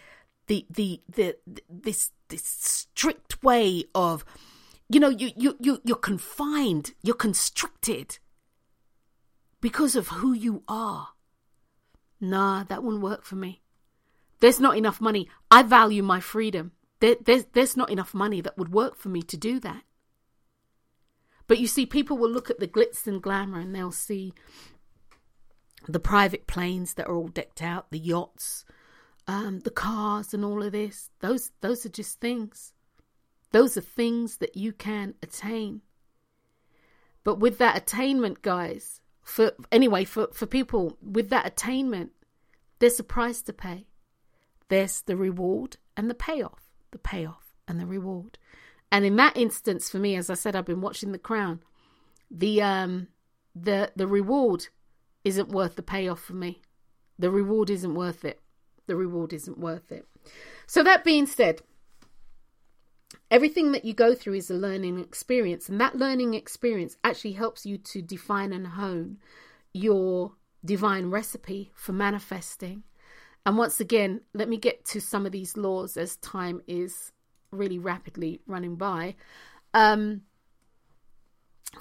the 0.48 0.66
the 0.72 1.02
the 1.08 1.38
this 1.70 2.10
this 2.30 2.44
strict 2.44 3.44
way 3.44 3.84
of 3.94 4.26
you 4.90 5.00
know 5.00 5.10
you 5.10 5.30
you 5.38 5.56
you 5.60 5.82
you're 5.84 5.98
confined 5.98 6.94
you're 7.04 7.16
constricted 7.16 8.18
because 9.62 9.96
of 9.96 10.08
who 10.08 10.34
you 10.34 10.64
are 10.68 11.10
nah 12.20 12.64
that 12.64 12.84
wouldn't 12.84 13.04
work 13.04 13.24
for 13.24 13.36
me 13.36 13.62
there's 14.40 14.60
not 14.60 14.78
enough 14.78 15.02
money 15.02 15.30
i 15.52 15.62
value 15.62 16.04
my 16.04 16.20
freedom 16.20 16.72
there, 17.00 17.16
there's 17.24 17.46
there's 17.54 17.78
not 17.78 17.90
enough 17.90 18.14
money 18.14 18.42
that 18.42 18.58
would 18.58 18.72
work 18.72 18.96
for 18.96 19.10
me 19.10 19.22
to 19.22 19.38
do 19.38 19.60
that 19.60 19.84
but 21.48 21.60
you 21.60 21.68
see 21.68 21.86
people 21.86 22.18
will 22.18 22.30
look 22.30 22.50
at 22.50 22.60
the 22.60 22.68
glitz 22.68 23.06
and 23.06 23.22
glamour 23.22 23.60
and 23.60 23.76
they'll 23.76 23.92
see 23.92 24.34
the 25.88 26.00
private 26.00 26.48
planes 26.48 26.96
that 26.96 27.08
are 27.08 27.16
all 27.16 27.28
decked 27.28 27.62
out 27.62 27.92
the 27.92 28.00
yachts 28.00 28.66
um, 29.28 29.60
the 29.62 29.72
cars 29.72 30.34
and 30.34 30.46
all 30.46 30.62
of 30.64 30.72
this. 30.72 31.10
Those 31.20 31.52
those 31.62 31.86
are 31.86 31.90
just 31.90 32.20
things. 32.20 32.74
Those 33.52 33.78
are 33.78 33.82
things 33.82 34.38
that 34.38 34.58
you 34.58 34.74
can 34.74 35.16
attain. 35.24 35.82
But 37.24 37.40
with 37.40 37.58
that 37.58 37.78
attainment, 37.78 38.42
guys, 38.42 39.02
for 39.24 39.54
anyway, 39.72 40.04
for, 40.04 40.28
for 40.32 40.46
people 40.46 40.98
with 41.02 41.30
that 41.30 41.48
attainment, 41.48 42.12
there's 42.80 43.00
a 43.00 43.04
price 43.04 43.42
to 43.44 43.54
pay. 43.54 43.88
There's 44.70 45.02
the 45.02 45.16
reward 45.16 45.78
and 45.96 46.10
the 46.10 46.16
payoff. 46.16 46.62
The 46.92 46.98
payoff 46.98 47.54
and 47.68 47.80
the 47.80 47.86
reward. 47.86 48.38
And 48.92 49.06
in 49.06 49.16
that 49.18 49.36
instance, 49.36 49.90
for 49.90 49.98
me, 49.98 50.16
as 50.16 50.30
I 50.30 50.36
said, 50.36 50.56
I've 50.56 50.66
been 50.66 50.82
watching 50.82 51.12
The 51.12 51.20
Crown. 51.20 51.62
The 52.32 52.62
um, 52.62 53.08
the 53.56 53.92
the 53.96 54.08
reward 54.08 54.68
isn't 55.24 55.50
worth 55.50 55.76
the 55.76 55.84
payoff 55.84 56.22
for 56.22 56.34
me. 56.34 56.62
The 57.18 57.30
reward 57.32 57.70
isn't 57.70 57.94
worth 57.94 58.26
it. 58.26 58.42
The 58.88 58.96
reward 58.96 59.34
isn't 59.34 59.58
worth 59.58 59.92
it. 59.92 60.06
So 60.68 60.84
that 60.84 61.04
being 61.04 61.26
said, 61.26 61.62
everything 63.32 63.72
that 63.72 63.86
you 63.86 63.94
go 63.94 64.14
through 64.14 64.36
is 64.36 64.50
a 64.50 64.56
learning 64.56 65.00
experience, 65.00 65.70
and 65.70 65.80
that 65.82 65.96
learning 65.96 66.34
experience 66.34 66.98
actually 67.04 67.34
helps 67.34 67.66
you 67.66 67.78
to 67.78 68.02
define 68.02 68.54
and 68.54 68.68
hone 68.68 69.18
your 69.74 70.34
divine 70.64 71.10
recipe 71.10 71.72
for 71.76 71.94
manifesting. 71.94 72.84
And 73.46 73.58
once 73.58 73.80
again, 73.80 74.22
let 74.34 74.50
me 74.50 74.58
get 74.58 74.86
to 74.86 75.00
some 75.00 75.26
of 75.26 75.32
these 75.32 75.56
laws 75.56 75.98
as 75.98 76.18
time 76.18 76.62
is 76.68 77.12
really 77.52 77.78
rapidly 77.78 78.42
running 78.48 78.76
by. 78.76 79.16
Um, 79.74 80.22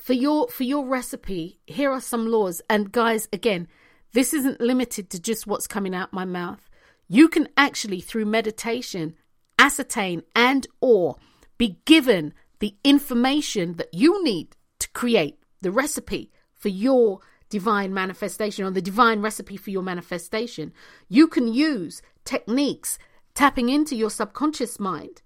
for 0.01 0.13
your 0.13 0.49
for 0.49 0.65
your 0.65 0.87
recipe, 0.87 1.61
here 1.67 1.91
are 1.91 2.01
some 2.01 2.27
laws. 2.27 2.61
And 2.69 2.93
guys, 2.93 3.29
again, 3.33 3.69
this 4.13 4.35
isn't 4.35 4.61
limited 4.61 5.11
to 5.11 5.21
just 5.21 5.47
what's 5.47 5.67
coming 5.67 5.95
out 5.95 6.13
my 6.13 6.25
mouth. 6.25 6.69
You 7.09 7.29
can 7.29 7.49
actually, 7.57 8.01
through 8.01 8.27
meditation, 8.27 9.15
ascertain 9.59 10.23
and 10.35 10.67
or 10.81 11.17
be 11.59 11.79
given 11.85 12.35
the 12.59 12.75
information 12.83 13.75
that 13.75 13.93
you 13.93 14.23
need 14.25 14.57
to 14.79 14.89
create 14.91 15.39
the 15.61 15.71
recipe 15.71 16.31
for 16.55 16.69
your 16.69 17.21
divine 17.55 17.95
manifestation 17.95 18.65
or 18.65 18.73
the 18.73 18.83
divine 18.91 19.21
recipe 19.21 19.57
for 19.57 19.71
your 19.71 19.83
manifestation. 19.83 20.73
You 21.09 21.29
can 21.29 21.47
use 21.47 22.03
techniques 22.25 22.99
tapping 23.33 23.69
into 23.69 23.95
your 23.95 24.11
subconscious 24.11 24.81
mind 24.81 25.23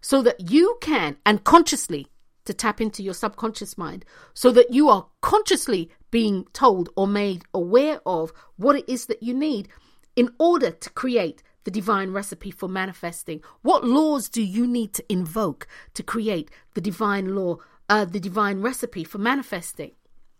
so 0.00 0.22
that 0.22 0.38
you 0.48 0.78
can, 0.80 1.16
and 1.26 1.42
consciously 1.42 2.06
to 2.44 2.54
tap 2.54 2.80
into 2.80 3.02
your 3.02 3.14
subconscious 3.14 3.76
mind, 3.76 4.04
so 4.32 4.52
that 4.52 4.72
you 4.72 4.88
are 4.88 5.06
consciously 5.22 5.90
being 6.12 6.44
told 6.52 6.88
or 6.94 7.08
made 7.08 7.42
aware 7.52 8.00
of 8.06 8.32
what 8.54 8.76
it 8.76 8.88
is 8.88 9.06
that 9.06 9.24
you 9.24 9.34
need 9.34 9.68
in 10.14 10.30
order 10.38 10.70
to 10.70 10.90
create 10.90 11.42
the 11.64 11.70
divine 11.70 12.12
recipe 12.12 12.52
for 12.52 12.68
manifesting? 12.68 13.42
What 13.62 13.84
laws 13.84 14.28
do 14.28 14.42
you 14.42 14.68
need 14.68 14.92
to 14.94 15.04
invoke 15.08 15.66
to 15.94 16.02
create 16.04 16.48
the 16.74 16.80
divine 16.80 17.34
law, 17.34 17.56
uh, 17.88 18.04
the 18.04 18.20
divine 18.20 18.60
recipe 18.60 19.02
for 19.02 19.18
manifesting? 19.18 19.92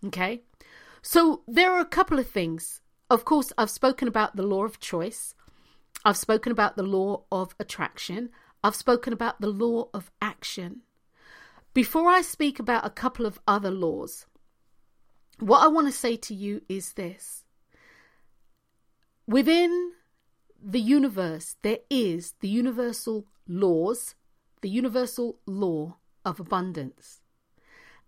Okay. 0.06 0.42
So 1.02 1.42
there 1.48 1.72
are 1.72 1.80
a 1.80 1.84
couple 1.84 2.18
of 2.18 2.28
things. 2.28 2.80
Of 3.10 3.24
course, 3.24 3.52
I've 3.58 3.70
spoken 3.70 4.06
about 4.06 4.36
the 4.36 4.44
law 4.44 4.64
of 4.64 4.78
choice. 4.78 5.34
I've 6.04 6.16
spoken 6.16 6.52
about 6.52 6.76
the 6.76 6.84
law 6.84 7.24
of 7.30 7.54
attraction. 7.58 8.30
I've 8.62 8.76
spoken 8.76 9.12
about 9.12 9.40
the 9.40 9.48
law 9.48 9.88
of 9.92 10.10
action. 10.22 10.82
Before 11.74 12.08
I 12.08 12.22
speak 12.22 12.58
about 12.60 12.86
a 12.86 12.90
couple 12.90 13.26
of 13.26 13.40
other 13.48 13.70
laws, 13.70 14.26
what 15.40 15.62
I 15.62 15.66
want 15.66 15.88
to 15.88 15.92
say 15.92 16.16
to 16.16 16.34
you 16.34 16.62
is 16.68 16.92
this. 16.92 17.44
Within 19.26 19.92
the 20.62 20.80
universe, 20.80 21.56
there 21.62 21.78
is 21.90 22.34
the 22.40 22.48
universal 22.48 23.26
laws, 23.48 24.14
the 24.60 24.68
universal 24.68 25.40
law 25.46 25.96
of 26.24 26.38
abundance. 26.38 27.20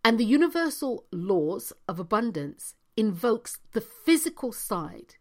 And 0.05 0.19
the 0.19 0.25
universal 0.25 1.07
laws 1.11 1.73
of 1.89 1.99
abundance 1.99 2.75
invokes 2.97 3.59
the 3.73 3.81
physical 3.81 4.53
side 4.53 5.17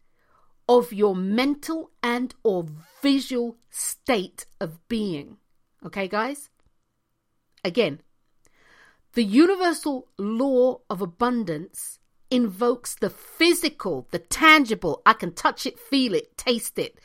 of 0.68 0.92
your 0.92 1.14
mental 1.14 1.90
and 2.02 2.34
or 2.42 2.66
visual 3.02 3.56
state 3.70 4.46
of 4.60 4.86
being. 4.88 5.36
Okay, 5.84 6.08
guys? 6.08 6.50
Again, 7.62 8.00
the 9.14 9.24
universal 9.24 10.08
law 10.18 10.80
of 10.90 11.00
abundance 11.00 11.98
invokes 12.30 12.96
the 12.96 13.10
physical, 13.10 14.08
the 14.10 14.18
tangible, 14.18 15.02
I 15.06 15.12
can 15.12 15.32
touch 15.32 15.66
it, 15.66 15.78
feel 15.78 16.14
it, 16.14 16.36
taste 16.36 16.78
it. 16.78 16.98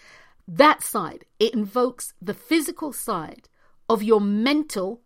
That 0.47 0.81
side, 0.81 1.25
it 1.39 1.53
invokes 1.53 2.13
the 2.21 2.33
physical 2.33 2.93
side 2.93 3.47
of 3.87 4.01
your 4.01 4.21
mental 4.21 5.01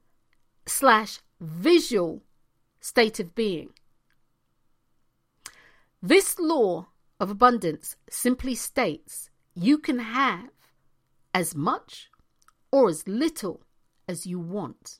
slash 0.65 1.19
visual 1.41 2.23
state 2.79 3.19
of 3.19 3.35
being. 3.35 3.71
This 6.05 6.37
law 6.37 6.87
of 7.17 7.29
abundance 7.29 7.95
simply 8.09 8.55
states 8.55 9.29
you 9.55 9.77
can 9.77 9.99
have 9.99 10.49
as 11.33 11.55
much 11.55 12.09
or 12.73 12.89
as 12.89 13.07
little 13.07 13.61
as 14.05 14.25
you 14.25 14.37
want. 14.37 14.99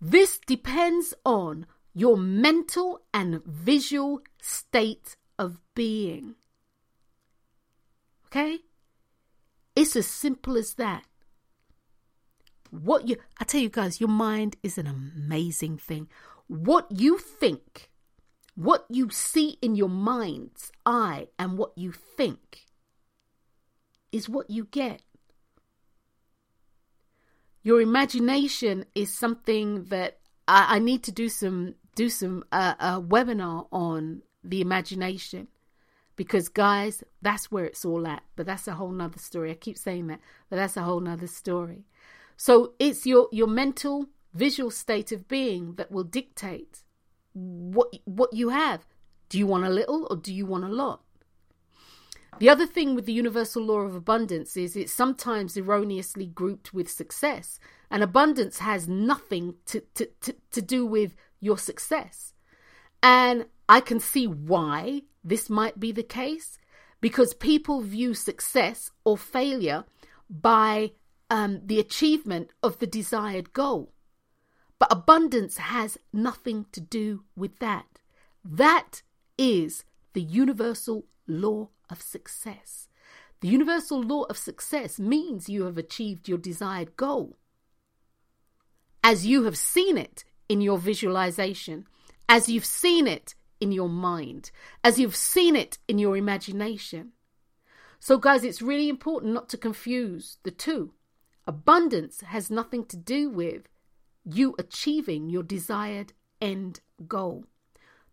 This 0.00 0.40
depends 0.44 1.14
on 1.24 1.64
your 1.94 2.16
mental 2.16 3.02
and 3.14 3.40
visual 3.44 4.20
state 4.42 5.16
of 5.38 5.60
being. 5.76 6.34
Okay? 8.26 8.58
It's 9.76 9.94
as 9.94 10.08
simple 10.08 10.56
as 10.56 10.74
that. 10.74 11.04
What 12.70 13.06
you 13.06 13.16
I 13.38 13.44
tell 13.44 13.60
you 13.60 13.68
guys, 13.68 14.00
your 14.00 14.10
mind 14.10 14.56
is 14.64 14.76
an 14.76 14.88
amazing 14.88 15.78
thing. 15.78 16.08
What 16.48 16.90
you 16.90 17.18
think 17.18 17.90
what 18.58 18.84
you 18.90 19.08
see 19.08 19.56
in 19.62 19.76
your 19.76 19.88
mind's 19.88 20.72
eye 20.84 21.28
and 21.38 21.56
what 21.56 21.70
you 21.76 21.92
think 21.92 22.64
is 24.10 24.28
what 24.28 24.50
you 24.50 24.64
get. 24.64 25.00
Your 27.62 27.80
imagination 27.80 28.84
is 28.96 29.16
something 29.16 29.84
that 29.84 30.18
I, 30.48 30.74
I 30.74 30.78
need 30.80 31.04
to 31.04 31.12
do 31.12 31.28
some 31.28 31.76
do 31.94 32.08
some 32.08 32.42
uh, 32.50 32.74
uh, 32.80 33.00
webinar 33.00 33.68
on 33.70 34.22
the 34.42 34.60
imagination 34.60 35.46
because 36.16 36.48
guys 36.48 37.04
that's 37.22 37.52
where 37.52 37.64
it's 37.64 37.84
all 37.84 38.08
at. 38.08 38.24
But 38.34 38.46
that's 38.46 38.66
a 38.66 38.72
whole 38.72 38.90
nother 38.90 39.20
story. 39.20 39.52
I 39.52 39.54
keep 39.54 39.78
saying 39.78 40.08
that 40.08 40.18
but 40.50 40.56
that's 40.56 40.76
a 40.76 40.82
whole 40.82 40.98
nother 40.98 41.28
story. 41.28 41.84
So 42.36 42.72
it's 42.80 43.06
your 43.06 43.28
your 43.30 43.46
mental 43.46 44.06
visual 44.34 44.72
state 44.72 45.12
of 45.12 45.28
being 45.28 45.76
that 45.76 45.92
will 45.92 46.02
dictate 46.02 46.82
what 47.38 47.94
what 48.04 48.32
you 48.32 48.48
have. 48.50 48.86
Do 49.28 49.38
you 49.38 49.46
want 49.46 49.64
a 49.64 49.70
little 49.70 50.06
or 50.10 50.16
do 50.16 50.32
you 50.32 50.46
want 50.46 50.64
a 50.64 50.68
lot? 50.68 51.02
The 52.38 52.48
other 52.48 52.66
thing 52.66 52.94
with 52.94 53.06
the 53.06 53.12
universal 53.12 53.64
law 53.64 53.80
of 53.80 53.94
abundance 53.94 54.56
is 54.56 54.76
it's 54.76 54.92
sometimes 54.92 55.56
erroneously 55.56 56.26
grouped 56.26 56.72
with 56.72 56.88
success, 56.88 57.58
and 57.90 58.02
abundance 58.02 58.60
has 58.60 58.86
nothing 58.86 59.54
to, 59.66 59.80
to, 59.94 60.08
to, 60.20 60.36
to 60.52 60.62
do 60.62 60.86
with 60.86 61.14
your 61.40 61.58
success. 61.58 62.34
And 63.02 63.46
I 63.68 63.80
can 63.80 63.98
see 63.98 64.26
why 64.26 65.02
this 65.24 65.50
might 65.50 65.80
be 65.80 65.90
the 65.90 66.02
case 66.02 66.58
because 67.00 67.34
people 67.34 67.80
view 67.80 68.14
success 68.14 68.90
or 69.04 69.16
failure 69.16 69.84
by 70.30 70.92
um, 71.30 71.60
the 71.64 71.80
achievement 71.80 72.50
of 72.62 72.78
the 72.78 72.86
desired 72.86 73.52
goal. 73.52 73.92
But 74.78 74.92
abundance 74.92 75.56
has 75.58 75.98
nothing 76.12 76.66
to 76.72 76.80
do 76.80 77.24
with 77.36 77.58
that. 77.58 77.98
That 78.44 79.02
is 79.36 79.84
the 80.12 80.22
universal 80.22 81.06
law 81.26 81.70
of 81.90 82.00
success. 82.00 82.88
The 83.40 83.48
universal 83.48 84.02
law 84.02 84.24
of 84.24 84.38
success 84.38 84.98
means 84.98 85.48
you 85.48 85.64
have 85.64 85.78
achieved 85.78 86.28
your 86.28 86.38
desired 86.38 86.96
goal. 86.96 87.36
As 89.02 89.26
you 89.26 89.44
have 89.44 89.56
seen 89.56 89.96
it 89.96 90.24
in 90.48 90.60
your 90.60 90.78
visualization, 90.78 91.86
as 92.28 92.48
you've 92.48 92.64
seen 92.64 93.06
it 93.06 93.34
in 93.60 93.72
your 93.72 93.88
mind, 93.88 94.50
as 94.82 94.98
you've 94.98 95.16
seen 95.16 95.56
it 95.56 95.78
in 95.86 95.98
your 95.98 96.16
imagination. 96.16 97.12
So, 98.00 98.18
guys, 98.18 98.44
it's 98.44 98.62
really 98.62 98.88
important 98.88 99.34
not 99.34 99.48
to 99.50 99.56
confuse 99.56 100.38
the 100.42 100.50
two. 100.50 100.92
Abundance 101.46 102.20
has 102.20 102.50
nothing 102.50 102.84
to 102.86 102.96
do 102.96 103.30
with 103.30 103.68
you 104.24 104.54
achieving 104.58 105.30
your 105.30 105.42
desired 105.42 106.12
end 106.40 106.80
goal. 107.06 107.44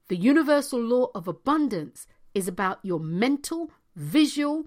The 0.07 0.15
universal 0.15 0.79
law 0.79 1.09
of 1.15 1.27
abundance 1.27 2.07
is 2.33 2.47
about 2.47 2.79
your 2.83 2.99
mental, 2.99 3.71
visual, 3.95 4.65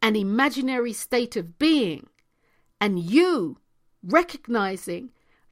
and 0.00 0.16
imaginary 0.16 0.92
state 0.92 1.36
of 1.36 1.58
being, 1.58 2.08
and 2.80 2.98
you 2.98 3.58
recognizing 4.02 5.10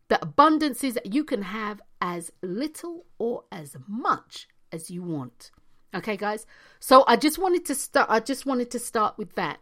that 0.09 0.22
abundance 0.22 0.83
is 0.83 0.95
that 0.95 1.12
you 1.12 1.24
can 1.24 1.43
have 1.43 1.83
as 2.01 2.33
little 2.43 3.05
or 3.18 3.45
as 3.53 3.76
much 3.87 4.49
as 4.72 4.91
you 4.91 5.03
want. 5.03 5.51
Okay, 5.95 6.16
guys. 6.16 6.47
So 6.81 7.05
I 7.07 7.16
just 7.16 7.39
wanted 7.39 7.64
to 7.66 7.74
start. 7.74 8.09
I 8.11 8.20
just 8.20 8.47
wanted 8.47 8.70
to 8.70 8.79
start 8.79 9.18
with 9.18 9.35
that. 9.35 9.59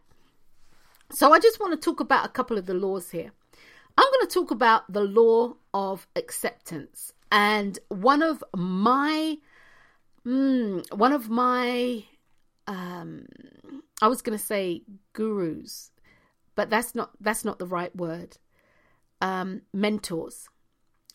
So 1.11 1.33
I 1.33 1.39
just 1.39 1.59
want 1.59 1.73
to 1.73 1.77
talk 1.77 1.99
about 1.99 2.25
a 2.25 2.29
couple 2.29 2.57
of 2.57 2.65
the 2.65 2.73
laws 2.73 3.11
here. 3.11 3.31
I'm 3.97 4.11
going 4.11 4.27
to 4.27 4.33
talk 4.33 4.51
about 4.51 4.91
the 4.91 5.01
law 5.01 5.55
of 5.73 6.07
acceptance. 6.15 7.13
And 7.31 7.77
one 7.89 8.21
of 8.23 8.43
my, 8.55 9.37
mm, 10.25 10.93
one 10.95 11.13
of 11.13 11.29
my, 11.29 12.05
um, 12.67 13.25
I 14.01 14.07
was 14.07 14.21
going 14.21 14.37
to 14.37 14.43
say 14.43 14.83
gurus, 15.13 15.91
but 16.55 16.69
that's 16.69 16.95
not 16.95 17.11
that's 17.19 17.43
not 17.45 17.59
the 17.59 17.65
right 17.65 17.95
word. 17.95 18.37
Um, 19.21 19.61
mentors. 19.73 20.47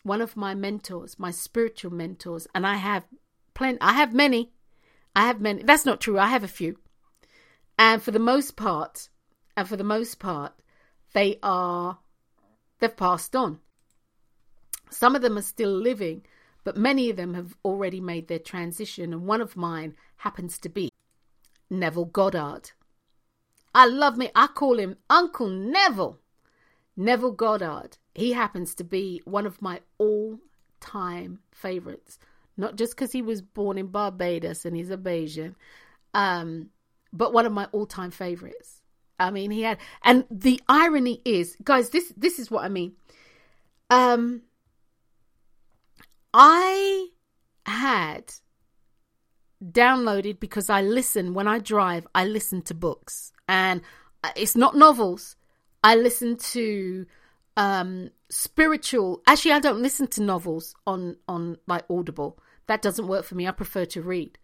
one 0.03 0.21
of 0.21 0.35
my 0.35 0.53
mentors, 0.53 1.17
my 1.17 1.31
spiritual 1.31 1.91
mentors, 1.91 2.47
and 2.53 2.67
I 2.67 2.75
have 2.75 3.05
plenty, 3.53 3.77
I 3.81 3.93
have 3.93 4.13
many. 4.13 4.51
I 5.15 5.27
have 5.27 5.39
many. 5.41 5.63
That's 5.63 5.85
not 5.85 6.01
true. 6.01 6.19
I 6.19 6.27
have 6.27 6.43
a 6.43 6.47
few. 6.47 6.77
And 7.77 8.01
for 8.03 8.11
the 8.11 8.19
most 8.19 8.55
part, 8.55 9.09
and 9.55 9.67
for 9.67 9.77
the 9.77 9.83
most 9.83 10.19
part, 10.19 10.53
they 11.13 11.39
are, 11.41 11.99
they've 12.83 12.97
passed 12.97 13.33
on. 13.35 13.59
Some 14.89 15.15
of 15.15 15.21
them 15.21 15.37
are 15.37 15.41
still 15.41 15.71
living, 15.71 16.23
but 16.65 16.77
many 16.77 17.09
of 17.09 17.15
them 17.15 17.33
have 17.33 17.55
already 17.63 18.01
made 18.01 18.27
their 18.27 18.39
transition. 18.39 19.13
And 19.13 19.25
one 19.25 19.41
of 19.41 19.55
mine 19.55 19.95
happens 20.17 20.59
to 20.59 20.69
be 20.69 20.91
Neville 21.69 22.05
Goddard. 22.05 22.71
I 23.73 23.85
love 23.87 24.17
me. 24.17 24.29
I 24.35 24.47
call 24.47 24.77
him 24.79 24.97
Uncle 25.09 25.47
Neville. 25.47 26.19
Neville 26.95 27.31
Goddard. 27.31 27.97
He 28.13 28.33
happens 28.33 28.75
to 28.75 28.83
be 28.83 29.21
one 29.25 29.47
of 29.47 29.61
my 29.61 29.79
all 29.97 30.39
time 30.79 31.39
favorites. 31.51 32.19
Not 32.57 32.75
just 32.75 32.95
because 32.95 33.13
he 33.13 33.21
was 33.21 33.41
born 33.41 33.77
in 33.77 33.87
Barbados 33.87 34.65
and 34.65 34.75
he's 34.75 34.91
a 34.91 34.97
Bajan, 34.97 35.55
um, 36.13 36.69
but 37.11 37.33
one 37.33 37.47
of 37.47 37.51
my 37.53 37.65
all 37.71 37.87
time 37.87 38.11
favorites. 38.11 38.82
I 39.23 39.31
mean, 39.31 39.51
he 39.51 39.61
had, 39.61 39.77
and 40.03 40.25
the 40.29 40.61
irony 40.67 41.21
is, 41.25 41.55
guys, 41.63 41.89
this 41.89 42.13
this 42.17 42.39
is 42.39 42.51
what 42.51 42.63
I 42.63 42.69
mean. 42.69 42.93
Um, 43.89 44.41
I 46.33 47.07
had 47.65 48.33
downloaded 49.63 50.39
because 50.39 50.69
I 50.69 50.81
listen 50.81 51.33
when 51.33 51.47
I 51.47 51.59
drive. 51.59 52.05
I 52.13 52.25
listen 52.25 52.61
to 52.63 52.73
books, 52.73 53.31
and 53.47 53.81
it's 54.35 54.55
not 54.55 54.75
novels. 54.75 55.35
I 55.83 55.95
listen 55.95 56.37
to 56.37 57.05
um 57.55 58.09
spiritual. 58.29 59.21
Actually, 59.27 59.53
I 59.53 59.59
don't 59.59 59.81
listen 59.81 60.07
to 60.07 60.23
novels 60.23 60.75
on 60.85 61.17
on 61.27 61.57
like 61.67 61.85
Audible. 61.89 62.39
That 62.67 62.81
doesn't 62.81 63.07
work 63.07 63.25
for 63.25 63.35
me. 63.35 63.47
I 63.47 63.51
prefer 63.51 63.85
to 63.85 64.01
read. 64.01 64.37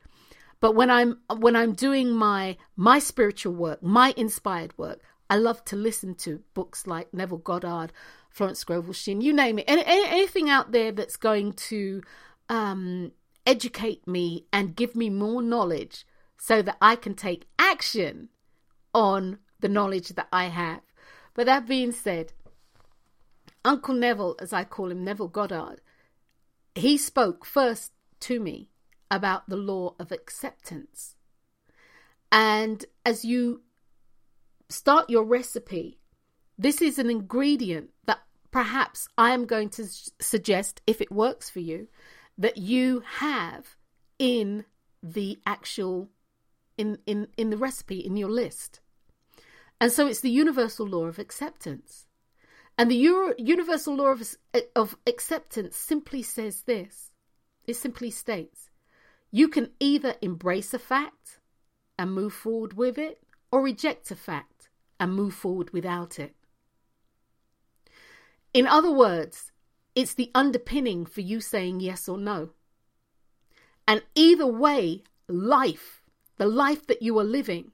But 0.62 0.76
when 0.76 0.90
I'm 0.90 1.20
when 1.38 1.56
I'm 1.56 1.74
doing 1.74 2.12
my 2.12 2.58
my 2.76 3.00
spiritual 3.00 3.54
work, 3.54 3.82
my 3.82 4.14
inspired 4.18 4.78
work, 4.78 5.00
I 5.30 5.38
love 5.38 5.64
to 5.66 5.76
listen 5.76 6.16
to 6.16 6.42
books 6.54 6.86
like 6.88 7.14
Neville 7.14 7.38
Goddard, 7.38 7.94
Florence 8.30 8.60
Scovel 8.60 8.94
Shinn, 8.94 9.22
you 9.22 9.32
name 9.32 9.60
it, 9.60 9.66
any, 9.68 9.84
anything 9.86 10.50
out 10.50 10.72
there 10.72 10.92
that's 10.92 11.18
going 11.18 11.54
to 11.54 12.02
um, 12.50 13.12
educate 13.46 14.08
me 14.08 14.46
and 14.52 14.76
give 14.76 14.96
me 14.96 15.10
more 15.10 15.42
knowledge 15.42 16.06
so 16.38 16.62
that 16.62 16.78
I 16.82 16.96
can 16.96 17.14
take 17.14 17.48
action 17.58 18.30
on 18.94 19.40
the 19.60 19.70
knowledge 19.70 20.10
that 20.10 20.28
I 20.32 20.46
have. 20.46 20.82
But 21.34 21.46
that 21.46 21.68
being 21.68 21.92
said, 21.92 22.34
Uncle 23.64 23.94
Neville, 23.94 24.36
as 24.40 24.52
I 24.52 24.64
call 24.64 24.92
him, 24.92 25.04
Neville 25.04 25.28
Goddard, 25.28 25.82
he 26.76 26.98
spoke 26.98 27.46
first 27.46 27.92
to 28.22 28.40
me 28.40 28.70
about 29.12 29.50
the 29.50 29.58
law 29.58 29.96
of 30.00 30.12
acceptance. 30.12 31.16
And 32.32 32.86
as 33.06 33.26
you 33.26 33.62
start 34.70 35.10
your 35.10 35.24
recipe, 35.24 36.00
this 36.58 36.82
is 36.82 37.00
an 37.00 37.10
ingredient 37.10 37.90
that 38.06 38.20
perhaps 38.52 39.08
I 39.18 39.32
am 39.32 39.46
going 39.46 39.70
to 39.72 39.86
suggest, 40.20 40.82
if 40.86 41.02
it 41.02 41.12
works 41.12 41.50
for 41.50 41.60
you, 41.60 41.88
that 42.38 42.58
you 42.58 43.04
have 43.06 43.76
in 44.18 44.66
the 45.02 45.40
actual 45.46 46.10
in 46.78 46.98
in 47.06 47.28
in 47.38 47.50
the 47.50 47.58
recipe 47.58 48.00
in 48.00 48.18
your 48.18 48.30
list. 48.30 48.80
And 49.82 49.92
so 49.92 50.08
it's 50.08 50.22
the 50.22 50.30
universal 50.30 50.86
law 50.86 51.06
of 51.06 51.20
acceptance. 51.20 52.06
And 52.78 52.90
the 52.90 52.96
Euro- 52.96 53.36
universal 53.38 53.96
law 53.96 54.08
of, 54.08 54.36
of 54.76 54.98
acceptance 55.06 55.76
simply 55.76 56.22
says 56.22 56.64
this 56.64 57.12
it 57.68 57.76
simply 57.76 58.12
states 58.12 58.69
you 59.32 59.48
can 59.48 59.72
either 59.80 60.16
embrace 60.22 60.74
a 60.74 60.80
fact 60.80 61.40
and 61.98 62.14
move 62.14 62.34
forward 62.34 62.74
with 62.74 62.98
it, 62.98 63.22
or 63.52 63.62
reject 63.62 64.10
a 64.12 64.16
fact 64.16 64.70
and 65.00 65.14
move 65.14 65.34
forward 65.34 65.72
without 65.72 66.20
it. 66.20 66.36
In 68.54 68.68
other 68.68 68.92
words, 68.92 69.52
it's 69.96 70.14
the 70.14 70.32
underpinning 70.34 71.06
for 71.06 71.22
you 71.22 71.42
saying 71.42 71.80
yes 71.80 72.08
or 72.08 72.18
no. 72.18 72.52
And 73.88 74.04
either 74.16 74.48
way, 74.48 75.04
life, 75.28 76.04
the 76.38 76.46
life 76.46 76.88
that 76.88 77.02
you 77.02 77.18
are 77.20 77.24
living, 77.24 77.72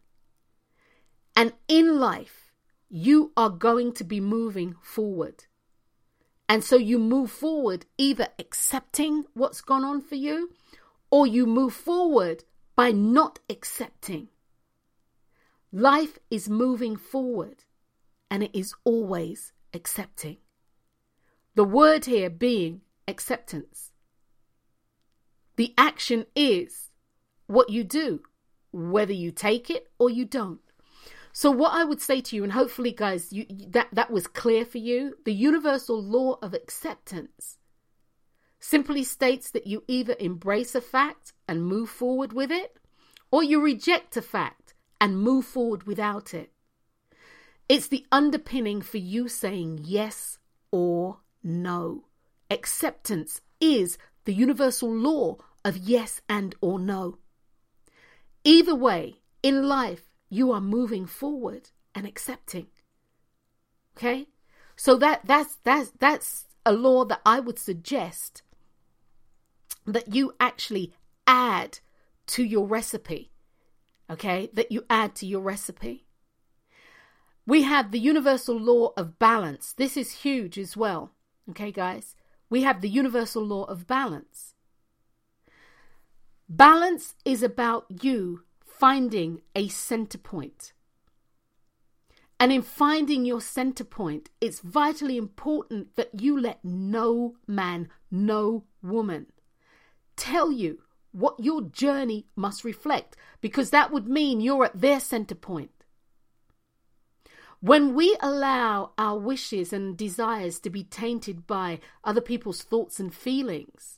and 1.35 1.53
in 1.67 1.99
life, 1.99 2.53
you 2.89 3.31
are 3.35 3.49
going 3.49 3.91
to 3.93 4.03
be 4.03 4.19
moving 4.19 4.75
forward. 4.81 5.45
And 6.47 6.63
so 6.63 6.77
you 6.77 6.97
move 6.97 7.31
forward 7.31 7.85
either 7.97 8.27
accepting 8.39 9.25
what's 9.33 9.61
gone 9.61 9.83
on 9.83 10.01
for 10.01 10.15
you 10.15 10.51
or 11.16 11.26
you 11.26 11.45
move 11.45 11.74
forward 11.74 12.43
by 12.76 12.91
not 12.91 13.39
accepting. 13.49 14.28
Life 15.72 16.20
is 16.30 16.49
moving 16.49 16.97
forward 16.97 17.63
and 18.30 18.43
it 18.43 18.51
is 18.53 18.74
always 18.84 19.53
accepting. 19.74 20.36
The 21.55 21.63
word 21.63 22.03
here 22.03 22.30
being 22.30 22.82
acceptance. 23.07 23.93
The 25.55 25.74
action 25.78 26.26
is 26.36 26.89
what 27.47 27.70
you 27.70 27.86
do, 27.86 28.20
whether 28.74 29.13
you 29.13 29.32
take 29.32 29.70
it 29.70 29.88
or 29.97 30.09
you 30.09 30.26
don't. 30.26 30.59
So 31.32 31.49
what 31.49 31.72
I 31.72 31.86
would 31.86 32.01
say 32.01 32.20
to 32.20 32.36
you, 32.36 32.43
and 32.43 32.51
hopefully, 32.51 32.91
guys, 32.91 33.32
you, 33.32 33.45
that 33.70 33.88
that 33.93 34.11
was 34.11 34.28
clear 34.28 34.66
for 34.66 34.80
you. 34.80 35.16
The 35.24 35.34
universal 35.34 36.03
law 36.03 36.39
of 36.41 36.53
acceptance 36.53 37.57
simply 38.66 39.03
states 39.03 39.51
that 39.51 39.68
you 39.68 39.84
either 39.88 40.16
embrace 40.20 40.74
a 40.74 40.82
fact 40.82 41.34
and 41.47 41.63
move 41.63 41.88
forward 41.88 42.34
with 42.34 42.51
it, 42.51 42.78
or 43.30 43.43
you 43.43 43.61
reject 43.61 44.18
a 44.18 44.22
fact 44.24 44.74
and 44.99 45.22
move 45.22 45.45
forward 45.45 45.84
without 45.84 46.34
it. 46.34 46.51
It's 47.70 47.88
the 47.88 48.07
underpinning 48.11 48.82
for 48.82 48.97
you 48.97 49.28
saying 49.28 49.82
yes 49.84 50.39
or 50.72 51.20
no. 51.43 52.05
Acceptance 52.49 53.41
is 53.61 53.99
the 54.24 54.34
universal 54.34 54.91
law 54.91 55.38
of 55.63 55.78
yes 55.78 56.22
and 56.28 56.55
or 56.59 56.80
no. 56.80 57.20
Either 58.43 58.76
way, 58.76 59.18
in 59.43 59.68
life, 59.68 60.09
you 60.28 60.51
are 60.51 60.61
moving 60.61 61.05
forward 61.05 61.70
and 61.93 62.07
accepting. 62.07 62.66
Okay? 63.95 64.28
So 64.76 64.97
that 64.97 65.22
that's 65.24 65.59
that's 65.63 65.91
that's 65.99 66.45
a 66.66 66.74
law 66.74 67.05
that 67.05 67.22
I 67.26 67.39
would 67.39 67.59
suggest 67.59 68.41
that 69.86 70.13
you 70.13 70.33
actually 70.39 70.93
add 71.27 71.79
to 72.27 72.43
your 72.43 72.65
recipe. 72.65 73.31
Okay? 74.09 74.49
That 74.53 74.71
you 74.71 74.83
add 74.89 75.15
to 75.15 75.25
your 75.25 75.41
recipe. 75.41 76.05
We 77.47 77.61
have 77.63 77.91
the 77.91 77.99
universal 77.99 78.57
law 78.57 78.93
of 78.97 79.19
balance. 79.19 79.73
This 79.73 79.95
is 79.95 80.23
huge 80.23 80.57
as 80.57 80.75
well. 80.75 81.11
Okay, 81.49 81.71
guys? 81.71 82.15
We 82.49 82.63
have 82.63 82.81
the 82.81 82.89
universal 82.89 83.43
law 83.43 83.65
of 83.65 83.86
balance. 83.86 84.55
Balance 86.49 87.15
is 87.23 87.43
about 87.43 87.86
you 88.01 88.43
finding 88.63 89.41
a 89.55 89.67
center 89.67 90.17
point. 90.17 90.73
And 92.39 92.51
in 92.51 92.61
finding 92.61 93.25
your 93.25 93.41
center 93.41 93.83
point, 93.83 94.29
it's 94.41 94.59
vitally 94.59 95.17
important 95.17 95.95
that 95.95 96.19
you 96.19 96.39
let 96.39 96.63
no 96.65 97.36
man, 97.47 97.89
no 98.11 98.65
woman 98.81 99.27
tell 100.16 100.51
you 100.51 100.80
what 101.11 101.39
your 101.39 101.61
journey 101.61 102.26
must 102.36 102.63
reflect, 102.63 103.16
because 103.41 103.70
that 103.70 103.91
would 103.91 104.07
mean 104.07 104.41
you're 104.41 104.66
at 104.66 104.80
their 104.80 104.99
center 104.99 105.36
point. 105.36 105.72
When 107.61 107.95
we 107.95 108.16
allow 108.20 108.91
our 108.97 109.18
wishes 109.18 109.74
and 109.74 109.97
desires 109.97 110.59
to 110.59 110.70
be 110.70 110.84
tainted 110.84 111.47
by 111.47 111.80
other 112.03 112.22
people's 112.22 112.61
thoughts 112.61 112.99
and 112.99 113.13
feelings, 113.13 113.97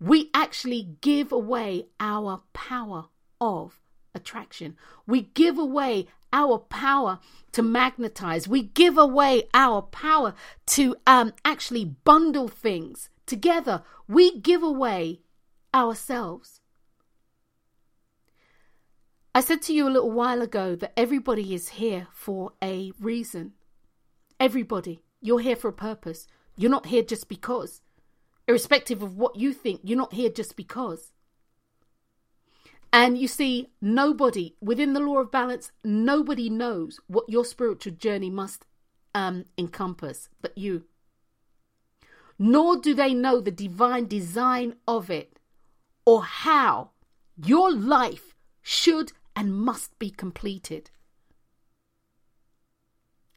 we 0.00 0.30
actually 0.34 0.96
give 1.00 1.32
away 1.32 1.86
our 2.00 2.42
power 2.52 3.06
of 3.40 3.80
attraction. 4.14 4.76
We 5.06 5.22
give 5.22 5.58
away 5.58 6.08
our 6.32 6.58
power 6.58 7.20
to 7.52 7.62
magnetize. 7.62 8.48
We 8.48 8.62
give 8.62 8.98
away 8.98 9.44
our 9.54 9.82
power 9.82 10.34
to 10.66 10.96
um, 11.06 11.32
actually 11.44 11.84
bundle 11.84 12.48
things 12.48 13.10
together. 13.26 13.82
We 14.08 14.38
give 14.38 14.62
away 14.62 15.20
ourselves. 15.74 16.60
I 19.34 19.40
said 19.40 19.62
to 19.62 19.72
you 19.72 19.88
a 19.88 19.90
little 19.90 20.10
while 20.10 20.42
ago 20.42 20.76
that 20.76 20.92
everybody 20.96 21.54
is 21.54 21.70
here 21.70 22.06
for 22.12 22.52
a 22.62 22.92
reason. 23.00 23.52
Everybody. 24.38 25.02
You're 25.20 25.40
here 25.40 25.56
for 25.56 25.68
a 25.68 25.72
purpose. 25.72 26.26
You're 26.56 26.70
not 26.70 26.86
here 26.86 27.02
just 27.02 27.28
because 27.28 27.80
irrespective 28.46 29.02
of 29.02 29.16
what 29.16 29.36
you 29.36 29.52
think, 29.52 29.80
you're 29.82 29.98
not 29.98 30.14
here 30.14 30.30
just 30.30 30.56
because. 30.56 31.12
And 32.92 33.18
you 33.18 33.26
see, 33.26 33.70
nobody 33.80 34.54
within 34.60 34.92
the 34.92 35.00
law 35.00 35.18
of 35.18 35.32
balance, 35.32 35.72
nobody 35.82 36.48
knows 36.48 37.00
what 37.06 37.28
your 37.28 37.44
spiritual 37.44 37.94
journey 37.94 38.30
must 38.30 38.66
um, 39.14 39.44
encompass 39.58 40.28
but 40.40 40.56
you. 40.56 40.84
Nor 42.38 42.76
do 42.76 42.94
they 42.94 43.14
know 43.14 43.40
the 43.40 43.50
divine 43.50 44.06
design 44.06 44.76
of 44.86 45.10
it 45.10 45.38
or 46.04 46.24
how 46.24 46.90
your 47.36 47.72
life 47.72 48.34
should 48.62 49.12
and 49.36 49.54
must 49.54 49.98
be 49.98 50.10
completed. 50.10 50.90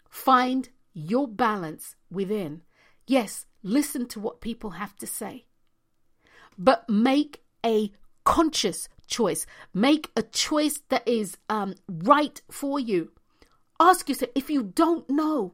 Find 0.09 0.69
your 0.93 1.27
balance 1.27 1.95
within. 2.09 2.63
Yes, 3.05 3.45
listen 3.63 4.07
to 4.07 4.19
what 4.19 4.41
people 4.41 4.71
have 4.71 4.95
to 4.97 5.07
say, 5.07 5.45
but 6.57 6.89
make 6.89 7.43
a 7.65 7.91
conscious 8.23 8.89
choice. 9.07 9.45
Make 9.73 10.11
a 10.15 10.21
choice 10.21 10.81
that 10.89 11.07
is 11.07 11.37
um, 11.49 11.75
right 11.87 12.41
for 12.51 12.79
you. 12.79 13.11
Ask 13.79 14.09
yourself 14.09 14.31
if 14.35 14.49
you 14.49 14.63
don't 14.63 15.09
know. 15.09 15.53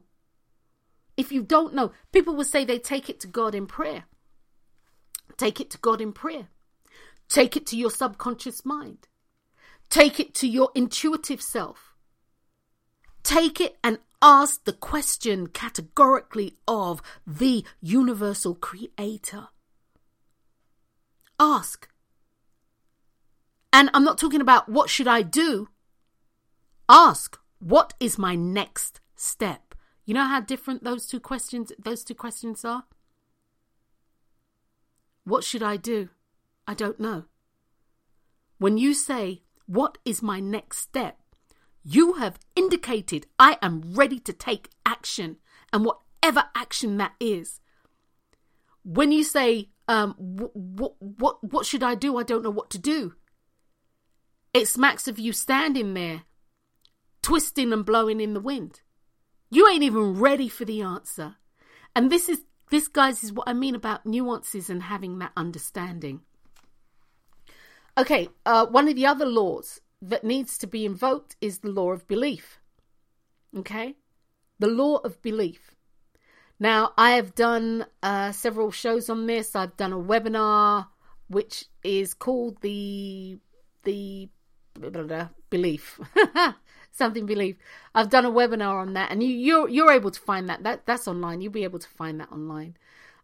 If 1.16 1.30
you 1.30 1.42
don't 1.42 1.74
know, 1.74 1.92
people 2.12 2.34
will 2.34 2.44
say 2.44 2.64
they 2.64 2.78
take 2.78 3.08
it 3.08 3.20
to 3.20 3.26
God 3.26 3.54
in 3.54 3.66
prayer. 3.66 4.04
Take 5.36 5.60
it 5.60 5.70
to 5.70 5.78
God 5.78 6.00
in 6.00 6.12
prayer. 6.12 6.48
Take 7.28 7.56
it 7.56 7.66
to 7.66 7.76
your 7.76 7.90
subconscious 7.90 8.64
mind. 8.64 9.08
Take 9.88 10.18
it 10.18 10.34
to 10.34 10.48
your 10.48 10.70
intuitive 10.74 11.40
self. 11.40 11.94
Take 13.22 13.60
it 13.60 13.76
and 13.82 13.98
ask 14.20 14.64
the 14.64 14.72
question 14.72 15.46
categorically 15.46 16.56
of 16.68 17.00
the 17.26 17.64
universal 17.80 18.54
creator. 18.54 19.48
Ask. 21.40 21.88
And 23.72 23.90
I'm 23.94 24.04
not 24.04 24.18
talking 24.18 24.40
about 24.40 24.68
what 24.68 24.90
should 24.90 25.08
I 25.08 25.22
do. 25.22 25.68
Ask, 26.88 27.38
what 27.58 27.94
is 27.98 28.18
my 28.18 28.34
next 28.34 29.00
step? 29.16 29.63
You 30.04 30.14
know 30.14 30.24
how 30.24 30.40
different 30.40 30.84
those 30.84 31.06
two 31.06 31.20
questions 31.20 31.72
those 31.78 32.04
two 32.04 32.14
questions 32.14 32.64
are? 32.64 32.84
What 35.24 35.44
should 35.44 35.62
I 35.62 35.76
do? 35.76 36.10
I 36.66 36.74
don't 36.74 37.00
know. 37.00 37.24
When 38.58 38.76
you 38.78 38.94
say, 38.94 39.42
What 39.66 39.98
is 40.04 40.22
my 40.22 40.40
next 40.40 40.78
step? 40.78 41.18
you 41.84 42.14
have 42.14 42.38
indicated 42.56 43.26
I 43.38 43.58
am 43.60 43.82
ready 43.94 44.18
to 44.20 44.32
take 44.32 44.70
action, 44.86 45.36
and 45.72 45.84
whatever 45.84 46.44
action 46.56 46.96
that 46.96 47.12
is. 47.20 47.60
When 48.82 49.12
you 49.12 49.22
say, 49.22 49.68
um, 49.86 50.14
what, 50.18 50.94
what, 50.98 51.44
what 51.44 51.66
should 51.66 51.82
I 51.82 51.94
do? 51.94 52.16
I 52.16 52.22
don't 52.22 52.42
know 52.42 52.50
what 52.50 52.70
to 52.70 52.78
do. 52.78 53.14
It 54.54 54.66
smacks 54.66 55.06
of 55.06 55.18
you 55.18 55.32
standing 55.32 55.94
there, 55.94 56.22
twisting 57.22 57.72
and 57.72 57.84
blowing 57.84 58.20
in 58.20 58.32
the 58.32 58.40
wind. 58.40 58.80
You 59.50 59.68
ain't 59.68 59.82
even 59.82 60.18
ready 60.18 60.48
for 60.48 60.64
the 60.64 60.82
answer. 60.82 61.36
And 61.94 62.10
this 62.10 62.28
is 62.28 62.42
this, 62.70 62.88
guys, 62.88 63.22
is 63.22 63.32
what 63.32 63.48
I 63.48 63.52
mean 63.52 63.74
about 63.74 64.06
nuances 64.06 64.68
and 64.70 64.84
having 64.84 65.18
that 65.18 65.32
understanding. 65.36 66.22
Okay, 67.96 68.28
uh, 68.44 68.66
one 68.66 68.88
of 68.88 68.96
the 68.96 69.06
other 69.06 69.26
laws 69.26 69.80
that 70.02 70.24
needs 70.24 70.58
to 70.58 70.66
be 70.66 70.84
invoked 70.84 71.36
is 71.40 71.58
the 71.58 71.70
law 71.70 71.92
of 71.92 72.08
belief. 72.08 72.58
Okay, 73.56 73.94
the 74.58 74.66
law 74.66 74.96
of 74.98 75.22
belief. 75.22 75.74
Now, 76.58 76.92
I 76.96 77.12
have 77.12 77.34
done 77.34 77.86
uh, 78.02 78.32
several 78.32 78.70
shows 78.70 79.08
on 79.08 79.26
this. 79.26 79.54
I've 79.54 79.76
done 79.76 79.92
a 79.92 79.98
webinar 79.98 80.88
which 81.28 81.66
is 81.82 82.14
called 82.14 82.60
the 82.60 83.38
the 83.84 84.28
blah, 84.74 84.90
blah, 84.90 85.02
blah, 85.02 85.28
belief 85.50 86.00
something 86.94 87.26
belief 87.26 87.56
i've 87.94 88.08
done 88.08 88.24
a 88.24 88.30
webinar 88.30 88.80
on 88.80 88.94
that 88.94 89.10
and 89.10 89.22
you 89.22 89.28
you're 89.28 89.68
you're 89.68 89.92
able 89.92 90.10
to 90.10 90.20
find 90.20 90.48
that 90.48 90.62
that 90.62 90.86
that's 90.86 91.06
online 91.06 91.40
you'll 91.40 91.52
be 91.52 91.64
able 91.64 91.78
to 91.78 91.88
find 91.88 92.20
that 92.20 92.30
online 92.32 92.74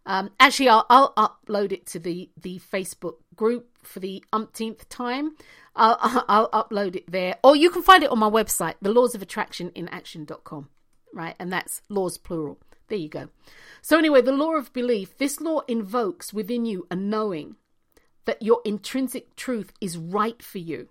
um, 0.05 0.31
actually, 0.39 0.69
I'll, 0.69 0.85
I'll 0.89 1.13
upload 1.13 1.71
it 1.71 1.85
to 1.87 1.99
the, 1.99 2.29
the 2.35 2.59
Facebook 2.59 3.15
group 3.35 3.67
for 3.83 3.99
the 3.99 4.23
umpteenth 4.33 4.89
time. 4.89 5.35
I'll, 5.75 5.97
I'll 6.27 6.49
upload 6.49 6.95
it 6.95 7.11
there, 7.11 7.37
or 7.43 7.55
you 7.55 7.69
can 7.69 7.83
find 7.83 8.03
it 8.03 8.09
on 8.09 8.19
my 8.19 8.29
website, 8.29 8.75
the 8.81 8.91
laws 8.91 9.15
of 9.15 9.21
attraction 9.21 9.71
in 9.75 9.87
action.com, 9.89 10.69
right? 11.13 11.35
And 11.39 11.51
that's 11.51 11.81
laws 11.89 12.17
plural. 12.17 12.57
There 12.87 12.97
you 12.97 13.09
go. 13.09 13.29
So, 13.81 13.97
anyway, 13.97 14.21
the 14.21 14.33
law 14.33 14.55
of 14.55 14.73
belief 14.73 15.17
this 15.17 15.39
law 15.39 15.61
invokes 15.67 16.33
within 16.33 16.65
you 16.65 16.87
a 16.91 16.95
knowing 16.95 17.55
that 18.25 18.41
your 18.41 18.61
intrinsic 18.65 19.35
truth 19.35 19.71
is 19.79 19.97
right 19.97 20.41
for 20.43 20.57
you. 20.57 20.89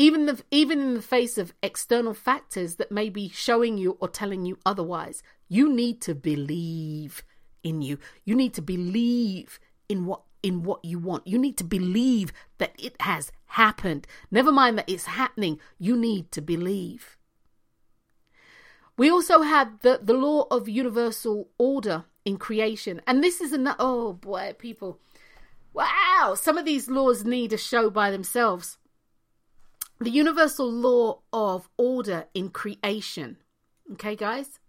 Even, 0.00 0.26
the, 0.26 0.42
even 0.52 0.80
in 0.80 0.94
the 0.94 1.02
face 1.02 1.36
of 1.38 1.52
external 1.62 2.14
factors 2.14 2.76
that 2.76 2.92
may 2.92 3.10
be 3.10 3.28
showing 3.28 3.76
you 3.76 3.98
or 4.00 4.08
telling 4.08 4.46
you 4.46 4.56
otherwise, 4.64 5.22
you 5.48 5.68
need 5.68 6.00
to 6.02 6.14
believe 6.14 7.24
in 7.64 7.82
you. 7.82 7.98
You 8.24 8.36
need 8.36 8.54
to 8.54 8.62
believe 8.62 9.58
in 9.88 10.06
what 10.06 10.22
in 10.42 10.62
what 10.62 10.84
you 10.84 11.00
want. 11.00 11.26
You 11.26 11.36
need 11.36 11.56
to 11.58 11.64
believe 11.64 12.32
that 12.58 12.72
it 12.78 12.94
has 13.00 13.32
happened. 13.46 14.06
Never 14.30 14.52
mind 14.52 14.78
that 14.78 14.88
it's 14.88 15.06
happening. 15.06 15.58
You 15.78 15.96
need 15.96 16.30
to 16.32 16.40
believe. 16.40 17.16
We 18.96 19.10
also 19.10 19.42
have 19.42 19.80
the, 19.80 20.00
the 20.02 20.12
law 20.12 20.46
of 20.50 20.68
universal 20.68 21.48
order 21.58 22.04
in 22.24 22.36
creation. 22.36 23.00
And 23.06 23.22
this 23.22 23.40
is 23.40 23.52
another, 23.52 23.76
oh 23.78 24.12
boy, 24.12 24.54
people. 24.58 25.00
Wow, 25.72 26.36
some 26.36 26.58
of 26.58 26.64
these 26.64 26.88
laws 26.88 27.24
need 27.24 27.52
a 27.52 27.58
show 27.58 27.90
by 27.90 28.10
themselves. 28.10 28.78
The 30.00 30.10
universal 30.10 30.70
law 30.70 31.20
of 31.32 31.68
order 31.76 32.26
in 32.32 32.50
creation. 32.50 33.38
Okay, 33.92 34.14
guys? 34.14 34.60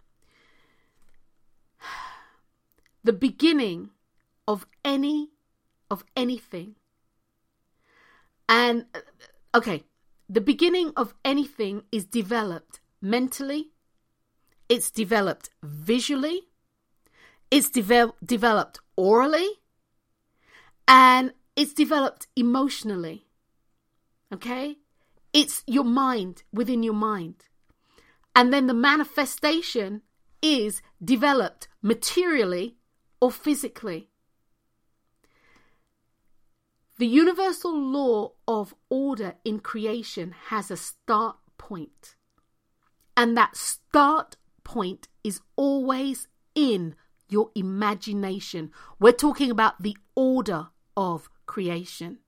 the 3.04 3.14
beginning 3.14 3.92
of 4.48 4.66
any 4.84 5.30
of 5.92 6.04
anything. 6.16 6.76
And 8.48 8.86
uh, 8.94 9.00
okay, 9.56 9.84
the 10.28 10.42
beginning 10.42 10.94
of 10.96 11.14
anything 11.24 11.84
is 11.92 12.06
developed 12.06 12.80
mentally, 13.02 13.72
it's 14.68 14.92
developed 14.92 15.50
visually, 15.64 16.48
it's 17.52 17.70
de- 17.70 18.14
developed 18.24 18.80
orally, 18.96 19.50
and 20.88 21.34
it's 21.56 21.74
developed 21.74 22.28
emotionally. 22.36 23.26
Okay? 24.34 24.78
It's 25.34 25.64
your 25.68 25.84
mind 25.84 26.44
within 26.52 26.84
your 26.84 26.94
mind. 26.94 27.46
And 28.36 28.54
then 28.54 28.68
the 28.68 28.74
manifestation 28.74 30.02
is 30.42 30.82
developed 31.04 31.68
materially 31.82 32.78
or 33.22 33.32
physically. 33.32 34.10
The 36.98 37.08
universal 37.08 37.78
law 37.78 38.34
of 38.48 38.74
order 38.90 39.36
in 39.46 39.60
creation 39.60 40.36
has 40.48 40.70
a 40.70 40.78
start 40.78 41.38
point, 41.58 42.16
and 43.16 43.38
that 43.38 43.56
start 43.56 44.36
point 44.64 45.08
is 45.24 45.40
always 45.56 46.28
in 46.56 46.96
your 47.30 47.52
imagination. 47.56 48.72
We're 49.00 49.14
talking 49.14 49.50
about 49.50 49.82
the 49.82 49.96
order 50.16 50.68
of 50.98 51.30
creation. 51.46 52.20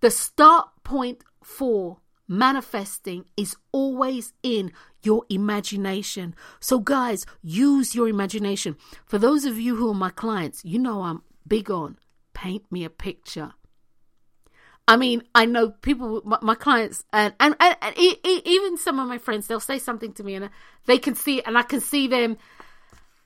The 0.00 0.10
start 0.10 0.68
point 0.84 1.22
for 1.42 1.98
manifesting 2.28 3.24
is 3.36 3.56
always 3.72 4.32
in 4.42 4.72
your 5.02 5.24
imagination. 5.28 6.34
So, 6.60 6.78
guys, 6.80 7.24
use 7.42 7.94
your 7.94 8.08
imagination. 8.08 8.76
For 9.06 9.18
those 9.18 9.44
of 9.44 9.58
you 9.58 9.76
who 9.76 9.90
are 9.90 9.94
my 9.94 10.10
clients, 10.10 10.64
you 10.64 10.78
know 10.78 11.02
I'm 11.02 11.22
big 11.46 11.70
on 11.70 11.98
paint 12.36 12.70
me 12.70 12.84
a 12.84 12.90
picture. 12.90 13.52
I 14.86 14.96
mean, 14.96 15.22
I 15.34 15.46
know 15.46 15.70
people, 15.70 16.20
my, 16.24 16.38
my 16.42 16.54
clients, 16.54 17.02
and, 17.10 17.32
and, 17.40 17.56
and, 17.58 17.76
and 17.80 17.98
e- 17.98 18.20
e- 18.22 18.42
even 18.44 18.76
some 18.76 19.00
of 19.00 19.08
my 19.08 19.16
friends, 19.16 19.46
they'll 19.46 19.58
say 19.58 19.78
something 19.78 20.12
to 20.12 20.22
me 20.22 20.34
and 20.34 20.50
they 20.84 20.98
can 20.98 21.14
see, 21.14 21.42
and 21.42 21.56
I 21.56 21.62
can 21.62 21.80
see 21.80 22.06
them 22.06 22.36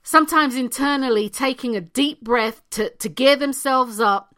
sometimes 0.04 0.54
internally 0.54 1.28
taking 1.28 1.74
a 1.74 1.80
deep 1.80 2.22
breath 2.22 2.62
to, 2.70 2.90
to 2.90 3.08
gear 3.08 3.34
themselves 3.34 3.98
up 3.98 4.29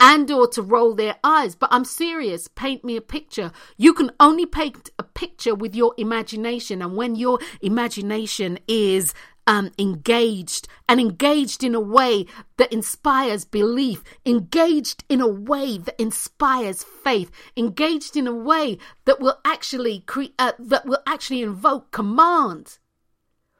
and 0.00 0.30
or 0.30 0.48
to 0.48 0.62
roll 0.62 0.94
their 0.94 1.16
eyes. 1.22 1.54
But 1.54 1.68
i'm 1.72 1.84
serious. 1.84 2.48
Paint 2.48 2.84
me 2.84 2.96
a 2.96 3.00
picture. 3.00 3.52
You 3.76 3.92
can 3.92 4.10
only 4.18 4.46
paint 4.46 4.90
a 4.98 5.02
picture 5.02 5.54
with 5.54 5.76
your 5.76 5.94
imagination. 5.98 6.82
And 6.82 6.96
when 6.96 7.14
your 7.14 7.38
imagination 7.60 8.58
is 8.66 9.14
um, 9.46 9.70
engaged 9.78 10.68
and 10.88 11.00
engaged 11.00 11.64
in 11.64 11.74
a 11.74 11.80
way 11.80 12.26
that 12.56 12.72
inspires 12.72 13.44
belief, 13.44 14.02
engaged 14.24 15.04
in 15.08 15.20
a 15.20 15.28
way 15.28 15.76
that 15.76 16.00
inspires 16.00 16.84
faith, 16.84 17.30
engaged 17.56 18.16
in 18.16 18.26
a 18.26 18.34
way 18.34 18.78
that 19.04 19.20
will 19.20 19.38
actually 19.44 20.00
create, 20.00 20.34
uh, 20.38 20.52
that 20.58 20.86
will 20.86 21.02
actually 21.06 21.42
invoke 21.42 21.90
command, 21.90 22.78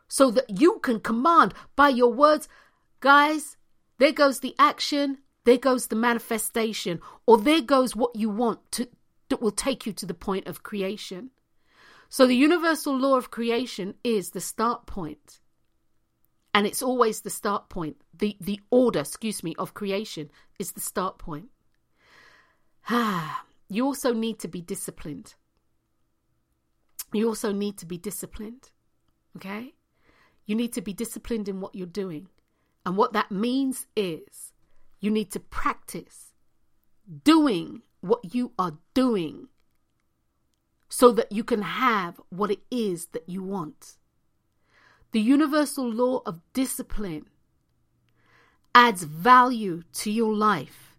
so 0.09 0.31
that 0.31 0.61
you 0.61 0.79
can 0.81 1.01
command 1.01 1.55
by 1.77 1.89
your 1.89 2.13
words, 2.13 2.49
guys. 3.01 3.57
There 3.99 4.13
goes 4.13 4.41
the 4.41 4.55
action 4.59 5.19
there 5.45 5.59
goes 5.59 5.87
the 5.87 5.97
manifestation, 5.97 7.01
or 7.27 7.39
there 7.39 7.63
goes 7.63 7.97
what 7.97 8.15
you 8.17 8.29
want 8.29 8.71
to 8.73 8.89
that 9.29 9.41
will 9.41 9.51
take 9.51 9.87
you 9.87 9.93
to 9.95 10.07
the 10.07 10.15
point 10.15 10.47
of 10.47 10.63
creation. 10.63 11.31
So 12.09 12.27
the 12.27 12.37
universal 12.37 12.97
law 12.97 13.17
of 13.17 13.31
creation 13.31 13.95
is 14.03 14.31
the 14.31 14.41
start 14.41 14.87
point. 14.87 15.39
And 16.53 16.67
it's 16.67 16.83
always 16.83 17.21
the 17.21 17.31
start 17.31 17.69
point. 17.69 17.97
The 18.13 18.37
the 18.41 18.61
order, 18.71 19.01
excuse 19.01 19.43
me, 19.43 19.55
of 19.57 19.73
creation 19.73 20.31
is 20.59 20.73
the 20.73 20.81
start 20.81 21.19
point. 21.19 21.49
Ah, 22.89 23.45
you 23.69 23.87
also 23.87 24.13
need 24.13 24.41
to 24.41 24.49
be 24.49 24.61
disciplined. 24.61 25.35
You 27.13 27.29
also 27.29 27.53
need 27.53 27.79
to 27.79 27.87
be 27.87 27.99
disciplined. 27.99 28.71
Okay? 29.37 29.75
You 30.47 30.57
need 30.57 30.73
to 30.73 30.81
be 30.81 30.93
disciplined 30.93 31.49
in 31.49 31.61
what 31.61 31.75
you're 31.75 31.87
doing. 31.87 32.29
And 32.85 32.97
what 32.97 33.13
that 33.13 33.31
means 33.31 33.87
is 33.97 34.53
you 35.01 35.11
need 35.11 35.31
to 35.33 35.41
practice 35.41 36.33
doing 37.25 37.83
what 38.01 38.35
you 38.35 38.53
are 38.59 38.79
doing 38.95 39.49
so 40.89 41.13
that 41.13 41.31
you 41.33 41.45
can 41.45 41.63
have 41.63 42.21
what 42.31 42.51
it 42.51 42.61
is 42.71 43.07
that 43.07 43.29
you 43.29 43.43
want. 43.43 43.97
The 45.13 45.21
universal 45.21 45.91
law 45.91 46.23
of 46.27 46.41
discipline 46.53 47.27
adds 48.75 49.03
value 49.05 49.83
to 49.93 50.11
your 50.11 50.35
life 50.35 50.97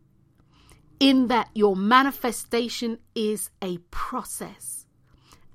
in 0.99 1.27
that 1.27 1.49
your 1.53 1.75
manifestation 1.75 2.99
is 3.15 3.49
a 3.61 3.77
process 3.89 4.85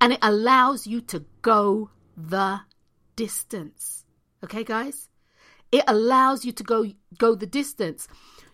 and 0.00 0.12
it 0.12 0.18
allows 0.22 0.86
you 0.86 1.00
to 1.00 1.24
go 1.42 1.90
the 2.16 2.60
distance. 3.14 4.04
Okay, 4.42 4.64
guys? 4.64 5.08
It 5.72 5.84
allows 5.86 6.44
you 6.44 6.52
to 6.52 6.62
go 6.62 6.86
go 7.18 7.34
the 7.34 7.46
distance. 7.46 8.08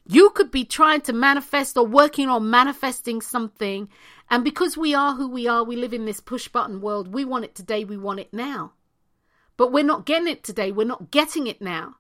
You 0.05 0.31
could 0.31 0.51
be 0.51 0.65
trying 0.65 1.03
to 1.03 1.13
manifest 1.13 1.77
or 1.77 1.87
working 1.87 2.29
on 2.29 2.51
manifesting 2.51 3.21
something, 3.21 3.89
and 4.31 4.43
because 4.43 4.77
we 4.77 4.95
are 4.95 5.15
who 5.15 5.29
we 5.29 5.47
are, 5.47 5.63
we 5.63 5.77
live 5.77 5.93
in 5.93 6.07
this 6.07 6.21
push 6.21 6.49
button 6.49 6.81
world. 6.81 7.13
We 7.13 7.25
want 7.25 7.45
it 7.45 7.55
today, 7.55 7.85
we 7.85 7.97
want 7.97 8.21
it 8.21 8.33
now. 8.33 8.73
But 9.57 9.71
we're 9.71 9.85
not 9.85 10.07
getting 10.07 10.29
it 10.29 10.43
today, 10.43 10.73
we're 10.73 10.87
not 10.87 11.11
getting 11.11 11.47
it 11.47 11.61
now. 11.61 11.97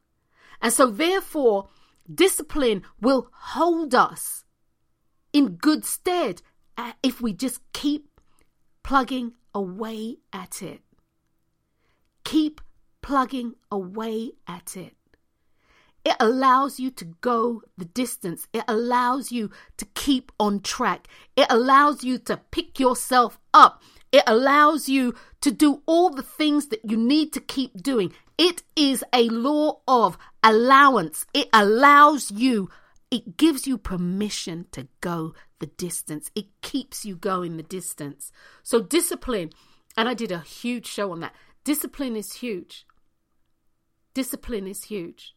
And 0.60 0.72
so, 0.72 0.90
therefore, 0.90 1.68
discipline 2.12 2.82
will 3.00 3.28
hold 3.32 3.94
us 3.94 4.44
in 5.32 5.56
good 5.56 5.84
stead 5.84 6.42
uh, 6.76 6.92
if 7.02 7.20
we 7.20 7.32
just 7.32 7.60
keep 7.72 8.08
plugging 8.82 9.32
away 9.54 10.16
at 10.32 10.62
it. 10.62 10.80
Keep 12.24 12.60
plugging 13.00 13.54
away 13.70 14.32
at 14.46 14.76
it. 14.76 14.94
It 16.04 16.16
allows 16.18 16.80
you 16.80 16.90
to 16.90 17.04
go 17.20 17.62
the 17.78 17.84
distance. 17.84 18.48
It 18.52 18.64
allows 18.66 19.30
you 19.30 19.50
to 19.76 19.84
keep 19.94 20.32
on 20.40 20.60
track. 20.60 21.06
It 21.36 21.46
allows 21.48 22.02
you 22.02 22.18
to 22.18 22.38
pick 22.50 22.80
yourself 22.80 23.38
up. 23.54 23.82
It 24.10 24.24
allows 24.26 24.88
you 24.88 25.14
to 25.40 25.50
do 25.50 25.82
all 25.86 26.10
the 26.10 26.22
things 26.22 26.68
that 26.68 26.80
you 26.84 26.96
need 26.96 27.32
to 27.32 27.40
keep 27.40 27.82
doing. 27.82 28.12
It 28.36 28.62
is 28.74 29.04
a 29.12 29.28
law 29.28 29.80
of 29.86 30.18
allowance. 30.42 31.24
It 31.32 31.48
allows 31.52 32.30
you, 32.30 32.68
it 33.10 33.36
gives 33.36 33.66
you 33.66 33.78
permission 33.78 34.66
to 34.72 34.88
go 35.00 35.34
the 35.60 35.66
distance. 35.66 36.30
It 36.34 36.46
keeps 36.62 37.04
you 37.04 37.14
going 37.14 37.56
the 37.56 37.62
distance. 37.62 38.32
So, 38.62 38.82
discipline, 38.82 39.50
and 39.96 40.08
I 40.08 40.14
did 40.14 40.32
a 40.32 40.40
huge 40.40 40.86
show 40.86 41.12
on 41.12 41.20
that. 41.20 41.34
Discipline 41.64 42.16
is 42.16 42.34
huge. 42.34 42.84
Discipline 44.14 44.66
is 44.66 44.84
huge. 44.84 45.34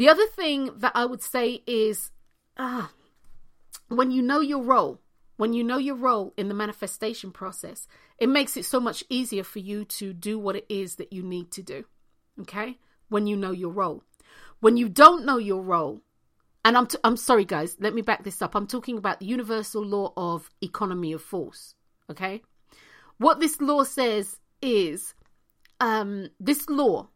The 0.00 0.08
other 0.08 0.26
thing 0.28 0.70
that 0.78 0.92
I 0.94 1.04
would 1.04 1.22
say 1.22 1.62
is 1.66 2.10
ah, 2.56 2.90
when 3.88 4.10
you 4.10 4.22
know 4.22 4.40
your 4.40 4.62
role, 4.62 4.98
when 5.36 5.52
you 5.52 5.62
know 5.62 5.76
your 5.76 5.94
role 5.94 6.32
in 6.38 6.48
the 6.48 6.54
manifestation 6.54 7.32
process, 7.32 7.86
it 8.16 8.30
makes 8.30 8.56
it 8.56 8.64
so 8.64 8.80
much 8.80 9.04
easier 9.10 9.44
for 9.44 9.58
you 9.58 9.84
to 10.00 10.14
do 10.14 10.38
what 10.38 10.56
it 10.56 10.64
is 10.70 10.94
that 10.94 11.12
you 11.12 11.22
need 11.22 11.50
to 11.50 11.62
do. 11.62 11.84
Okay? 12.40 12.78
When 13.10 13.26
you 13.26 13.36
know 13.36 13.50
your 13.50 13.68
role. 13.72 14.02
When 14.60 14.78
you 14.78 14.88
don't 14.88 15.26
know 15.26 15.36
your 15.36 15.60
role, 15.60 16.00
and 16.64 16.78
I'm, 16.78 16.86
t- 16.86 16.96
I'm 17.04 17.18
sorry, 17.18 17.44
guys, 17.44 17.76
let 17.78 17.92
me 17.92 18.00
back 18.00 18.24
this 18.24 18.40
up. 18.40 18.54
I'm 18.54 18.66
talking 18.66 18.96
about 18.96 19.20
the 19.20 19.26
universal 19.26 19.84
law 19.84 20.14
of 20.16 20.48
economy 20.62 21.12
of 21.12 21.20
force. 21.20 21.74
Okay? 22.10 22.40
What 23.18 23.38
this 23.38 23.60
law 23.60 23.84
says 23.84 24.38
is 24.62 25.12
um, 25.78 26.30
this 26.40 26.70
law, 26.70 27.10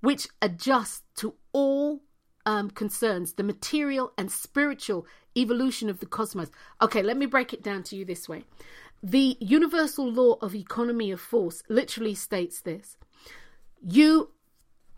which 0.00 0.28
adjusts 0.40 1.02
to 1.16 1.34
all 1.52 2.05
um, 2.46 2.70
concerns 2.70 3.34
the 3.34 3.42
material 3.42 4.12
and 4.16 4.30
spiritual 4.30 5.06
evolution 5.36 5.90
of 5.90 6.00
the 6.00 6.06
cosmos. 6.06 6.50
Okay, 6.80 7.02
let 7.02 7.16
me 7.16 7.26
break 7.26 7.52
it 7.52 7.62
down 7.62 7.82
to 7.84 7.96
you 7.96 8.04
this 8.04 8.28
way. 8.28 8.44
The 9.02 9.36
universal 9.40 10.10
law 10.10 10.38
of 10.40 10.54
economy 10.54 11.10
of 11.10 11.20
force 11.20 11.62
literally 11.68 12.14
states 12.14 12.60
this 12.62 12.96
you 13.82 14.30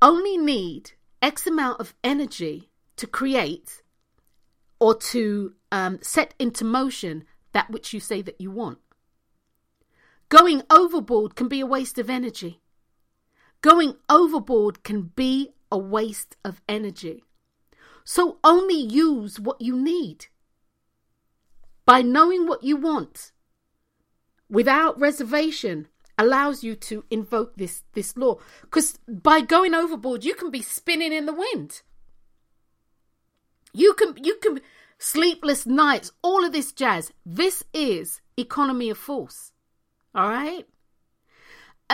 only 0.01 0.39
need 0.39 0.93
X 1.21 1.47
amount 1.47 1.81
of 1.81 1.95
energy 2.05 2.71
to 2.97 3.07
create 3.07 3.83
or 4.79 4.95
to 4.95 5.55
um, 5.73 5.99
set 6.03 6.35
into 6.39 6.65
motion 6.65 7.25
that 7.53 7.71
which 7.71 7.93
you 7.93 7.99
say 7.99 8.23
that 8.23 8.41
you 8.41 8.51
want. 8.51 8.79
Going 10.29 10.63
overboard 10.71 11.35
can 11.35 11.49
be 11.49 11.61
a 11.61 11.67
waste 11.67 11.99
of 11.99 12.09
energy. 12.09 12.61
Going 13.61 13.97
overboard 14.09 14.85
can 14.85 15.03
be 15.17 15.51
a 15.73 15.79
waste 15.79 16.37
of 16.45 16.61
energy. 16.69 17.25
So 18.09 18.39
only 18.43 18.81
use 18.81 19.39
what 19.39 19.61
you 19.61 19.77
need. 19.77 20.29
By 21.85 22.01
knowing 22.01 22.47
what 22.47 22.65
you 22.65 22.79
want 22.79 23.33
without 24.49 24.99
reservation 24.99 25.89
allows 26.17 26.65
you 26.65 26.75
to 26.75 27.05
invoke 27.11 27.59
this, 27.59 27.83
this 27.93 28.17
law. 28.17 28.39
Because 28.63 28.99
by 29.07 29.43
going 29.43 29.75
overboard, 29.75 30.25
you 30.25 30.35
can 30.35 30.51
be 30.51 30.63
spinning 30.63 31.13
in 31.13 31.27
the 31.27 31.35
wind. 31.35 31.83
You 33.75 33.93
can 33.93 34.15
you 34.25 34.37
can 34.37 34.63
sleepless 34.97 35.67
nights, 35.67 36.11
all 36.23 36.47
of 36.47 36.53
this 36.53 36.73
jazz. 36.73 37.13
This 37.27 37.63
is 37.75 38.23
economy 38.39 38.89
of 38.89 38.97
force. 38.97 39.53
All 40.15 40.31
right? 40.31 40.67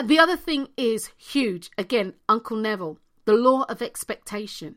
The 0.01 0.21
other 0.21 0.37
thing 0.37 0.69
is 0.77 1.11
huge. 1.17 1.73
Again, 1.77 2.15
Uncle 2.29 2.57
Neville, 2.57 3.01
the 3.25 3.35
law 3.35 3.65
of 3.69 3.83
expectation. 3.83 4.77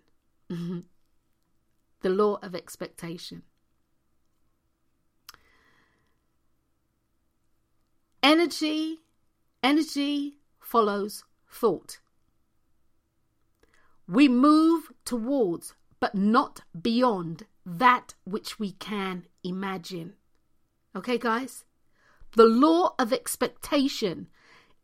The 2.01 2.09
law 2.09 2.39
of 2.41 2.53
expectation. 2.53 3.43
Energy, 8.21 8.99
energy 9.63 10.37
follows 10.59 11.23
thought. 11.49 11.99
We 14.07 14.27
move 14.27 14.91
towards, 15.05 15.73
but 15.99 16.15
not 16.15 16.61
beyond, 16.79 17.45
that 17.65 18.13
which 18.23 18.59
we 18.59 18.71
can 18.71 19.25
imagine. 19.43 20.13
Okay, 20.95 21.17
guys? 21.17 21.65
The 22.35 22.45
law 22.45 22.93
of 22.99 23.11
expectation 23.11 24.27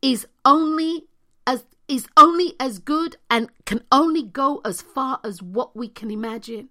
is 0.01 0.28
only 0.45 1.05
as 1.45 1.66
is 1.88 2.07
only 2.16 2.55
as 2.59 2.80
good 2.80 3.18
and 3.30 3.49
can 3.66 3.84
only 3.91 4.24
go 4.24 4.61
as 4.64 4.82
far 4.82 5.20
as 5.24 5.41
what 5.41 5.76
we 5.76 5.88
can 5.88 6.09
imagine. 6.09 6.70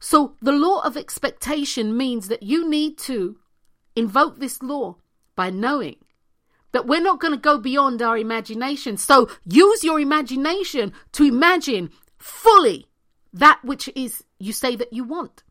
So 0.00 0.36
the 0.40 0.52
law 0.52 0.80
of 0.80 0.96
expectation 0.96 1.96
means 1.96 2.28
that 2.28 2.42
you 2.42 2.68
need 2.68 2.98
to 2.98 3.36
invoke 3.96 4.38
this 4.38 4.62
law 4.62 4.96
by 5.36 5.50
knowing 5.50 5.96
that 6.72 6.86
we're 6.86 7.00
not 7.00 7.20
going 7.20 7.32
to 7.32 7.38
go 7.40 7.58
beyond 7.58 8.02
our 8.02 8.18
imagination. 8.18 8.96
So 8.96 9.28
use 9.44 9.84
your 9.84 10.00
imagination 10.00 10.92
to 11.12 11.24
imagine 11.24 11.90
fully 12.18 12.86
that 13.32 13.60
which 13.64 13.88
is 13.94 14.24
you 14.38 14.52
say 14.52 14.76
that 14.76 14.92
you 14.92 15.04
want. 15.04 15.42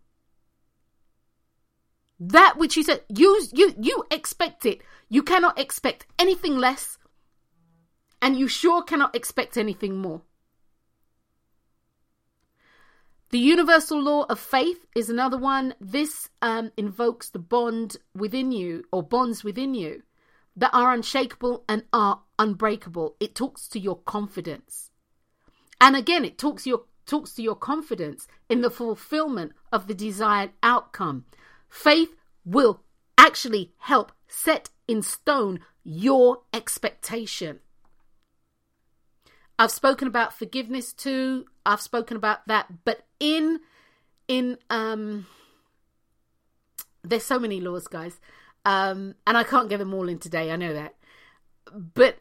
That 2.20 2.58
which 2.58 2.78
you 2.78 2.84
said, 2.84 3.04
you, 3.10 3.42
you, 3.54 3.74
you 3.80 4.04
expect 4.12 4.66
it. 4.66 4.82
You 5.10 5.24
cannot 5.24 5.60
expect 5.60 6.06
anything 6.18 6.58
less, 6.58 6.98
and 8.22 8.38
you 8.38 8.48
sure 8.48 8.82
cannot 8.82 9.16
expect 9.16 9.58
anything 9.58 9.98
more. 9.98 10.22
The 13.34 13.40
universal 13.40 14.00
law 14.00 14.28
of 14.30 14.40
faith 14.40 14.86
is 14.96 15.10
another 15.10 15.40
one. 15.40 15.74
This 15.82 16.30
um, 16.44 16.72
invokes 16.78 17.32
the 17.32 17.40
bond 17.40 17.98
within 18.14 18.52
you, 18.52 18.84
or 18.92 19.02
bonds 19.02 19.44
within 19.44 19.74
you, 19.74 20.04
that 20.56 20.70
are 20.72 20.94
unshakable 20.94 21.64
and 21.68 21.84
are 21.92 22.22
unbreakable. 22.38 23.16
It 23.20 23.34
talks 23.34 23.68
to 23.70 23.80
your 23.80 23.98
confidence. 23.98 24.92
And 25.82 25.96
again, 25.96 26.24
it 26.26 26.38
talks 26.38 26.68
your 26.68 26.84
talks 27.08 27.34
to 27.34 27.42
your 27.42 27.56
confidence 27.56 28.28
in 28.50 28.62
the 28.62 28.70
fulfillment 28.70 29.54
of 29.72 29.88
the 29.88 29.96
desired 29.96 30.52
outcome. 30.62 31.26
Faith 31.68 32.16
will 32.46 32.84
actually 33.18 33.74
help 33.80 34.12
set 34.28 34.70
in 34.88 35.02
stone 35.02 35.60
your 35.84 36.44
expectation. 36.54 37.62
I've 39.60 39.72
spoken 39.72 40.08
about 40.08 40.34
forgiveness 40.34 40.94
too. 40.94 41.46
I've 41.66 41.82
spoken 41.82 42.18
about 42.18 42.48
that, 42.48 42.84
but 42.86 43.06
in 43.20 43.60
in 44.28 44.58
um 44.70 45.28
there's 47.04 47.24
so 47.24 47.40
many 47.40 47.62
laws, 47.62 47.88
guys. 47.88 48.20
Um 48.66 49.16
and 49.28 49.38
I 49.38 49.44
can't 49.44 49.70
get 49.70 49.78
them 49.78 49.94
all 49.94 50.10
in 50.10 50.20
today, 50.20 50.52
I 50.52 50.56
know 50.56 50.74
that. 50.74 50.96
But 51.72 52.18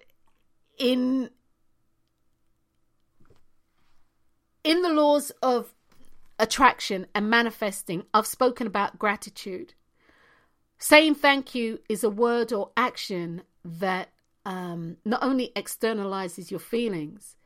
in 0.79 1.31
in 4.65 4.83
the 4.83 4.93
laws 4.93 5.33
of 5.43 5.75
attraction 6.39 7.07
and 7.15 7.31
manifesting, 7.31 8.05
I've 8.13 8.27
spoken 8.27 8.67
about 8.67 8.99
gratitude. 8.99 9.75
Saying 10.79 11.15
thank 11.15 11.55
you 11.55 11.79
is 11.89 12.03
a 12.03 12.11
word 12.11 12.53
or 12.53 12.71
action 12.77 13.43
that 13.65 14.09
um, 14.45 14.97
not 15.05 15.23
only 15.23 15.53
externalizes 15.55 16.51
your 16.51 16.61
feelings, 16.61 17.37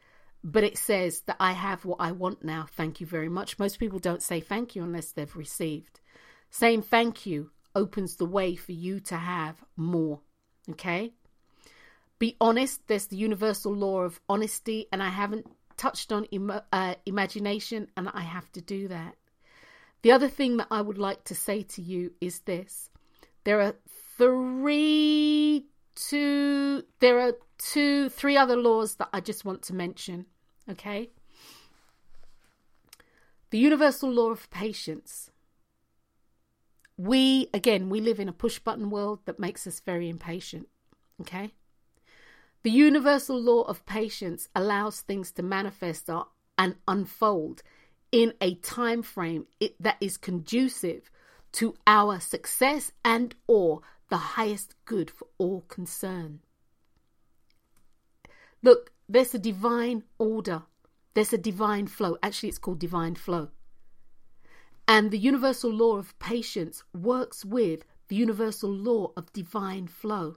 but 0.42 0.64
it 0.64 0.78
says 0.78 1.22
that 1.22 1.36
I 1.40 1.52
have 1.52 1.84
what 1.84 2.00
I 2.00 2.12
want 2.12 2.44
now. 2.44 2.66
Thank 2.76 3.00
you 3.00 3.06
very 3.06 3.28
much. 3.28 3.58
Most 3.58 3.78
people 3.78 3.98
don't 3.98 4.22
say 4.22 4.40
thank 4.40 4.76
you 4.76 4.82
unless 4.82 5.12
they've 5.12 5.36
received. 5.36 6.00
Saying 6.50 6.82
thank 6.82 7.26
you 7.26 7.50
opens 7.74 8.16
the 8.16 8.26
way 8.26 8.54
for 8.54 8.72
you 8.72 9.00
to 9.00 9.16
have 9.16 9.56
more. 9.76 10.20
Okay? 10.70 11.12
Be 12.18 12.36
honest. 12.40 12.86
There's 12.86 13.06
the 13.06 13.16
universal 13.16 13.74
law 13.74 14.02
of 14.02 14.20
honesty, 14.28 14.86
and 14.92 15.02
I 15.02 15.08
haven't 15.08 15.46
touched 15.76 16.12
on 16.12 16.24
Im- 16.26 16.60
uh, 16.72 16.94
imagination, 17.04 17.88
and 17.96 18.08
I 18.12 18.22
have 18.22 18.50
to 18.52 18.60
do 18.60 18.88
that. 18.88 19.16
The 20.02 20.12
other 20.12 20.28
thing 20.28 20.56
that 20.58 20.68
I 20.70 20.80
would 20.80 20.98
like 20.98 21.24
to 21.24 21.34
say 21.34 21.62
to 21.62 21.82
you 21.82 22.12
is 22.20 22.40
this 22.40 22.90
there 23.44 23.60
are 23.60 23.74
three, 24.16 25.66
two, 25.96 26.84
there 27.00 27.18
are 27.20 27.32
two, 27.58 28.08
three 28.10 28.36
other 28.36 28.56
laws 28.56 28.96
that 28.96 29.08
I 29.12 29.20
just 29.20 29.44
want 29.44 29.62
to 29.62 29.74
mention. 29.74 30.26
Okay? 30.70 31.10
The 33.50 33.58
universal 33.58 34.10
law 34.10 34.30
of 34.30 34.48
patience. 34.50 35.30
We, 36.96 37.48
again, 37.52 37.90
we 37.90 38.00
live 38.00 38.20
in 38.20 38.28
a 38.28 38.32
push 38.32 38.58
button 38.58 38.90
world 38.90 39.20
that 39.24 39.40
makes 39.40 39.66
us 39.66 39.80
very 39.80 40.08
impatient. 40.08 40.68
Okay? 41.20 41.52
The 42.62 42.70
universal 42.70 43.40
law 43.40 43.62
of 43.62 43.86
patience 43.86 44.48
allows 44.54 45.00
things 45.00 45.30
to 45.32 45.42
manifest 45.42 46.10
and 46.58 46.76
unfold 46.88 47.62
in 48.10 48.34
a 48.40 48.54
time 48.56 49.02
frame 49.02 49.46
that 49.78 49.96
is 50.00 50.16
conducive 50.16 51.10
to 51.52 51.74
our 51.86 52.18
success 52.18 52.92
and 53.04 53.34
or 53.46 53.82
the 54.08 54.16
highest 54.16 54.74
good 54.84 55.10
for 55.10 55.28
all 55.38 55.62
concerned. 55.62 56.40
Look, 58.62 58.92
there's 59.08 59.34
a 59.34 59.38
divine 59.38 60.04
order. 60.18 60.62
There's 61.14 61.32
a 61.32 61.38
divine 61.38 61.86
flow. 61.86 62.16
Actually, 62.22 62.50
it's 62.50 62.58
called 62.58 62.78
divine 62.78 63.14
flow. 63.14 63.50
And 64.88 65.10
the 65.10 65.18
universal 65.18 65.70
law 65.70 65.96
of 65.96 66.18
patience 66.18 66.84
works 66.92 67.44
with 67.44 67.84
the 68.08 68.16
universal 68.16 68.70
law 68.70 69.12
of 69.16 69.32
divine 69.32 69.88
flow. 69.88 70.36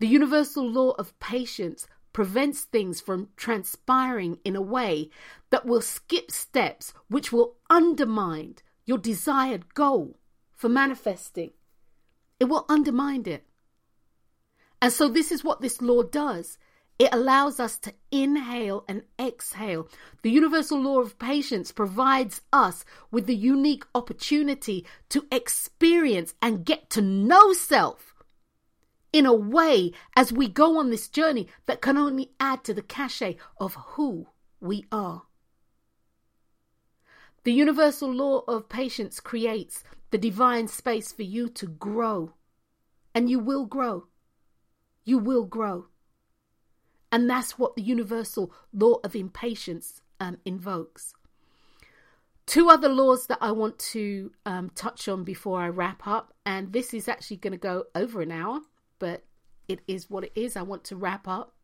The 0.00 0.06
universal 0.06 0.68
law 0.68 0.90
of 0.92 1.18
patience 1.18 1.86
prevents 2.12 2.62
things 2.62 3.00
from 3.00 3.28
transpiring 3.36 4.38
in 4.44 4.54
a 4.54 4.62
way 4.62 5.10
that 5.50 5.66
will 5.66 5.80
skip 5.80 6.30
steps 6.30 6.92
which 7.08 7.32
will 7.32 7.56
undermine 7.70 8.56
your 8.84 8.98
desired 8.98 9.74
goal 9.74 10.18
for 10.52 10.68
manifesting. 10.68 11.52
It 12.40 12.44
will 12.44 12.66
undermine 12.68 13.26
it. 13.26 13.46
And 14.82 14.92
so, 14.92 15.08
this 15.08 15.32
is 15.32 15.44
what 15.44 15.60
this 15.60 15.80
law 15.80 16.02
does 16.02 16.58
it 16.98 17.12
allows 17.12 17.58
us 17.58 17.78
to 17.80 17.92
inhale 18.12 18.84
and 18.88 19.02
exhale. 19.20 19.88
The 20.22 20.30
universal 20.30 20.80
law 20.80 21.00
of 21.00 21.18
patience 21.18 21.72
provides 21.72 22.40
us 22.52 22.84
with 23.10 23.26
the 23.26 23.34
unique 23.34 23.84
opportunity 23.94 24.86
to 25.08 25.26
experience 25.32 26.34
and 26.40 26.64
get 26.64 26.90
to 26.90 27.02
know 27.02 27.52
self 27.52 28.14
in 29.12 29.26
a 29.26 29.34
way 29.34 29.92
as 30.16 30.32
we 30.32 30.48
go 30.48 30.78
on 30.78 30.90
this 30.90 31.08
journey 31.08 31.48
that 31.66 31.80
can 31.80 31.98
only 31.98 32.30
add 32.38 32.62
to 32.64 32.74
the 32.74 32.82
cachet 32.82 33.36
of 33.58 33.74
who 33.74 34.28
we 34.60 34.84
are. 34.92 35.22
The 37.44 37.52
universal 37.52 38.12
law 38.12 38.42
of 38.48 38.68
patience 38.68 39.20
creates 39.20 39.84
the 40.10 40.18
divine 40.18 40.68
space 40.68 41.12
for 41.12 41.22
you 41.22 41.48
to 41.50 41.66
grow. 41.66 42.34
And 43.14 43.30
you 43.30 43.38
will 43.38 43.66
grow. 43.66 44.08
You 45.04 45.18
will 45.18 45.44
grow. 45.44 45.86
And 47.12 47.30
that's 47.30 47.58
what 47.58 47.76
the 47.76 47.82
universal 47.82 48.52
law 48.72 48.94
of 49.04 49.14
impatience 49.14 50.00
um, 50.18 50.38
invokes. 50.44 51.14
Two 52.46 52.68
other 52.68 52.88
laws 52.88 53.26
that 53.28 53.38
I 53.40 53.52
want 53.52 53.78
to 53.78 54.32
um, 54.44 54.70
touch 54.74 55.08
on 55.08 55.24
before 55.24 55.60
I 55.60 55.68
wrap 55.68 56.06
up, 56.06 56.34
and 56.44 56.72
this 56.72 56.92
is 56.92 57.08
actually 57.08 57.38
going 57.38 57.52
to 57.52 57.58
go 57.58 57.84
over 57.94 58.20
an 58.20 58.32
hour 58.32 58.60
but 59.04 59.22
it 59.68 59.80
is 59.86 60.08
what 60.08 60.24
it 60.24 60.32
is. 60.34 60.56
I 60.56 60.62
want 60.62 60.82
to 60.84 60.96
wrap 60.96 61.28
up. 61.28 61.54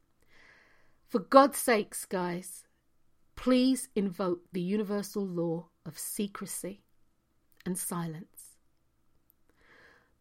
For 1.09 1.21
God's 1.21 1.57
sakes, 1.57 2.05
guys, 2.05 2.65
please 3.35 3.89
invoke 3.97 4.43
the 4.53 4.61
universal 4.61 5.27
law 5.27 5.70
of 5.87 5.99
secrecy 5.99 6.83
and 7.65 7.77
silence. 7.79 8.57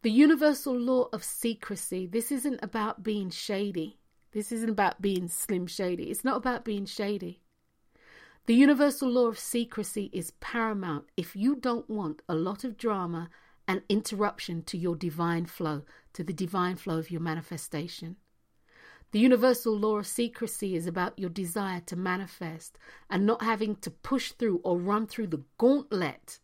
The 0.02 0.12
universal 0.12 0.78
law 0.78 1.10
of 1.12 1.24
secrecy, 1.24 2.08
this 2.08 2.32
isn't 2.32 2.60
about 2.64 3.04
being 3.04 3.30
shady. 3.30 4.00
This 4.32 4.52
isn't 4.52 4.70
about 4.70 5.02
being 5.02 5.28
slim 5.28 5.68
shady. 5.68 6.10
It's 6.10 6.24
not 6.24 6.38
about 6.38 6.64
being 6.64 6.86
shady. 6.86 7.42
The 8.46 8.56
universal 8.56 9.10
law 9.10 9.28
of 9.28 9.38
secrecy 9.38 10.10
is 10.14 10.32
paramount 10.40 11.06
if 11.18 11.36
you 11.36 11.56
don't 11.56 11.90
want 11.90 12.22
a 12.30 12.36
lot 12.36 12.64
of 12.64 12.78
drama 12.78 13.30
and 13.68 13.84
interruption 13.90 14.64
to 14.64 14.78
your 14.78 14.96
divine 14.96 15.46
flow, 15.46 15.84
to 16.14 16.24
the 16.24 16.34
divine 16.34 16.76
flow 16.76 16.98
of 16.98 17.12
your 17.12 17.22
manifestation. 17.22 18.16
The 19.12 19.20
universal 19.20 19.78
law 19.78 19.98
of 19.98 20.08
secrecy 20.08 20.76
is 20.76 20.86
about 20.86 21.18
your 21.18 21.30
desire 21.30 21.82
to 21.88 21.96
manifest 21.96 22.78
and 23.10 23.26
not 23.26 23.42
having 23.42 23.76
to 23.78 23.90
push 23.90 24.32
through 24.32 24.62
or 24.64 24.78
run 24.78 25.08
through 25.08 25.28
the 25.28 25.44
gauntlet 25.58 26.40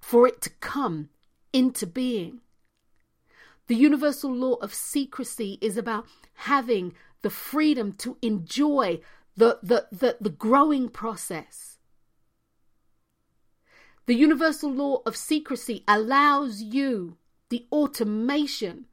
for 0.00 0.28
it 0.28 0.40
to 0.42 0.50
come 0.60 1.08
into 1.52 1.86
being. 1.86 2.40
The 3.66 3.74
universal 3.74 4.32
law 4.32 4.54
of 4.54 4.72
secrecy 4.72 5.58
is 5.60 5.76
about 5.76 6.06
having 6.34 6.94
the 7.22 7.30
freedom 7.30 7.92
to 7.94 8.16
enjoy 8.22 9.00
the, 9.36 9.58
the, 9.62 9.88
the, 9.90 10.16
the 10.20 10.30
growing 10.30 10.88
process 10.88 11.76
the 14.06 14.14
universal 14.14 14.72
law 14.72 15.02
of 15.04 15.16
secrecy 15.16 15.82
allows 15.88 16.62
you 16.62 17.16
the 17.48 17.66
automation 17.72 18.86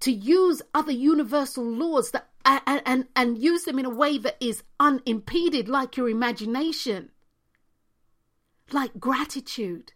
to 0.00 0.10
use 0.10 0.62
other 0.74 0.92
universal 0.92 1.64
laws 1.64 2.10
that 2.10 2.30
and, 2.44 2.82
and, 2.86 3.06
and 3.14 3.38
use 3.38 3.64
them 3.64 3.78
in 3.78 3.84
a 3.84 3.90
way 3.90 4.16
that 4.18 4.36
is 4.40 4.62
unimpeded, 4.78 5.68
like 5.68 5.96
your 5.96 6.08
imagination, 6.08 7.10
like 8.72 8.98
gratitude. 8.98 9.92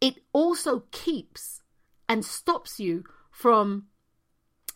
It 0.00 0.16
also 0.32 0.84
keeps 0.90 1.62
and 2.08 2.24
stops 2.24 2.80
you 2.80 3.04
from 3.30 3.86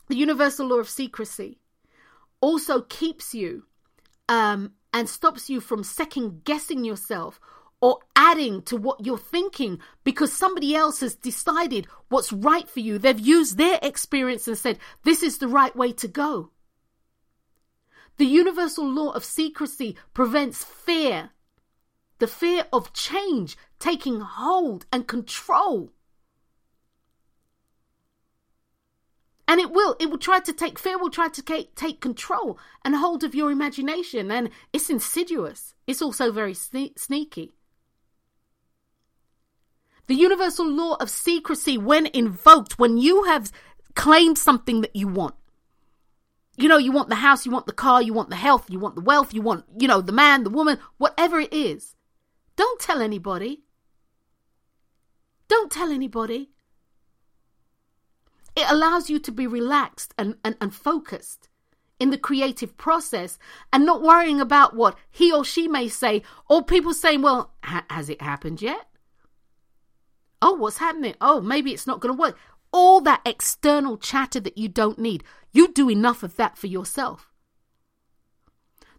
the 0.08 0.16
universal 0.16 0.68
law 0.68 0.76
of 0.76 0.88
secrecy, 0.88 1.58
also 2.40 2.82
keeps 2.82 3.34
you 3.34 3.64
um, 4.28 4.74
and 4.92 5.08
stops 5.08 5.50
you 5.50 5.60
from 5.60 5.82
second 5.82 6.44
guessing 6.44 6.84
yourself 6.84 7.40
or 7.84 7.98
adding 8.16 8.62
to 8.62 8.78
what 8.78 9.04
you're 9.04 9.18
thinking 9.18 9.78
because 10.04 10.32
somebody 10.32 10.74
else 10.74 11.00
has 11.00 11.14
decided 11.14 11.86
what's 12.08 12.32
right 12.32 12.66
for 12.66 12.80
you. 12.80 12.96
They've 12.96 13.20
used 13.20 13.58
their 13.58 13.78
experience 13.82 14.48
and 14.48 14.56
said, 14.56 14.78
this 15.02 15.22
is 15.22 15.36
the 15.36 15.48
right 15.48 15.76
way 15.76 15.92
to 15.92 16.08
go. 16.08 16.50
The 18.16 18.24
universal 18.24 18.90
law 18.90 19.10
of 19.10 19.22
secrecy 19.22 19.98
prevents 20.14 20.64
fear, 20.64 21.32
the 22.20 22.26
fear 22.26 22.64
of 22.72 22.94
change 22.94 23.58
taking 23.78 24.20
hold 24.20 24.86
and 24.90 25.06
control. 25.06 25.92
And 29.46 29.60
it 29.60 29.72
will. 29.72 29.94
It 30.00 30.08
will 30.08 30.16
try 30.16 30.40
to 30.40 30.54
take, 30.54 30.78
fear 30.78 30.96
will 30.96 31.10
try 31.10 31.28
to 31.28 31.42
take, 31.42 32.00
control 32.00 32.58
and 32.82 32.96
hold 32.96 33.24
of 33.24 33.34
your 33.34 33.50
imagination. 33.50 34.30
And 34.30 34.48
it's 34.72 34.88
insidious. 34.88 35.74
It's 35.86 36.00
also 36.00 36.32
very 36.32 36.54
sne- 36.54 36.98
sneaky. 36.98 37.52
The 40.06 40.14
universal 40.14 40.68
law 40.68 40.96
of 41.00 41.08
secrecy, 41.10 41.78
when 41.78 42.06
invoked, 42.06 42.78
when 42.78 42.98
you 42.98 43.24
have 43.24 43.50
claimed 43.94 44.38
something 44.38 44.82
that 44.82 44.94
you 44.94 45.08
want, 45.08 45.34
you 46.56 46.68
know, 46.68 46.78
you 46.78 46.92
want 46.92 47.08
the 47.08 47.16
house, 47.16 47.44
you 47.44 47.52
want 47.52 47.66
the 47.66 47.72
car, 47.72 48.00
you 48.02 48.12
want 48.12 48.30
the 48.30 48.36
health, 48.36 48.70
you 48.70 48.78
want 48.78 48.94
the 48.94 49.00
wealth, 49.00 49.34
you 49.34 49.42
want, 49.42 49.64
you 49.78 49.88
know, 49.88 50.00
the 50.00 50.12
man, 50.12 50.44
the 50.44 50.50
woman, 50.50 50.78
whatever 50.98 51.40
it 51.40 51.52
is. 51.52 51.96
Don't 52.56 52.80
tell 52.80 53.00
anybody. 53.00 53.64
Don't 55.48 55.70
tell 55.70 55.90
anybody. 55.90 56.50
It 58.56 58.70
allows 58.70 59.10
you 59.10 59.18
to 59.18 59.32
be 59.32 59.46
relaxed 59.46 60.14
and, 60.16 60.36
and, 60.44 60.56
and 60.60 60.72
focused 60.72 61.48
in 61.98 62.10
the 62.10 62.18
creative 62.18 62.76
process 62.76 63.38
and 63.72 63.84
not 63.84 64.02
worrying 64.02 64.40
about 64.40 64.76
what 64.76 64.96
he 65.10 65.32
or 65.32 65.44
she 65.44 65.66
may 65.66 65.88
say 65.88 66.22
or 66.48 66.64
people 66.64 66.94
saying, 66.94 67.22
well, 67.22 67.52
ha- 67.64 67.84
has 67.90 68.08
it 68.08 68.22
happened 68.22 68.62
yet? 68.62 68.88
Oh, 70.46 70.52
what's 70.52 70.76
happening? 70.76 71.14
Oh, 71.22 71.40
maybe 71.40 71.72
it's 71.72 71.86
not 71.86 72.00
going 72.00 72.14
to 72.14 72.20
work. 72.20 72.38
all 72.70 73.00
that 73.00 73.22
external 73.24 73.96
chatter 73.96 74.40
that 74.40 74.58
you 74.58 74.68
don't 74.68 74.98
need. 74.98 75.22
You 75.52 75.72
do 75.72 75.88
enough 75.88 76.22
of 76.24 76.36
that 76.36 76.58
for 76.58 76.66
yourself. 76.66 77.32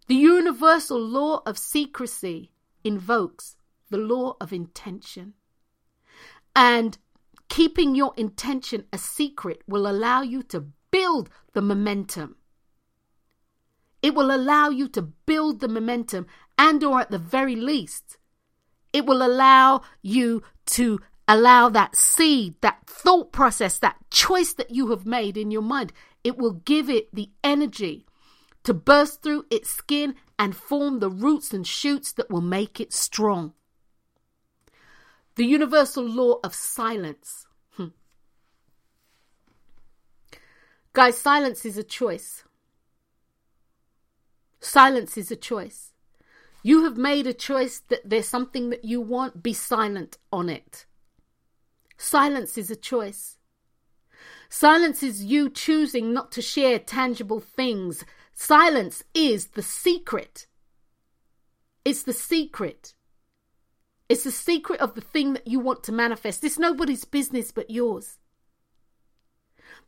The 0.08 0.16
universal 0.16 1.00
law 1.00 1.41
of 1.46 1.58
secrecy 1.58 2.52
invokes 2.86 3.58
the 3.89 3.98
law 3.98 4.38
of 4.39 4.54
intention. 4.54 5.34
And 6.56 6.98
keeping 7.50 7.96
your 7.96 8.14
intention 8.16 8.86
a 8.93 8.98
secret 8.98 9.62
will 9.68 9.88
allow 9.88 10.22
you 10.22 10.41
to 10.43 10.68
build 10.89 11.30
the 11.54 11.62
momentum. 11.62 12.38
It 14.02 14.16
will 14.16 14.34
allow 14.34 14.70
you 14.70 14.88
to 14.88 15.02
build 15.02 15.60
the 15.60 15.68
momentum 15.68 16.28
and 16.58 16.82
or 16.84 17.02
at 17.02 17.12
the 17.12 17.20
very 17.20 17.58
least 17.58 18.18
it 18.96 19.06
will 19.06 19.22
allow 19.22 19.82
you 20.02 20.41
to 20.66 21.02
allow 21.28 21.70
that 21.70 21.96
seed, 21.96 22.56
that 22.62 22.86
thought 22.88 23.32
process, 23.32 23.80
that 23.80 23.98
choice 24.12 24.54
that 24.54 24.72
you 24.72 24.92
have 24.92 25.06
made 25.06 25.38
in 25.38 25.52
your 25.52 25.62
mind, 25.62 25.92
it 26.24 26.38
will 26.38 26.54
give 26.54 26.90
it 26.90 27.14
the 27.14 27.30
energy 27.44 28.06
to 28.64 28.74
burst 28.74 29.22
through 29.22 29.46
its 29.52 29.70
skin 29.70 30.16
and 30.38 30.56
form 30.56 31.00
the 31.00 31.10
roots 31.10 31.54
and 31.54 31.66
shoots 31.66 32.12
that 32.14 32.30
will 32.30 32.42
make 32.42 32.80
it 32.80 32.94
strong. 32.94 33.54
The 35.36 35.46
universal 35.46 36.04
law 36.04 36.40
of 36.44 36.54
silence. 36.54 37.46
Hmm. 37.74 37.88
Guys, 40.94 41.18
silence 41.18 41.66
is 41.66 41.78
a 41.78 41.84
choice. 41.84 42.44
Silence 44.60 45.18
is 45.18 45.30
a 45.30 45.36
choice. 45.36 45.92
You 46.64 46.86
have 46.86 46.98
made 46.98 47.28
a 47.28 47.34
choice 47.34 47.80
that 47.90 48.10
there's 48.10 48.28
something 48.28 48.72
that 48.72 48.84
you 48.84 49.00
want, 49.00 49.44
be 49.44 49.54
silent 49.54 50.18
on 50.34 50.50
it. 50.50 50.88
Silence 51.98 52.58
is 52.58 52.70
a 52.70 52.76
choice. 52.76 53.38
Silence 54.50 55.02
is 55.02 55.24
you 55.24 55.50
choosing 55.50 56.14
not 56.14 56.32
to 56.32 56.41
share 56.41 56.80
tangible 56.80 57.39
things, 57.39 58.06
Silence 58.38 59.02
is 59.14 59.48
the 59.48 59.64
secret. 59.64 60.46
It's 61.86 62.04
the 62.04 62.14
secret. 62.14 62.93
It's 64.10 64.26
the 64.26 64.32
secret 64.32 64.82
of 64.82 64.93
the 64.93 65.02
thing 65.02 65.34
that 65.34 65.48
you 65.48 65.62
want 65.62 65.84
to 65.86 65.93
manifest. 65.93 66.43
It's 66.43 66.60
nobody's 66.60 67.06
business 67.06 67.52
but 67.52 67.72
yours. 67.72 68.20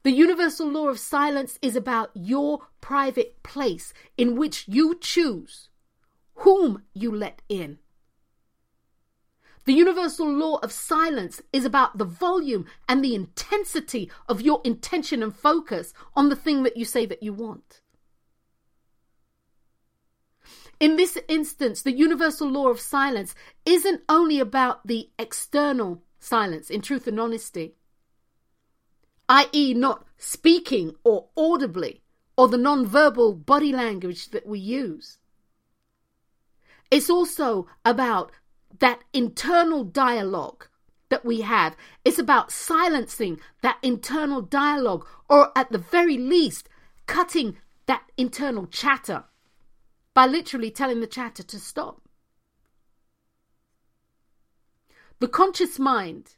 The 0.03 0.11
universal 0.11 0.69
law 0.69 0.87
of 0.87 0.97
silence 0.97 1.59
is 1.61 1.75
about 1.75 2.11
your 2.13 2.61
private 2.79 3.43
place 3.43 3.93
in 4.17 4.37
which 4.37 4.65
you 4.67 4.95
choose 4.95 5.69
whom 6.35 6.83
you 6.93 7.13
let 7.13 7.41
in. 7.49 7.79
The 9.67 9.73
universal 9.73 10.31
law 10.31 10.59
of 10.63 10.71
silence 10.71 11.41
is 11.51 11.65
about 11.65 11.97
the 11.97 12.05
volume 12.05 12.67
and 12.87 13.03
the 13.03 13.13
intensity 13.13 14.09
of 14.29 14.39
your 14.39 14.61
intention 14.63 15.21
and 15.21 15.35
focus 15.35 15.93
on 16.15 16.29
the 16.29 16.37
thing 16.37 16.63
that 16.63 16.77
you 16.77 16.85
say 16.85 17.05
that 17.05 17.21
you 17.21 17.33
want. 17.33 17.81
In 20.79 20.95
this 20.95 21.17
instance, 21.27 21.81
the 21.81 21.91
universal 21.91 22.49
law 22.49 22.69
of 22.69 22.79
silence 22.79 23.35
isn't 23.65 24.03
only 24.07 24.39
about 24.39 24.87
the 24.87 25.09
external 25.19 26.01
silence 26.17 26.69
in 26.69 26.79
truth 26.79 27.05
and 27.05 27.19
honesty, 27.19 27.75
i.e., 29.27 29.73
not 29.73 30.05
speaking 30.17 30.95
or 31.03 31.27
audibly, 31.35 32.01
or 32.37 32.47
the 32.47 32.57
non-verbal 32.57 33.33
body 33.33 33.73
language 33.73 34.29
that 34.29 34.47
we 34.47 34.59
use. 34.59 35.17
It's 36.89 37.09
also 37.09 37.67
about 37.83 38.31
that 38.79 39.01
internal 39.13 39.83
dialogue 39.83 40.67
that 41.09 41.25
we 41.25 41.41
have. 41.41 41.75
It's 42.03 42.19
about 42.19 42.51
silencing 42.51 43.39
that 43.61 43.77
internal 43.81 44.41
dialogue, 44.41 45.05
or 45.29 45.51
at 45.55 45.71
the 45.71 45.77
very 45.77 46.17
least, 46.17 46.69
cutting 47.05 47.57
that 47.85 48.03
internal 48.17 48.67
chatter 48.67 49.23
by 50.13 50.25
literally 50.25 50.71
telling 50.71 50.99
the 50.99 51.07
chatter 51.07 51.43
to 51.43 51.59
stop. 51.59 52.01
The 55.19 55.27
conscious 55.27 55.79
mind 55.79 56.35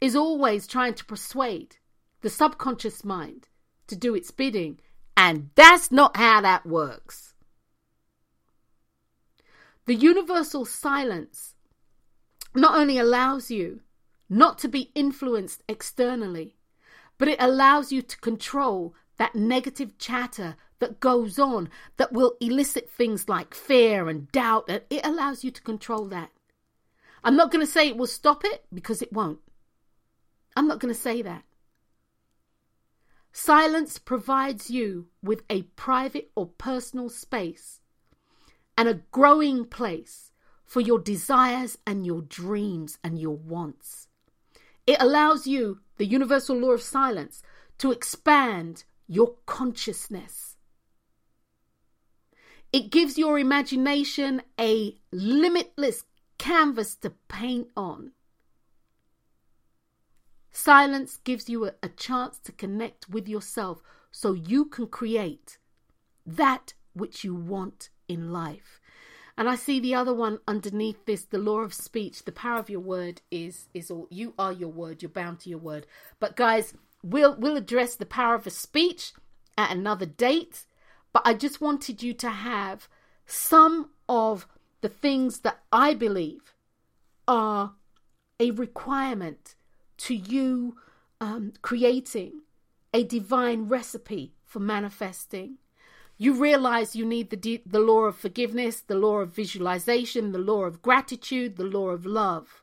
is 0.00 0.16
always 0.16 0.66
trying 0.66 0.94
to 0.94 1.04
persuade 1.04 1.76
the 2.22 2.30
subconscious 2.30 3.04
mind 3.04 3.48
to 3.86 3.96
do 3.96 4.14
its 4.14 4.30
bidding, 4.30 4.80
and 5.16 5.50
that's 5.54 5.92
not 5.92 6.16
how 6.16 6.40
that 6.40 6.66
works. 6.66 7.29
The 9.90 9.96
universal 9.96 10.64
silence 10.64 11.56
not 12.54 12.78
only 12.78 12.96
allows 12.96 13.50
you 13.50 13.80
not 14.28 14.56
to 14.58 14.68
be 14.68 14.92
influenced 14.94 15.64
externally, 15.68 16.54
but 17.18 17.26
it 17.26 17.42
allows 17.42 17.90
you 17.90 18.00
to 18.00 18.16
control 18.18 18.94
that 19.16 19.34
negative 19.34 19.98
chatter 19.98 20.54
that 20.78 21.00
goes 21.00 21.40
on 21.40 21.70
that 21.96 22.12
will 22.12 22.36
elicit 22.40 22.88
things 22.88 23.28
like 23.28 23.52
fear 23.52 24.08
and 24.08 24.30
doubt, 24.30 24.66
and 24.68 24.82
it 24.90 25.04
allows 25.04 25.42
you 25.42 25.50
to 25.50 25.60
control 25.60 26.04
that. 26.04 26.30
I'm 27.24 27.34
not 27.34 27.50
going 27.50 27.66
to 27.66 27.72
say 27.72 27.88
it 27.88 27.96
will 27.96 28.06
stop 28.06 28.44
it 28.44 28.66
because 28.72 29.02
it 29.02 29.12
won't. 29.12 29.40
I'm 30.54 30.68
not 30.68 30.78
going 30.78 30.94
to 30.94 31.00
say 31.00 31.20
that. 31.22 31.42
Silence 33.32 33.98
provides 33.98 34.70
you 34.70 35.08
with 35.20 35.42
a 35.50 35.62
private 35.62 36.30
or 36.36 36.46
personal 36.46 37.08
space 37.08 37.79
and 38.80 38.88
a 38.88 39.02
growing 39.12 39.66
place 39.66 40.32
for 40.64 40.80
your 40.80 40.98
desires 40.98 41.76
and 41.86 42.06
your 42.06 42.22
dreams 42.22 42.98
and 43.04 43.18
your 43.18 43.36
wants. 43.36 44.08
It 44.86 44.96
allows 44.98 45.46
you, 45.46 45.80
the 45.98 46.06
universal 46.06 46.56
law 46.56 46.70
of 46.70 46.80
silence, 46.82 47.42
to 47.78 47.92
expand 47.92 48.84
your 49.06 49.34
consciousness 49.44 50.56
it 52.72 52.90
gives 52.90 53.18
your 53.18 53.38
imagination 53.38 54.42
a 54.58 54.96
limitless 55.10 56.04
canvas 56.38 56.94
to 56.96 57.10
paint 57.28 57.68
on. 57.76 58.12
Silence 60.52 61.16
gives 61.16 61.48
you 61.48 61.66
a, 61.66 61.72
a, 61.82 61.88
chance 61.88 62.38
to 62.38 62.52
connect 62.52 63.08
with 63.08 63.28
yourself 63.28 63.82
so 64.10 64.32
you 64.32 64.64
can 64.64 64.86
create 64.86 65.58
that 66.26 66.74
which 66.92 67.24
you 67.24 67.34
want 67.34 67.88
in 68.10 68.32
life. 68.32 68.80
And 69.38 69.48
I 69.48 69.54
see 69.54 69.80
the 69.80 69.94
other 69.94 70.12
one 70.12 70.40
underneath 70.46 71.06
this, 71.06 71.24
the 71.24 71.38
law 71.38 71.60
of 71.60 71.72
speech, 71.72 72.24
the 72.24 72.32
power 72.32 72.58
of 72.58 72.68
your 72.68 72.80
word 72.80 73.22
is 73.30 73.68
is 73.72 73.90
all 73.90 74.08
you 74.10 74.34
are 74.38 74.52
your 74.52 74.68
word, 74.68 75.00
you're 75.00 75.08
bound 75.08 75.40
to 75.40 75.48
your 75.48 75.60
word. 75.60 75.86
But 76.18 76.36
guys, 76.36 76.74
we'll 77.02 77.36
we'll 77.38 77.56
address 77.56 77.94
the 77.94 78.04
power 78.04 78.34
of 78.34 78.46
a 78.46 78.50
speech 78.50 79.12
at 79.56 79.70
another 79.70 80.04
date. 80.04 80.66
But 81.12 81.22
I 81.24 81.34
just 81.34 81.60
wanted 81.60 82.02
you 82.02 82.12
to 82.14 82.30
have 82.30 82.88
some 83.24 83.90
of 84.08 84.46
the 84.80 84.88
things 84.88 85.40
that 85.40 85.60
I 85.72 85.94
believe 85.94 86.52
are 87.26 87.74
a 88.38 88.50
requirement 88.50 89.54
to 89.98 90.14
you 90.14 90.76
um, 91.20 91.52
creating 91.62 92.42
a 92.92 93.04
divine 93.04 93.68
recipe 93.68 94.34
for 94.44 94.58
manifesting. 94.58 95.58
You 96.20 96.34
realize 96.34 96.94
you 96.94 97.06
need 97.06 97.30
the, 97.30 97.62
the 97.64 97.80
law 97.80 98.00
of 98.00 98.14
forgiveness, 98.14 98.82
the 98.82 98.94
law 98.94 99.20
of 99.20 99.34
visualization, 99.34 100.32
the 100.32 100.38
law 100.38 100.64
of 100.64 100.82
gratitude, 100.82 101.56
the 101.56 101.64
law 101.64 101.88
of 101.88 102.04
love. 102.04 102.62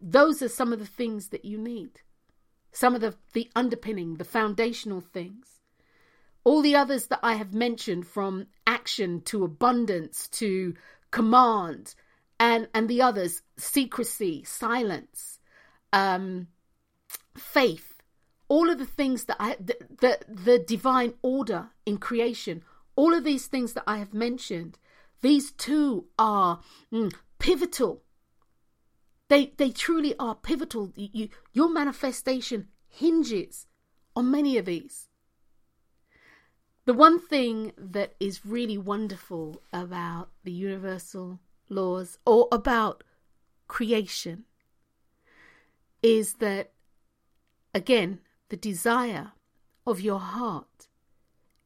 Those 0.00 0.42
are 0.42 0.48
some 0.48 0.72
of 0.72 0.80
the 0.80 0.84
things 0.84 1.28
that 1.28 1.44
you 1.44 1.56
need. 1.56 2.00
Some 2.72 2.96
of 2.96 3.02
the, 3.02 3.14
the 3.34 3.48
underpinning, 3.54 4.16
the 4.16 4.24
foundational 4.24 5.00
things. 5.00 5.60
All 6.42 6.60
the 6.60 6.74
others 6.74 7.06
that 7.06 7.20
I 7.22 7.34
have 7.34 7.54
mentioned, 7.54 8.08
from 8.08 8.48
action 8.66 9.20
to 9.26 9.44
abundance 9.44 10.26
to 10.40 10.74
command, 11.12 11.94
and 12.40 12.66
and 12.74 12.88
the 12.88 13.00
others, 13.00 13.42
secrecy, 13.56 14.42
silence, 14.42 15.38
um, 15.92 16.48
faith, 17.36 17.91
all 18.52 18.68
of 18.68 18.76
the 18.76 18.84
things 18.84 19.24
that 19.24 19.38
I 19.40 19.56
the, 19.58 19.76
the 20.02 20.18
the 20.28 20.58
divine 20.58 21.14
order 21.22 21.70
in 21.86 21.96
creation, 21.96 22.62
all 22.96 23.14
of 23.14 23.24
these 23.24 23.46
things 23.46 23.72
that 23.72 23.84
I 23.86 23.96
have 23.96 24.12
mentioned, 24.12 24.78
these 25.22 25.52
two 25.52 26.08
are 26.18 26.60
mm, 26.92 27.10
pivotal. 27.38 28.02
They 29.30 29.54
they 29.56 29.70
truly 29.70 30.14
are 30.18 30.34
pivotal. 30.34 30.92
You, 30.96 31.30
your 31.54 31.70
manifestation 31.72 32.68
hinges 32.90 33.66
on 34.14 34.30
many 34.30 34.58
of 34.58 34.66
these. 34.66 35.08
The 36.84 36.92
one 36.92 37.18
thing 37.18 37.72
that 37.78 38.12
is 38.20 38.44
really 38.44 38.76
wonderful 38.76 39.62
about 39.72 40.28
the 40.44 40.52
universal 40.52 41.40
laws 41.70 42.18
or 42.26 42.48
about 42.52 43.02
creation 43.66 44.44
is 46.02 46.34
that, 46.34 46.72
again, 47.72 48.18
the 48.52 48.56
desire 48.58 49.32
of 49.86 49.98
your 49.98 50.20
heart 50.20 50.86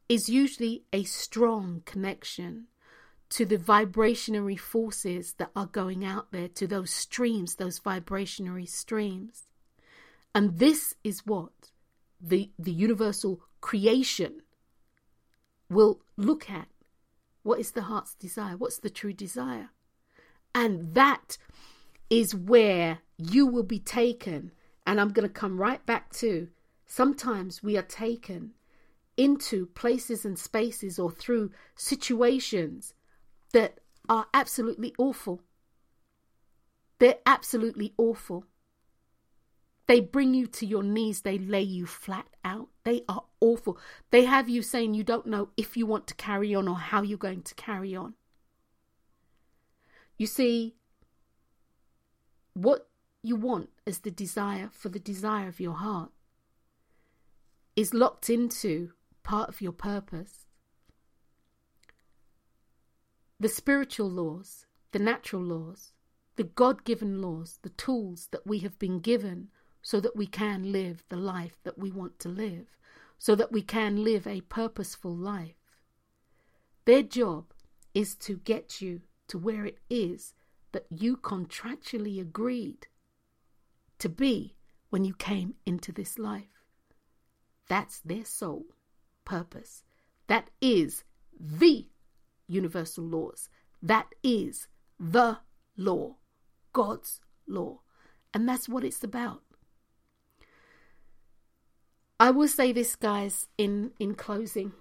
is 0.09 0.29
usually 0.29 0.85
a 0.93 1.03
strong 1.03 1.83
connection 1.85 2.69
to 3.29 3.45
the 3.45 3.59
vibrationary 3.59 4.57
forces 4.57 5.33
that 5.39 5.51
are 5.57 5.67
going 5.67 6.05
out 6.05 6.31
there, 6.31 6.47
to 6.47 6.65
those 6.65 6.93
streams, 6.93 7.57
those 7.57 7.81
vibrationary 7.81 8.69
streams. 8.69 9.49
And 10.33 10.61
this 10.61 10.95
is 11.03 11.27
what 11.27 11.73
the, 12.21 12.53
the 12.57 12.71
universal 12.71 13.41
creation 13.61 14.43
will 15.69 16.03
look 16.17 16.49
at. 16.49 16.69
What 17.43 17.59
is 17.59 17.73
the 17.73 17.83
heart's 17.83 18.15
desire? 18.15 18.57
What's 18.57 18.79
the 18.79 18.91
true 18.91 19.13
desire? 19.13 19.71
And 20.55 20.95
that 20.95 21.37
is 22.09 22.33
where 22.33 22.99
you 23.19 23.45
will 23.45 23.65
be 23.65 23.81
taken. 23.81 24.53
And 24.87 25.01
I'm 25.01 25.09
going 25.09 25.27
to 25.27 25.35
come 25.35 25.61
right 25.61 25.85
back 25.85 26.13
to 26.19 26.47
sometimes 26.87 27.63
we 27.63 27.77
are 27.77 27.83
taken 27.83 28.53
into 29.17 29.67
places 29.67 30.25
and 30.25 30.39
spaces 30.39 30.99
or 30.99 31.11
through 31.11 31.51
situations 31.75 32.95
that 33.53 33.79
are 34.09 34.27
absolutely 34.33 34.95
awful. 34.99 35.43
They're 36.99 37.19
absolutely 37.27 37.95
awful. 37.99 38.45
They 39.87 40.01
bring 40.01 40.35
you 40.35 40.47
to 40.49 40.67
your 40.67 40.83
knees, 40.83 41.23
they 41.23 41.39
lay 41.39 41.63
you 41.63 41.87
flat 41.87 42.27
out. 42.45 42.69
They 42.85 43.03
are 43.09 43.25
awful. 43.41 43.79
They 44.11 44.25
have 44.25 44.49
you 44.49 44.63
saying 44.63 44.95
you 44.95 45.05
don't 45.05 45.27
know 45.27 45.51
if 45.57 45.77
you 45.77 45.87
want 45.87 46.07
to 46.09 46.15
carry 46.15 46.55
on 46.55 46.67
or 46.67 46.77
how 46.77 47.03
you're 47.03 47.19
going 47.19 47.43
to 47.43 47.55
carry 47.55 47.95
on. 47.95 48.15
You 50.19 50.27
see, 50.27 50.75
what 52.55 52.89
you 53.23 53.37
want 53.37 53.71
is 53.85 54.01
the 54.01 54.11
desire 54.11 54.71
for 54.73 54.89
the 54.89 54.99
desire 54.99 55.47
of 55.49 55.61
your 55.61 55.75
heart 55.75 56.11
is 57.77 57.93
locked 57.95 58.31
into 58.31 58.93
part 59.23 59.49
of 59.51 59.61
your 59.61 59.73
purpose. 59.73 60.47
The 63.39 63.51
spiritual 63.51 64.11
laws, 64.11 64.65
the 64.93 64.99
natural 64.99 65.43
laws, 65.43 65.93
the 66.37 66.45
God 66.45 66.85
given 66.85 67.21
laws, 67.21 67.59
the 67.63 67.71
tools 67.71 68.29
that 68.33 68.47
we 68.47 68.61
have 68.61 68.79
been 68.79 69.01
given 69.01 69.49
so 69.83 70.01
that 70.01 70.17
we 70.17 70.27
can 70.27 70.73
live 70.73 71.05
the 71.11 71.17
life 71.17 71.59
that 71.65 71.79
we 71.79 71.91
want 71.91 72.19
to 72.21 72.29
live, 72.29 72.67
so 73.19 73.35
that 73.35 73.53
we 73.53 73.63
can 73.63 74.03
live 74.03 74.27
a 74.27 74.41
purposeful 74.41 75.15
life. 75.15 75.55
Their 76.87 77.03
job 77.03 77.53
is 77.95 78.15
to 78.17 78.39
get 78.39 78.81
you 78.81 79.03
to 79.29 79.39
where 79.39 79.65
it 79.65 79.79
is 79.91 80.35
that 80.73 80.87
you 80.91 81.17
contractually 81.17 82.21
agreed 82.21 82.87
to 83.99 84.09
be 84.09 84.57
when 84.91 85.05
you 85.05 85.15
came 85.15 85.55
into 85.65 85.93
this 85.93 86.19
life. 86.19 86.56
That's 87.69 88.01
their 88.01 88.25
sole 88.25 88.67
purpose. 89.25 89.83
That 90.29 90.51
is 90.61 91.05
the 91.39 91.87
universal 92.47 93.05
laws. 93.05 93.49
That 93.83 94.15
is 94.23 94.69
the 94.99 95.39
law, 95.77 96.17
God's 96.73 97.21
law. 97.47 97.81
And 98.33 98.49
that's 98.49 98.69
what 98.69 98.85
it's 98.85 99.03
about. 99.05 99.43
I 102.19 102.31
will 102.31 102.49
say 102.49 102.73
this, 102.73 102.97
guys, 102.97 103.47
in, 103.59 103.93
in 103.99 104.15
closing. 104.15 104.73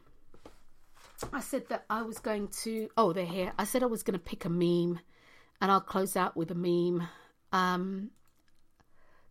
I 1.34 1.42
said 1.42 1.68
that 1.70 1.86
I 1.90 2.02
was 2.02 2.20
going 2.20 2.50
to, 2.64 2.90
oh, 2.98 3.14
they're 3.14 3.26
here. 3.26 3.54
I 3.58 3.66
said 3.66 3.84
I 3.84 3.88
was 3.88 4.04
going 4.04 4.18
to 4.18 4.24
pick 4.24 4.46
a 4.46 4.50
meme 4.50 5.00
and 5.62 5.72
I'll 5.72 5.82
close 5.82 6.16
out 6.16 6.36
with 6.36 6.52
a 6.52 6.56
meme. 6.56 7.08
Um, 7.52 8.12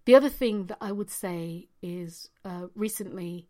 the 0.05 0.15
other 0.15 0.29
thing 0.29 0.67
that 0.67 0.79
I 0.81 0.93
would 0.93 1.11
say 1.11 1.69
is 1.83 2.29
uh, 2.45 2.67
recently, 2.75 3.49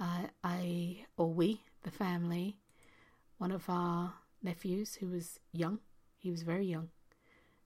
uh, 0.00 0.28
I, 0.42 1.04
or 1.16 1.32
we, 1.32 1.60
the 1.82 1.90
family, 1.90 2.56
one 3.38 3.52
of 3.52 3.68
our 3.68 4.14
nephews 4.42 4.94
who 4.94 5.08
was 5.08 5.38
young, 5.52 5.80
he 6.18 6.30
was 6.30 6.42
very 6.42 6.66
young, 6.66 6.88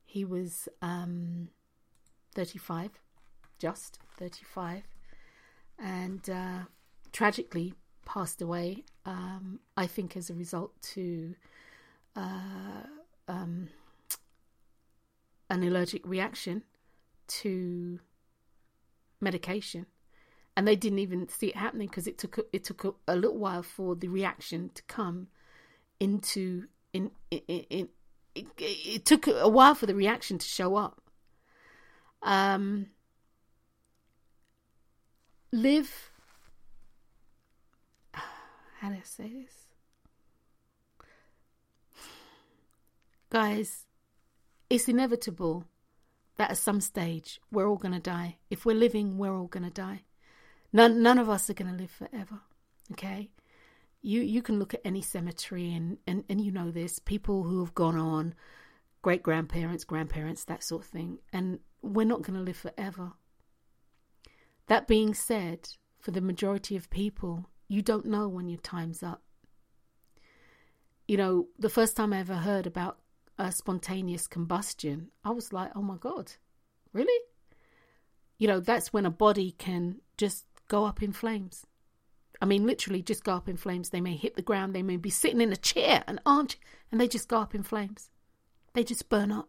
he 0.04 0.24
was 0.24 0.68
um, 0.82 1.48
35, 2.34 2.90
just 3.58 4.00
35, 4.16 4.82
and 5.78 6.28
uh, 6.28 6.58
tragically 7.12 7.74
passed 8.04 8.42
away, 8.42 8.84
um, 9.06 9.60
I 9.76 9.86
think, 9.86 10.16
as 10.16 10.30
a 10.30 10.34
result 10.34 10.72
to 10.94 11.34
uh, 12.16 12.82
um, 13.28 13.68
an 15.50 15.62
allergic 15.62 16.04
reaction 16.06 16.64
to 17.28 18.00
medication, 19.20 19.86
and 20.56 20.66
they 20.66 20.76
didn't 20.76 20.98
even 20.98 21.28
see 21.28 21.48
it 21.48 21.56
happening 21.56 21.88
because 21.88 22.06
it 22.06 22.18
took 22.18 22.38
it 22.52 22.64
took 22.64 22.84
a, 22.84 22.92
a, 23.08 23.16
little 23.16 23.38
while 23.38 23.62
for 23.62 23.94
the 23.94 24.08
reaction 24.08 24.70
to 24.74 24.82
come 24.84 25.28
into 26.00 26.64
in 26.92 27.10
in, 27.30 27.40
in 27.48 27.88
it, 28.34 28.46
it, 28.58 29.04
took 29.04 29.26
a 29.26 29.48
while 29.48 29.74
for 29.74 29.86
the 29.86 29.94
reaction 29.94 30.38
to 30.38 30.46
show 30.46 30.76
up. 30.76 31.00
Um, 32.22 32.86
live. 35.52 36.10
How 38.14 38.88
do 38.88 38.94
I 38.94 39.02
say 39.02 39.30
this? 39.42 39.54
Guys, 43.30 43.86
it's 44.70 44.88
inevitable 44.88 45.64
that 46.39 46.52
at 46.52 46.56
some 46.59 46.81
stage 46.81 47.40
we're 47.51 47.69
all 47.69 47.77
going 47.77 47.94
to 47.94 48.01
die. 48.01 48.39
If 48.48 48.65
we're 48.65 48.77
living, 48.77 49.19
we're 49.19 49.36
all 49.36 49.48
going 49.48 49.65
to 49.65 49.70
die. 49.70 50.02
None, 50.73 51.02
none 51.02 51.19
of 51.19 51.28
us 51.28 51.51
are 51.51 51.55
going 51.55 51.70
to 51.70 51.77
live 51.77 51.90
forever. 51.90 52.40
Okay? 52.93 53.31
You 54.01 54.23
you 54.23 54.43
can 54.43 54.59
look 54.59 54.73
at 54.73 54.81
any 54.85 55.02
cemetery 55.02 55.74
and, 55.74 55.98
and, 56.06 56.24
and 56.28 56.40
you 56.40 56.52
know 56.52 56.70
this 56.70 57.01
people 57.01 57.43
who 57.43 57.60
have 57.60 57.74
gone 57.74 57.98
on, 57.98 58.35
great 59.02 59.23
grandparents, 59.23 59.85
grandparents, 59.85 60.44
that 60.44 60.62
sort 60.62 60.85
of 60.85 60.89
thing. 60.89 61.19
And 61.32 61.59
we're 61.82 62.06
not 62.06 62.23
going 62.23 62.39
to 62.39 62.44
live 62.44 62.56
forever. 62.56 63.12
That 64.69 64.86
being 64.86 65.15
said, 65.15 65.69
for 65.98 66.12
the 66.12 66.20
majority 66.20 66.77
of 66.77 66.90
people, 66.90 67.48
you 67.66 67.82
don't 67.82 68.06
know 68.06 68.28
when 68.28 68.48
your 68.48 68.60
time's 68.60 69.02
up. 69.02 69.23
You 71.09 71.16
know, 71.16 71.48
the 71.59 71.70
first 71.70 71.97
time 71.97 72.12
I 72.12 72.20
ever 72.20 72.35
heard 72.35 72.66
about 72.66 72.98
a 73.39 73.52
spontaneous 73.52 74.27
combustion, 74.27 75.10
I 75.24 75.31
was 75.31 75.52
like, 75.52 75.70
oh 75.74 75.82
my 75.82 75.97
God, 75.97 76.32
really? 76.93 77.24
You 78.39 78.48
know, 78.48 78.60
that's 78.60 78.93
when 78.93 79.06
a 79.06 79.10
body 79.10 79.52
can 79.52 80.01
just 80.16 80.47
go 80.69 80.85
up 80.85 81.02
in 81.02 81.12
flames. 81.12 81.66
I 82.40 82.47
mean, 82.47 82.66
literally 82.66 83.02
just 83.02 83.24
go 83.24 83.32
up 83.35 83.48
in 83.48 83.56
flames. 83.56 83.90
They 83.90 84.01
may 84.01 84.16
hit 84.16 84.36
the 84.36 84.43
ground, 84.43 84.74
they 84.74 84.82
may 84.82 84.97
be 84.97 85.10
sitting 85.10 85.40
in 85.40 85.52
a 85.52 85.56
chair, 85.56 86.05
an 86.06 86.20
armchair, 86.24 86.60
and 86.90 87.01
they 87.01 87.09
just 87.09 87.28
go 87.28 87.39
up 87.39 87.55
in 87.55 87.62
flames. 87.62 88.10
They 88.74 88.85
just 88.85 89.09
burn 89.09 89.32
up. 89.32 89.48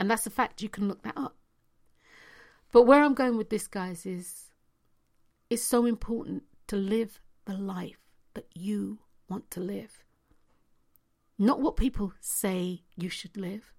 And 0.00 0.10
that's 0.10 0.26
a 0.26 0.30
fact, 0.30 0.62
you 0.62 0.68
can 0.68 0.88
look 0.88 1.02
that 1.02 1.16
up. 1.16 1.36
But 2.72 2.82
where 2.82 3.04
I'm 3.04 3.14
going 3.14 3.36
with 3.36 3.50
this, 3.50 3.68
guys, 3.68 4.04
is 4.04 4.50
it's 5.50 5.62
so 5.62 5.86
important 5.86 6.42
to 6.66 6.76
live 6.76 7.20
the 7.44 7.54
life 7.56 7.98
that 8.34 8.46
you 8.54 8.98
want 9.28 9.50
to 9.52 9.60
live. 9.60 10.03
Not 11.38 11.60
what 11.60 11.76
people 11.76 12.12
say 12.20 12.82
you 12.96 13.08
should 13.08 13.36
live. 13.36 13.72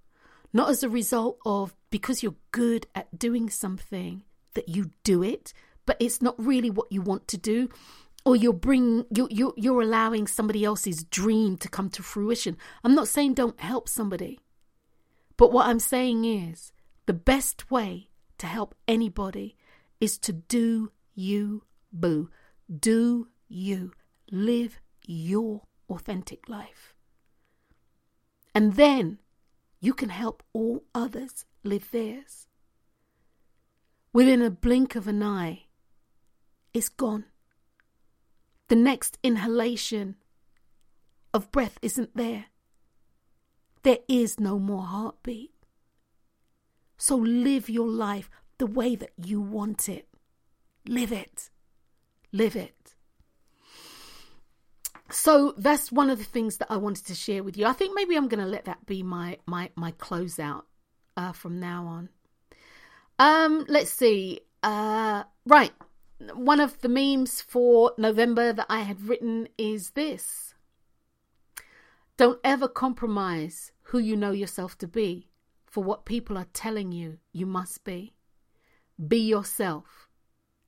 Not 0.53 0.69
as 0.69 0.83
a 0.83 0.89
result 0.89 1.37
of 1.45 1.75
because 1.89 2.23
you're 2.23 2.35
good 2.51 2.87
at 2.95 3.17
doing 3.17 3.49
something 3.49 4.23
that 4.53 4.69
you 4.69 4.91
do 5.03 5.21
it, 5.21 5.53
but 5.85 5.97
it's 5.99 6.21
not 6.21 6.35
really 6.37 6.69
what 6.69 6.91
you 6.91 7.01
want 7.01 7.27
to 7.29 7.37
do. 7.37 7.69
Or 8.25 8.35
you're 8.35 8.53
bring 8.53 9.05
you 9.15 9.27
you 9.29 9.53
you're 9.55 9.81
allowing 9.81 10.25
somebody 10.27 10.65
else's 10.65 11.03
dream 11.03 11.57
to 11.57 11.69
come 11.69 11.89
to 11.91 12.01
fruition. 12.01 12.57
I'm 12.83 12.95
not 12.95 13.07
saying 13.07 13.35
don't 13.35 13.59
help 13.59 13.87
somebody. 13.87 14.39
But 15.37 15.51
what 15.51 15.67
I'm 15.67 15.79
saying 15.79 16.25
is 16.25 16.71
the 17.05 17.13
best 17.13 17.69
way 17.69 18.09
to 18.39 18.47
help 18.47 18.73
anybody 18.87 19.55
is 20.01 20.17
to 20.19 20.33
do 20.33 20.91
you, 21.13 21.63
boo. 21.91 22.29
Do 22.67 23.27
you. 23.47 23.91
Live 24.31 24.79
your 25.05 25.61
authentic 25.87 26.49
life. 26.49 26.94
And 28.55 28.75
then 28.75 29.19
you 29.81 29.93
can 29.93 30.09
help 30.09 30.41
all 30.53 30.85
others 30.95 31.45
live 31.63 31.91
theirs. 31.91 32.47
Within 34.13 34.41
a 34.41 34.49
blink 34.49 34.95
of 34.95 35.09
an 35.09 35.21
eye, 35.21 35.63
it's 36.73 36.87
gone. 36.87 37.25
The 38.69 38.77
next 38.77 39.17
inhalation 39.21 40.15
of 41.33 41.51
breath 41.51 41.77
isn't 41.81 42.15
there. 42.15 42.45
There 43.83 43.99
is 44.07 44.39
no 44.39 44.57
more 44.57 44.83
heartbeat. 44.83 45.51
So 46.97 47.17
live 47.17 47.69
your 47.69 47.89
life 47.89 48.29
the 48.57 48.67
way 48.67 48.95
that 48.95 49.11
you 49.21 49.41
want 49.41 49.89
it. 49.89 50.07
Live 50.87 51.11
it. 51.11 51.49
Live 52.31 52.55
it. 52.55 52.84
So 55.09 55.53
that's 55.57 55.91
one 55.91 56.09
of 56.09 56.17
the 56.17 56.23
things 56.23 56.57
that 56.57 56.71
I 56.71 56.77
wanted 56.77 57.05
to 57.07 57.15
share 57.15 57.43
with 57.43 57.57
you. 57.57 57.65
I 57.65 57.73
think 57.73 57.93
maybe 57.95 58.15
I'm 58.15 58.27
going 58.27 58.43
to 58.43 58.49
let 58.49 58.65
that 58.65 58.85
be 58.85 59.03
my 59.03 59.37
my 59.45 59.69
my 59.75 59.91
closeout 59.93 60.63
uh, 61.15 61.31
from 61.31 61.59
now 61.59 61.85
on. 61.85 62.09
Um, 63.19 63.65
let's 63.67 63.91
see. 63.91 64.41
Uh, 64.63 65.23
right, 65.45 65.71
one 66.33 66.59
of 66.59 66.81
the 66.81 66.89
memes 66.89 67.39
for 67.41 67.93
November 67.97 68.51
that 68.51 68.65
I 68.69 68.81
had 68.81 69.07
written 69.07 69.47
is 69.57 69.91
this: 69.91 70.55
Don't 72.17 72.39
ever 72.43 72.67
compromise 72.67 73.71
who 73.83 73.99
you 73.99 74.15
know 74.15 74.31
yourself 74.31 74.77
to 74.79 74.87
be 74.87 75.29
for 75.65 75.83
what 75.83 76.05
people 76.05 76.37
are 76.37 76.47
telling 76.53 76.91
you 76.91 77.19
you 77.31 77.45
must 77.45 77.83
be. 77.83 78.15
Be 79.07 79.19
yourself. 79.19 80.09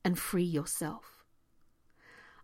and 0.04 0.18
free 0.18 0.44
yourself. 0.44 1.17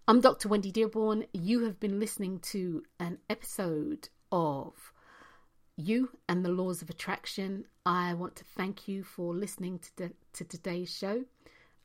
I'm 0.05 0.19
Dr. 0.19 0.49
Wendy 0.49 0.69
Dearborn. 0.69 1.25
You 1.31 1.63
have 1.63 1.79
been 1.79 1.97
listening 1.97 2.39
to 2.39 2.83
an 2.99 3.19
episode 3.29 4.09
of 4.33 4.91
You 5.77 6.09
and 6.27 6.43
the 6.43 6.49
Laws 6.49 6.81
of 6.81 6.89
Attraction. 6.89 7.63
I 7.85 8.13
want 8.13 8.35
to 8.35 8.43
thank 8.43 8.85
you 8.85 9.03
for 9.03 9.33
listening 9.33 9.79
to, 9.79 9.95
the, 9.95 10.11
to 10.33 10.43
today's 10.43 10.93
show. 10.93 11.23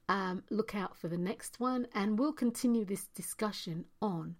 Um, 0.09 0.43
look 0.51 0.75
out 0.75 0.97
for 0.97 1.07
the 1.07 1.17
next 1.17 1.61
one, 1.61 1.87
and 1.95 2.19
we'll 2.19 2.33
continue 2.33 2.85
this 2.85 3.07
discussion 3.15 3.85
on 4.03 4.35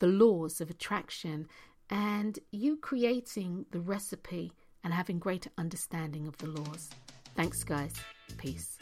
the 0.00 0.06
laws 0.06 0.60
of 0.60 0.68
attraction 0.68 1.48
and 1.88 2.38
you 2.52 2.76
creating 2.76 3.64
the 3.70 3.80
recipe 3.80 4.52
and 4.84 4.92
having 4.92 5.18
greater 5.18 5.50
understanding 5.56 6.28
of 6.28 6.36
the 6.36 6.48
laws. 6.48 6.90
Thanks, 7.34 7.64
guys. 7.64 7.94
Peace. 8.36 8.76